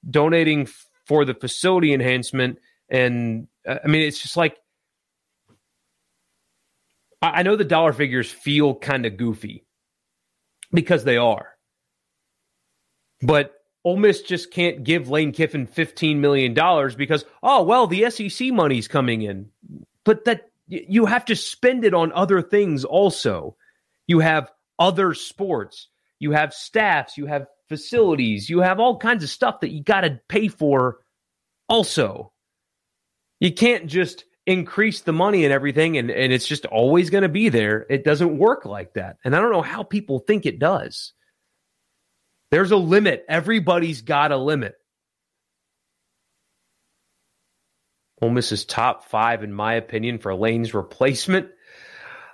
donating 0.09 0.67
for 1.05 1.25
the 1.25 1.33
facility 1.33 1.93
enhancement. 1.93 2.59
And 2.89 3.47
uh, 3.67 3.77
I 3.83 3.87
mean, 3.87 4.01
it's 4.01 4.21
just 4.21 4.37
like 4.37 4.57
I, 7.21 7.39
I 7.39 7.43
know 7.43 7.55
the 7.55 7.63
dollar 7.63 7.93
figures 7.93 8.31
feel 8.31 8.75
kind 8.75 9.05
of 9.05 9.17
goofy 9.17 9.65
because 10.71 11.03
they 11.03 11.17
are, 11.17 11.55
but 13.21 13.53
Ole 13.85 13.97
Miss 13.97 14.21
just 14.21 14.51
can't 14.51 14.83
give 14.83 15.09
Lane 15.09 15.31
Kiffin 15.31 15.65
fifteen 15.65 16.19
million 16.19 16.53
dollars 16.53 16.95
because 16.95 17.23
oh 17.41 17.63
well, 17.63 17.87
the 17.87 18.09
SEC 18.09 18.51
money's 18.51 18.89
coming 18.89 19.21
in, 19.21 19.49
but 20.03 20.25
that 20.25 20.48
you 20.69 21.05
have 21.07 21.25
to 21.25 21.35
spend 21.35 21.83
it 21.83 21.93
on 21.93 22.11
other 22.13 22.41
things 22.41 22.85
also. 22.85 23.57
You 24.07 24.19
have 24.19 24.51
other 24.77 25.13
sports, 25.13 25.87
you 26.19 26.31
have 26.31 26.53
staffs, 26.53 27.17
you 27.17 27.25
have 27.25 27.47
facilities, 27.67 28.49
you 28.49 28.59
have 28.59 28.79
all 28.79 28.97
kinds 28.97 29.23
of 29.23 29.29
stuff 29.29 29.59
that 29.61 29.71
you 29.71 29.83
got 29.83 30.01
to 30.01 30.19
pay 30.29 30.47
for 30.47 30.99
also. 31.67 32.31
You 33.39 33.53
can't 33.53 33.87
just 33.87 34.25
increase 34.45 35.01
the 35.01 35.13
money 35.13 35.43
and 35.43 35.53
everything 35.53 35.97
and, 35.97 36.09
and 36.09 36.33
it's 36.33 36.47
just 36.47 36.65
always 36.65 37.09
going 37.09 37.23
to 37.23 37.29
be 37.29 37.49
there. 37.49 37.85
It 37.89 38.03
doesn't 38.03 38.37
work 38.37 38.65
like 38.65 38.93
that. 38.93 39.17
And 39.23 39.35
I 39.35 39.41
don't 39.41 39.51
know 39.51 39.61
how 39.61 39.83
people 39.83 40.19
think 40.19 40.45
it 40.45 40.59
does. 40.59 41.13
There's 42.51 42.71
a 42.71 42.77
limit. 42.77 43.25
Everybody's 43.29 44.01
got 44.01 44.31
a 44.31 44.37
limit. 44.37 44.75
Ole 48.21 48.29
Miss 48.31 48.51
is 48.51 48.65
top 48.65 49.05
five, 49.05 49.43
in 49.43 49.53
my 49.53 49.73
opinion, 49.75 50.19
for 50.19 50.35
Lane's 50.35 50.73
replacement. 50.73 51.49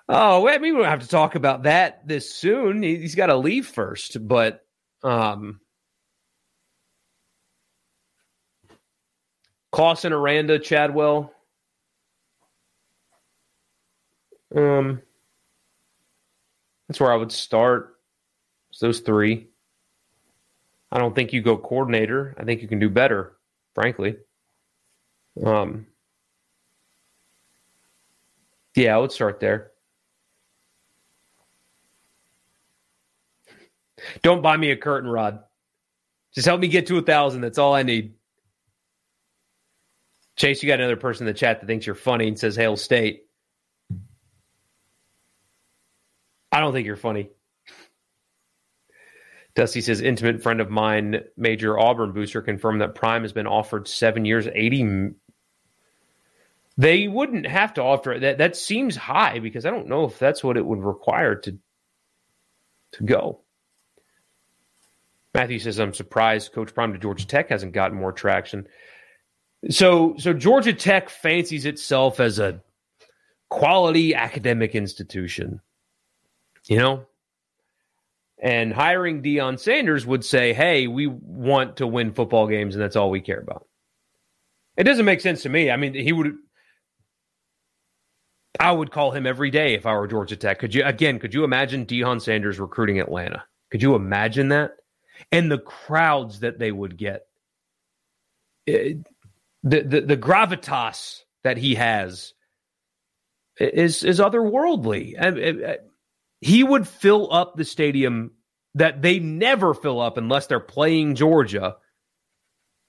Oh, 0.07 0.47
I 0.47 0.57
mean, 0.57 0.75
we 0.75 0.81
don't 0.81 0.89
have 0.89 1.01
to 1.01 1.07
talk 1.07 1.36
about 1.36 1.63
that 1.63 2.07
this 2.07 2.33
soon. 2.33 2.83
He's 2.83 3.15
got 3.15 3.27
to 3.27 3.38
leave 3.38 3.67
first, 3.67 4.27
but 4.27 4.65
um, 5.03 5.59
Clawson, 9.71 10.13
Aranda, 10.13 10.59
Chadwell. 10.59 11.33
Um, 14.55 15.01
that's 16.88 16.99
where 16.99 17.11
I 17.11 17.17
would 17.17 17.31
start. 17.31 17.97
It's 18.69 18.79
those 18.79 18.99
three. 18.99 19.47
I 20.91 20.99
don't 20.99 21.13
think 21.13 21.33
you 21.33 21.41
go 21.41 21.57
coordinator. 21.57 22.36
I 22.38 22.43
think 22.43 22.61
you 22.61 22.67
can 22.67 22.79
do 22.79 22.89
better, 22.89 23.36
frankly. 23.73 24.15
Um, 25.43 25.88
yeah, 28.75 28.95
I 28.95 28.99
would 28.99 29.11
start 29.11 29.39
there. 29.39 29.71
Don't 34.21 34.41
buy 34.41 34.57
me 34.57 34.71
a 34.71 34.77
curtain 34.77 35.09
rod. 35.09 35.39
Just 36.33 36.47
help 36.47 36.59
me 36.59 36.67
get 36.67 36.88
to 36.88 36.97
a 36.97 37.01
thousand. 37.01 37.41
That's 37.41 37.57
all 37.57 37.73
I 37.73 37.83
need. 37.83 38.13
Chase, 40.36 40.61
you 40.61 40.67
got 40.67 40.79
another 40.79 40.97
person 40.97 41.25
in 41.25 41.33
the 41.33 41.38
chat 41.38 41.61
that 41.61 41.65
thinks 41.65 41.86
you're 41.86 41.95
funny 41.95 42.27
and 42.27 42.38
says 42.38 42.57
Hail 42.57 42.75
State. 42.75 43.23
I 46.51 46.59
don't 46.59 46.73
think 46.73 46.86
you're 46.86 46.97
funny. 46.97 47.29
Dusty 49.55 49.79
says, 49.79 50.01
intimate 50.01 50.43
friend 50.43 50.59
of 50.59 50.69
mine, 50.69 51.21
major 51.38 51.79
Auburn 51.79 52.11
booster, 52.11 52.41
confirmed 52.41 52.81
that 52.81 52.95
Prime 52.95 53.21
has 53.21 53.31
been 53.31 53.47
offered 53.47 53.88
seven 53.88 54.25
years, 54.25 54.47
80. 54.53 55.11
They 56.78 57.07
wouldn't 57.07 57.47
have 57.47 57.73
to 57.76 57.82
offer 57.84 58.11
it. 58.13 58.19
That, 58.19 58.38
that 58.39 58.55
seems 58.55 58.95
high 58.95 59.39
because 59.39 59.65
I 59.65 59.71
don't 59.71 59.88
know 59.88 60.03
if 60.05 60.19
that's 60.19 60.43
what 60.43 60.57
it 60.57 60.65
would 60.65 60.84
require 60.84 61.36
to, 61.36 61.57
to 62.93 63.03
go. 63.03 63.41
Matthew 65.34 65.59
says, 65.59 65.80
I'm 65.80 65.93
surprised 65.93 66.53
Coach 66.53 66.73
Prime 66.73 66.93
to 66.93 66.99
Georgia 66.99 67.28
Tech 67.28 67.49
hasn't 67.49 67.73
gotten 67.73 67.97
more 67.97 68.11
traction. 68.11 68.67
So, 69.69 70.15
so 70.17 70.34
Georgia 70.34 70.73
Tech 70.73 71.09
fancies 71.09 71.65
itself 71.65 72.19
as 72.19 72.39
a 72.39 72.61
quality 73.49 74.15
academic 74.15 74.76
institution, 74.76 75.61
you 76.67 76.78
know? 76.78 77.05
And 78.38 78.73
hiring 78.73 79.23
Deion 79.23 79.59
Sanders 79.59 80.05
would 80.05 80.26
say, 80.26 80.53
hey, 80.53 80.88
we 80.88 81.07
want 81.07 81.78
to 81.78 81.88
win 81.88 82.13
football 82.13 82.47
games, 82.47 82.76
and 82.76 82.84
that's 82.84 82.97
all 82.97 83.09
we 83.09 83.21
care 83.21 83.39
about. 83.39 83.65
It 84.78 84.84
doesn't 84.84 85.05
make 85.05 85.21
sense 85.21 85.43
to 85.43 85.49
me. 85.49 85.71
I 85.71 85.78
mean, 85.78 85.93
he 85.93 86.11
would. 86.11 86.34
I 88.60 88.72
would 88.72 88.91
call 88.91 89.12
him 89.12 89.26
every 89.26 89.51
day 89.51 89.74
if 89.74 89.86
I 89.86 89.93
were 89.93 90.08
Georgia 90.08 90.36
Tech. 90.36 90.60
Could 90.60 90.74
you 90.74 90.84
again? 90.84 91.20
Could 91.20 91.34
you 91.34 91.43
imagine 91.43 91.86
Deion 91.86 92.22
Sanders 92.22 92.60
recruiting 92.60 92.99
Atlanta? 92.99 93.43
Could 93.72 93.82
you 93.82 93.95
imagine 93.95 94.49
that? 94.49 94.72
And 95.32 95.51
the 95.51 95.60
crowds 95.60 96.41
that 96.41 96.60
they 96.60 96.72
would 96.72 96.97
get. 96.97 97.28
It, 98.66 99.06
the, 99.64 99.82
the 99.82 100.01
the 100.01 100.18
gravitas 100.18 101.22
that 101.43 101.58
he 101.58 101.76
has 101.76 102.34
is 103.58 104.03
is 104.03 104.20
otherworldly. 104.20 105.16
I, 105.20 105.72
I, 105.72 105.78
he 106.41 106.64
would 106.64 106.88
fill 106.88 107.32
up 107.32 107.56
the 107.56 107.66
stadium 107.66 108.32
that 108.76 109.01
they 109.01 109.20
never 109.20 109.74
fill 109.74 110.01
up 110.01 110.18
unless 110.18 110.47
they're 110.47 110.60
playing 110.60 111.16
Georgia 111.16 111.78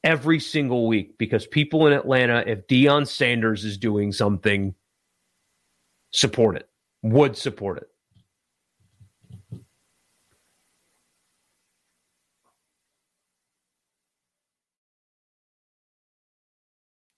every 0.03 0.41
single 0.41 0.87
week 0.87 1.17
because 1.19 1.47
people 1.47 1.87
in 1.87 1.93
Atlanta, 1.93 2.43
if 2.47 2.67
Deion 2.67 3.07
Sanders 3.07 3.65
is 3.65 3.79
doing 3.79 4.13
something, 4.13 4.75
support 6.17 6.57
it, 6.57 6.69
would 7.03 7.37
support 7.37 7.77
it. 7.79 7.89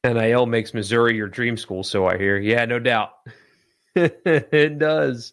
NIL 0.05 0.47
makes 0.47 0.75
Missouri 0.75 1.17
your 1.17 1.29
dream 1.29 1.57
school, 1.57 1.85
so 1.85 2.07
I 2.07 2.19
hear. 2.19 2.39
Yeah, 2.39 2.65
no 2.65 2.79
doubt. 2.79 3.11
it 3.95 4.79
does. 4.79 5.33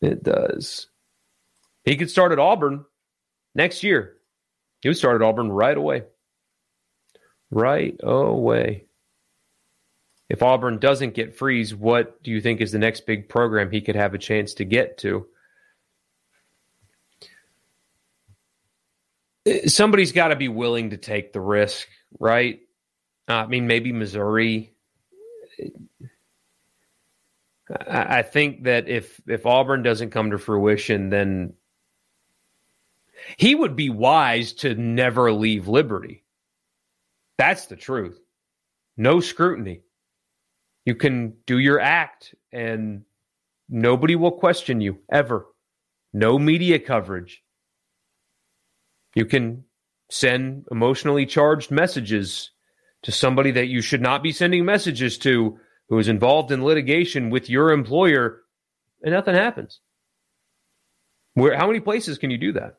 It 0.00 0.22
does. 0.22 0.88
He 1.84 1.96
could 1.96 2.10
start 2.10 2.32
at 2.32 2.38
Auburn 2.38 2.84
next 3.54 3.82
year. 3.82 4.16
He 4.80 4.88
would 4.88 4.96
start 4.96 5.20
at 5.20 5.26
Auburn 5.26 5.50
right 5.50 5.76
away. 5.76 6.04
Right 7.50 7.96
away. 8.02 8.86
If 10.32 10.42
Auburn 10.42 10.78
doesn't 10.78 11.12
get 11.12 11.36
Freeze, 11.36 11.74
what 11.74 12.22
do 12.22 12.30
you 12.30 12.40
think 12.40 12.62
is 12.62 12.72
the 12.72 12.78
next 12.78 13.04
big 13.04 13.28
program 13.28 13.70
he 13.70 13.82
could 13.82 13.96
have 13.96 14.14
a 14.14 14.18
chance 14.18 14.54
to 14.54 14.64
get 14.64 14.96
to? 14.98 15.26
Somebody's 19.66 20.12
got 20.12 20.28
to 20.28 20.36
be 20.36 20.48
willing 20.48 20.90
to 20.90 20.96
take 20.96 21.32
the 21.32 21.40
risk 21.40 21.86
right? 22.18 22.60
Uh, 23.28 23.32
I 23.34 23.46
mean, 23.46 23.66
maybe 23.66 23.92
Missouri. 23.92 24.72
I, 27.70 28.18
I 28.18 28.22
think 28.22 28.64
that 28.64 28.88
if 28.88 29.20
if 29.26 29.46
Auburn 29.46 29.82
doesn't 29.82 30.10
come 30.10 30.30
to 30.30 30.38
fruition, 30.38 31.10
then 31.10 31.54
he 33.36 33.54
would 33.54 33.76
be 33.76 33.90
wise 33.90 34.52
to 34.54 34.74
never 34.74 35.32
leave 35.32 35.68
Liberty. 35.68 36.24
That's 37.38 37.66
the 37.66 37.76
truth. 37.76 38.18
No 38.96 39.20
scrutiny. 39.20 39.82
You 40.84 40.94
can 40.94 41.34
do 41.46 41.58
your 41.58 41.80
act 41.80 42.34
and 42.52 43.04
nobody 43.68 44.16
will 44.16 44.32
question 44.32 44.80
you 44.80 44.98
ever. 45.10 45.46
No 46.12 46.38
media 46.38 46.78
coverage. 46.78 47.42
You 49.14 49.24
can 49.26 49.64
send 50.10 50.66
emotionally 50.70 51.26
charged 51.26 51.70
messages 51.70 52.50
to 53.02 53.12
somebody 53.12 53.50
that 53.52 53.66
you 53.66 53.80
should 53.80 54.02
not 54.02 54.22
be 54.22 54.32
sending 54.32 54.64
messages 54.64 55.18
to 55.18 55.58
who 55.88 55.98
is 55.98 56.08
involved 56.08 56.50
in 56.50 56.64
litigation 56.64 57.30
with 57.30 57.48
your 57.50 57.70
employer 57.70 58.42
and 59.02 59.12
nothing 59.12 59.34
happens. 59.34 59.80
Where 61.34 61.56
how 61.56 61.66
many 61.66 61.80
places 61.80 62.18
can 62.18 62.30
you 62.30 62.38
do 62.38 62.52
that? 62.52 62.76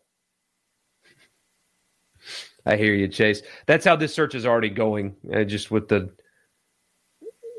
I 2.65 2.77
hear 2.77 2.93
you, 2.93 3.07
Chase. 3.07 3.41
That's 3.65 3.85
how 3.85 3.95
this 3.95 4.13
search 4.13 4.35
is 4.35 4.45
already 4.45 4.69
going, 4.69 5.15
uh, 5.33 5.43
just 5.43 5.71
with 5.71 5.87
the 5.89 6.13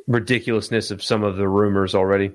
ridiculousness 0.07 0.90
of 0.90 1.02
some 1.02 1.22
of 1.22 1.36
the 1.36 1.48
rumors 1.48 1.94
already. 1.94 2.32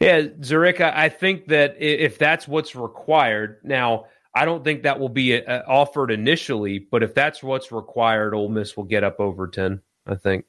Yeah, 0.00 0.26
Zurich, 0.42 0.80
I 0.80 1.08
think 1.08 1.46
that 1.46 1.76
if 1.80 2.18
that's 2.18 2.48
what's 2.48 2.74
required, 2.74 3.60
now 3.62 4.06
I 4.34 4.44
don't 4.44 4.64
think 4.64 4.82
that 4.82 4.98
will 4.98 5.08
be 5.08 5.34
a, 5.34 5.44
uh, 5.44 5.62
a 5.64 5.68
offered 5.68 6.10
initially, 6.10 6.78
but 6.80 7.02
if 7.02 7.14
that's 7.14 7.42
what's 7.42 7.70
required, 7.70 8.34
Ole 8.34 8.48
Miss 8.48 8.76
will 8.76 8.84
get 8.84 9.04
up 9.04 9.20
over 9.20 9.46
ten. 9.46 9.80
I 10.06 10.16
think. 10.16 10.46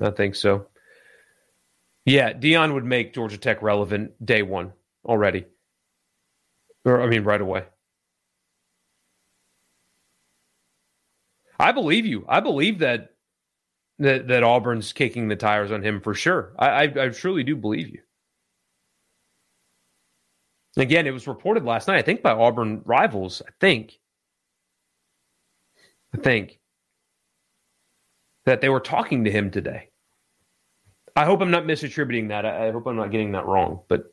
I 0.00 0.10
think 0.10 0.36
so. 0.36 0.68
Yeah, 2.04 2.32
Deion 2.32 2.74
would 2.74 2.84
make 2.84 3.14
Georgia 3.14 3.38
Tech 3.38 3.62
relevant 3.62 4.24
day 4.24 4.42
one 4.42 4.72
already, 5.04 5.46
or 6.84 7.02
I 7.02 7.06
mean, 7.06 7.24
right 7.24 7.40
away. 7.40 7.64
I 11.62 11.70
believe 11.70 12.04
you. 12.04 12.24
I 12.28 12.40
believe 12.40 12.80
that 12.80 13.10
that 14.00 14.26
that 14.28 14.42
Auburn's 14.42 14.92
kicking 14.92 15.28
the 15.28 15.36
tires 15.36 15.70
on 15.70 15.82
him 15.82 16.00
for 16.00 16.12
sure. 16.12 16.54
I, 16.58 16.68
I, 16.68 16.82
I 16.82 17.08
truly 17.10 17.44
do 17.44 17.54
believe 17.54 17.88
you. 17.88 18.00
Again, 20.76 21.06
it 21.06 21.12
was 21.12 21.28
reported 21.28 21.64
last 21.64 21.86
night, 21.86 21.98
I 21.98 22.02
think, 22.02 22.22
by 22.22 22.32
Auburn 22.32 22.82
rivals. 22.84 23.42
I 23.46 23.50
think, 23.60 23.98
I 26.14 26.18
think 26.18 26.58
that 28.46 28.60
they 28.60 28.68
were 28.68 28.80
talking 28.80 29.24
to 29.24 29.30
him 29.30 29.50
today. 29.50 29.90
I 31.14 31.26
hope 31.26 31.42
I'm 31.42 31.50
not 31.50 31.64
misattributing 31.64 32.28
that. 32.28 32.44
I, 32.44 32.68
I 32.68 32.72
hope 32.72 32.86
I'm 32.86 32.96
not 32.96 33.12
getting 33.12 33.32
that 33.32 33.46
wrong, 33.46 33.82
but 33.88 34.11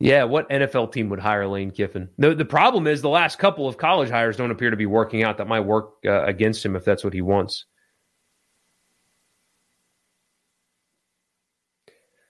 Yeah, 0.00 0.24
what 0.24 0.48
NFL 0.48 0.92
team 0.92 1.08
would 1.08 1.18
hire 1.18 1.46
Lane 1.48 1.72
Kiffin? 1.72 2.08
The, 2.18 2.34
the 2.34 2.44
problem 2.44 2.86
is 2.86 3.02
the 3.02 3.08
last 3.08 3.38
couple 3.38 3.66
of 3.66 3.78
college 3.78 4.10
hires 4.10 4.36
don't 4.36 4.52
appear 4.52 4.70
to 4.70 4.76
be 4.76 4.86
working 4.86 5.24
out. 5.24 5.38
That 5.38 5.48
might 5.48 5.60
work 5.60 5.94
uh, 6.06 6.22
against 6.24 6.64
him 6.64 6.76
if 6.76 6.84
that's 6.84 7.02
what 7.02 7.12
he 7.12 7.20
wants. 7.20 7.64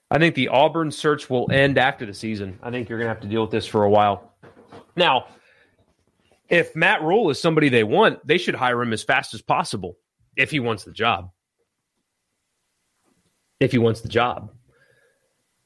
I 0.09 0.17
think 0.17 0.33
the 0.33 0.47
Auburn 0.47 0.89
search 0.89 1.29
will 1.29 1.51
end 1.51 1.77
after 1.77 2.07
the 2.07 2.13
season. 2.15 2.57
I 2.63 2.71
think 2.71 2.89
you're 2.89 2.97
going 2.97 3.07
to 3.07 3.13
have 3.13 3.21
to 3.21 3.27
deal 3.27 3.41
with 3.41 3.51
this 3.51 3.67
for 3.67 3.83
a 3.83 3.89
while. 3.89 4.33
Now, 4.95 5.27
if 6.49 6.75
Matt 6.75 7.03
Rhule 7.03 7.29
is 7.29 7.39
somebody 7.39 7.69
they 7.69 7.83
want, 7.83 8.25
they 8.25 8.39
should 8.39 8.55
hire 8.55 8.81
him 8.81 8.93
as 8.93 9.03
fast 9.03 9.35
as 9.35 9.43
possible 9.43 9.97
if 10.35 10.49
he 10.49 10.59
wants 10.59 10.83
the 10.83 10.91
job. 10.91 11.29
if 13.59 13.71
he 13.71 13.77
wants 13.77 14.01
the 14.01 14.09
job, 14.09 14.51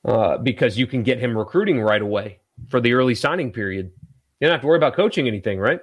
uh, 0.05 0.37
because 0.37 0.77
you 0.77 0.87
can 0.87 1.03
get 1.03 1.19
him 1.19 1.37
recruiting 1.37 1.81
right 1.81 2.01
away 2.01 2.39
for 2.69 2.81
the 2.81 2.93
early 2.93 3.15
signing 3.15 3.51
period. 3.51 3.91
You 4.39 4.47
don't 4.47 4.51
have 4.51 4.61
to 4.61 4.67
worry 4.67 4.77
about 4.77 4.95
coaching 4.95 5.27
anything, 5.27 5.59
right? 5.59 5.79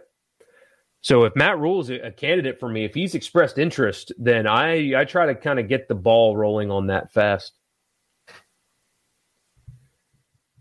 So 1.03 1.25
if 1.25 1.35
Matt 1.35 1.59
Rhule 1.59 1.81
is 1.81 1.91
a 1.91 2.11
candidate 2.11 2.61
for 2.61 2.69
me, 2.69 2.85
if 2.85 2.93
he's 2.93 3.15
expressed 3.15 3.59
interest, 3.59 4.13
then 4.19 4.47
I 4.47 5.01
I 5.01 5.05
try 5.05 5.27
to 5.27 5.35
kind 5.35 5.59
of 5.59 5.69
get 5.69 5.89
the 5.89 5.95
ball 5.95 6.37
rolling 6.37 6.71
on 6.71 6.89
that 6.89 7.13
fast. 7.13 7.53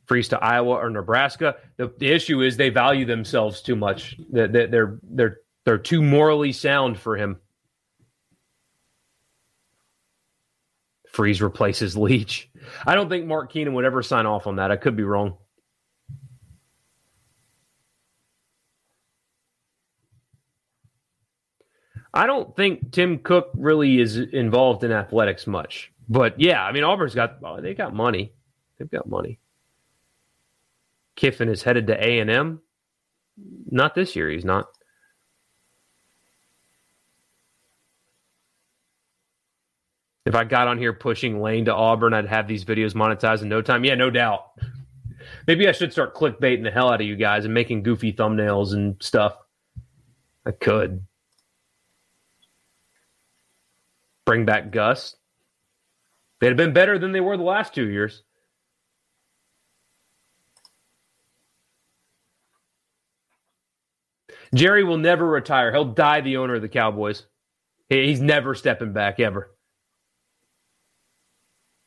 Freeze 0.06 0.30
to 0.30 0.40
Iowa 0.40 0.76
or 0.76 0.90
Nebraska. 0.90 1.58
The, 1.78 1.94
the 2.00 2.10
issue 2.12 2.42
is 2.42 2.58
they 2.58 2.70
value 2.70 3.06
themselves 3.06 3.62
too 3.62 3.76
much. 3.76 4.16
That 4.32 4.54
they're, 4.54 4.68
they're 4.68 5.00
they're 5.04 5.38
they're 5.66 5.78
too 5.78 6.02
morally 6.02 6.54
sound 6.54 6.98
for 6.98 7.18
him. 7.18 7.38
Freeze 11.12 11.42
replaces 11.42 11.98
Leach. 11.98 12.50
I 12.86 12.96
don't 12.96 13.10
think 13.10 13.26
Mark 13.26 13.52
Keenum 13.52 13.74
would 13.74 13.86
ever 13.86 14.04
sign 14.04 14.26
off 14.26 14.48
on 14.48 14.58
that. 14.58 14.72
I 14.72 14.78
could 14.78 14.96
be 14.96 15.04
wrong. 15.04 15.38
I 22.14 22.26
don't 22.26 22.56
think 22.56 22.92
Tim 22.92 23.20
Cook 23.20 23.52
really 23.56 24.00
is 24.00 24.18
involved 24.18 24.84
in 24.84 24.92
athletics 24.92 25.46
much. 25.46 25.92
But 26.08 26.40
yeah, 26.40 26.64
I 26.64 26.72
mean 26.72 26.84
Auburn's 26.84 27.14
got 27.14 27.38
oh, 27.44 27.62
they 27.62 27.76
got 27.76 27.94
money. 27.94 28.34
They've 28.78 28.90
got 28.90 29.08
money. 29.08 29.40
Kiffin 31.16 31.50
is 31.50 31.62
headed 31.62 31.88
to 31.88 32.04
A 32.04 32.20
and 32.20 32.30
M. 32.30 32.62
Not 33.70 33.94
this 33.94 34.16
year. 34.16 34.30
He's 34.30 34.46
not. 34.46 34.68
If 40.30 40.36
I 40.36 40.44
got 40.44 40.68
on 40.68 40.78
here 40.78 40.94
pushing 40.94 41.42
Lane 41.42 41.66
to 41.66 41.74
Auburn, 41.74 42.14
I'd 42.14 42.28
have 42.28 42.48
these 42.48 42.64
videos 42.64 42.94
monetized 42.94 43.42
in 43.42 43.50
no 43.50 43.64
time. 43.64 43.84
Yeah, 43.84 43.96
no 43.96 44.12
doubt. 44.12 44.52
Maybe 45.48 45.68
I 45.68 45.72
should 45.72 45.92
start 45.92 46.14
clickbaiting 46.14 46.62
the 46.62 46.70
hell 46.70 46.94
out 46.94 47.02
of 47.02 47.08
you 47.08 47.16
guys 47.16 47.46
and 47.46 47.54
making 47.54 47.82
goofy 47.82 48.14
thumbnails 48.14 48.74
and 48.74 48.96
stuff. 49.02 49.36
I 50.46 50.52
could. 50.52 51.04
Bring 54.24 54.46
back 54.46 54.70
Gus. 54.70 55.16
They'd 56.40 56.50
have 56.50 56.58
been 56.58 56.74
better 56.74 57.00
than 57.00 57.12
they 57.12 57.22
were 57.22 57.36
the 57.36 57.42
last 57.42 57.74
two 57.74 57.90
years. 57.90 58.22
Jerry 64.54 64.84
will 64.84 64.98
never 64.98 65.26
retire. 65.26 65.72
He'll 65.72 65.86
die 65.86 66.22
the 66.22 66.38
owner 66.38 66.54
of 66.54 66.62
the 66.62 66.70
Cowboys. 66.70 67.26
He's 67.90 68.22
never 68.22 68.54
stepping 68.54 68.94
back 68.94 69.20
ever. 69.20 69.56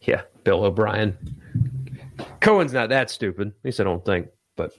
Yeah, 0.02 0.22
Bill 0.44 0.64
O'Brien. 0.64 1.16
Cohen's 2.40 2.72
not 2.72 2.88
that 2.90 3.10
stupid. 3.10 3.48
At 3.48 3.64
least 3.64 3.80
I 3.80 3.84
don't 3.84 4.04
think. 4.04 4.28
But 4.56 4.72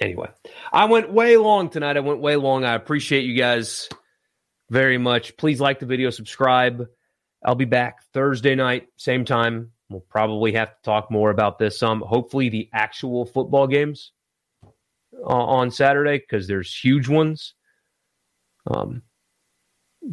anyway, 0.00 0.30
I 0.72 0.86
went 0.86 1.12
way 1.12 1.36
long 1.36 1.70
tonight. 1.70 1.96
I 1.96 2.00
went 2.00 2.20
way 2.20 2.36
long. 2.36 2.64
I 2.64 2.74
appreciate 2.74 3.24
you 3.24 3.36
guys 3.36 3.88
very 4.70 4.98
much. 4.98 5.36
Please 5.36 5.60
like 5.60 5.78
the 5.78 5.86
video, 5.86 6.10
subscribe. 6.10 6.86
I'll 7.44 7.54
be 7.54 7.64
back 7.64 8.02
Thursday 8.12 8.54
night, 8.54 8.88
same 8.96 9.24
time. 9.24 9.72
We'll 9.88 10.00
probably 10.00 10.52
have 10.52 10.68
to 10.68 10.82
talk 10.84 11.10
more 11.10 11.30
about 11.30 11.58
this 11.58 11.78
some. 11.78 12.00
hopefully, 12.00 12.48
the 12.48 12.68
actual 12.72 13.26
football 13.26 13.66
games 13.66 14.12
uh, 14.62 15.26
on 15.26 15.70
Saturday 15.70 16.18
because 16.18 16.46
there's 16.46 16.74
huge 16.74 17.08
ones. 17.08 17.54
Um, 18.66 19.02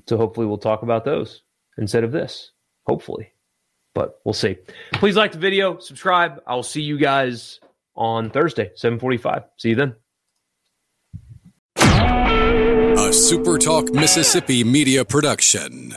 so 0.08 0.18
hopefully, 0.18 0.48
we'll 0.48 0.58
talk 0.58 0.82
about 0.82 1.06
those 1.06 1.44
instead 1.78 2.04
of 2.04 2.12
this. 2.12 2.52
Hopefully, 2.88 3.32
but 3.98 4.22
we'll 4.24 4.34
see. 4.34 4.58
Please 4.94 5.16
like 5.16 5.32
the 5.32 5.40
video, 5.40 5.80
subscribe. 5.80 6.40
I'll 6.46 6.62
see 6.62 6.84
you 6.84 7.00
guys 7.00 7.60
on 7.96 8.30
Thursday, 8.30 8.70
7:45. 8.76 9.46
See 9.58 9.70
you 9.70 9.76
then. 9.76 9.96
A 11.78 13.10
SuperTalk 13.10 13.92
Mississippi 13.94 14.64
media 14.64 15.04
production. 15.04 15.96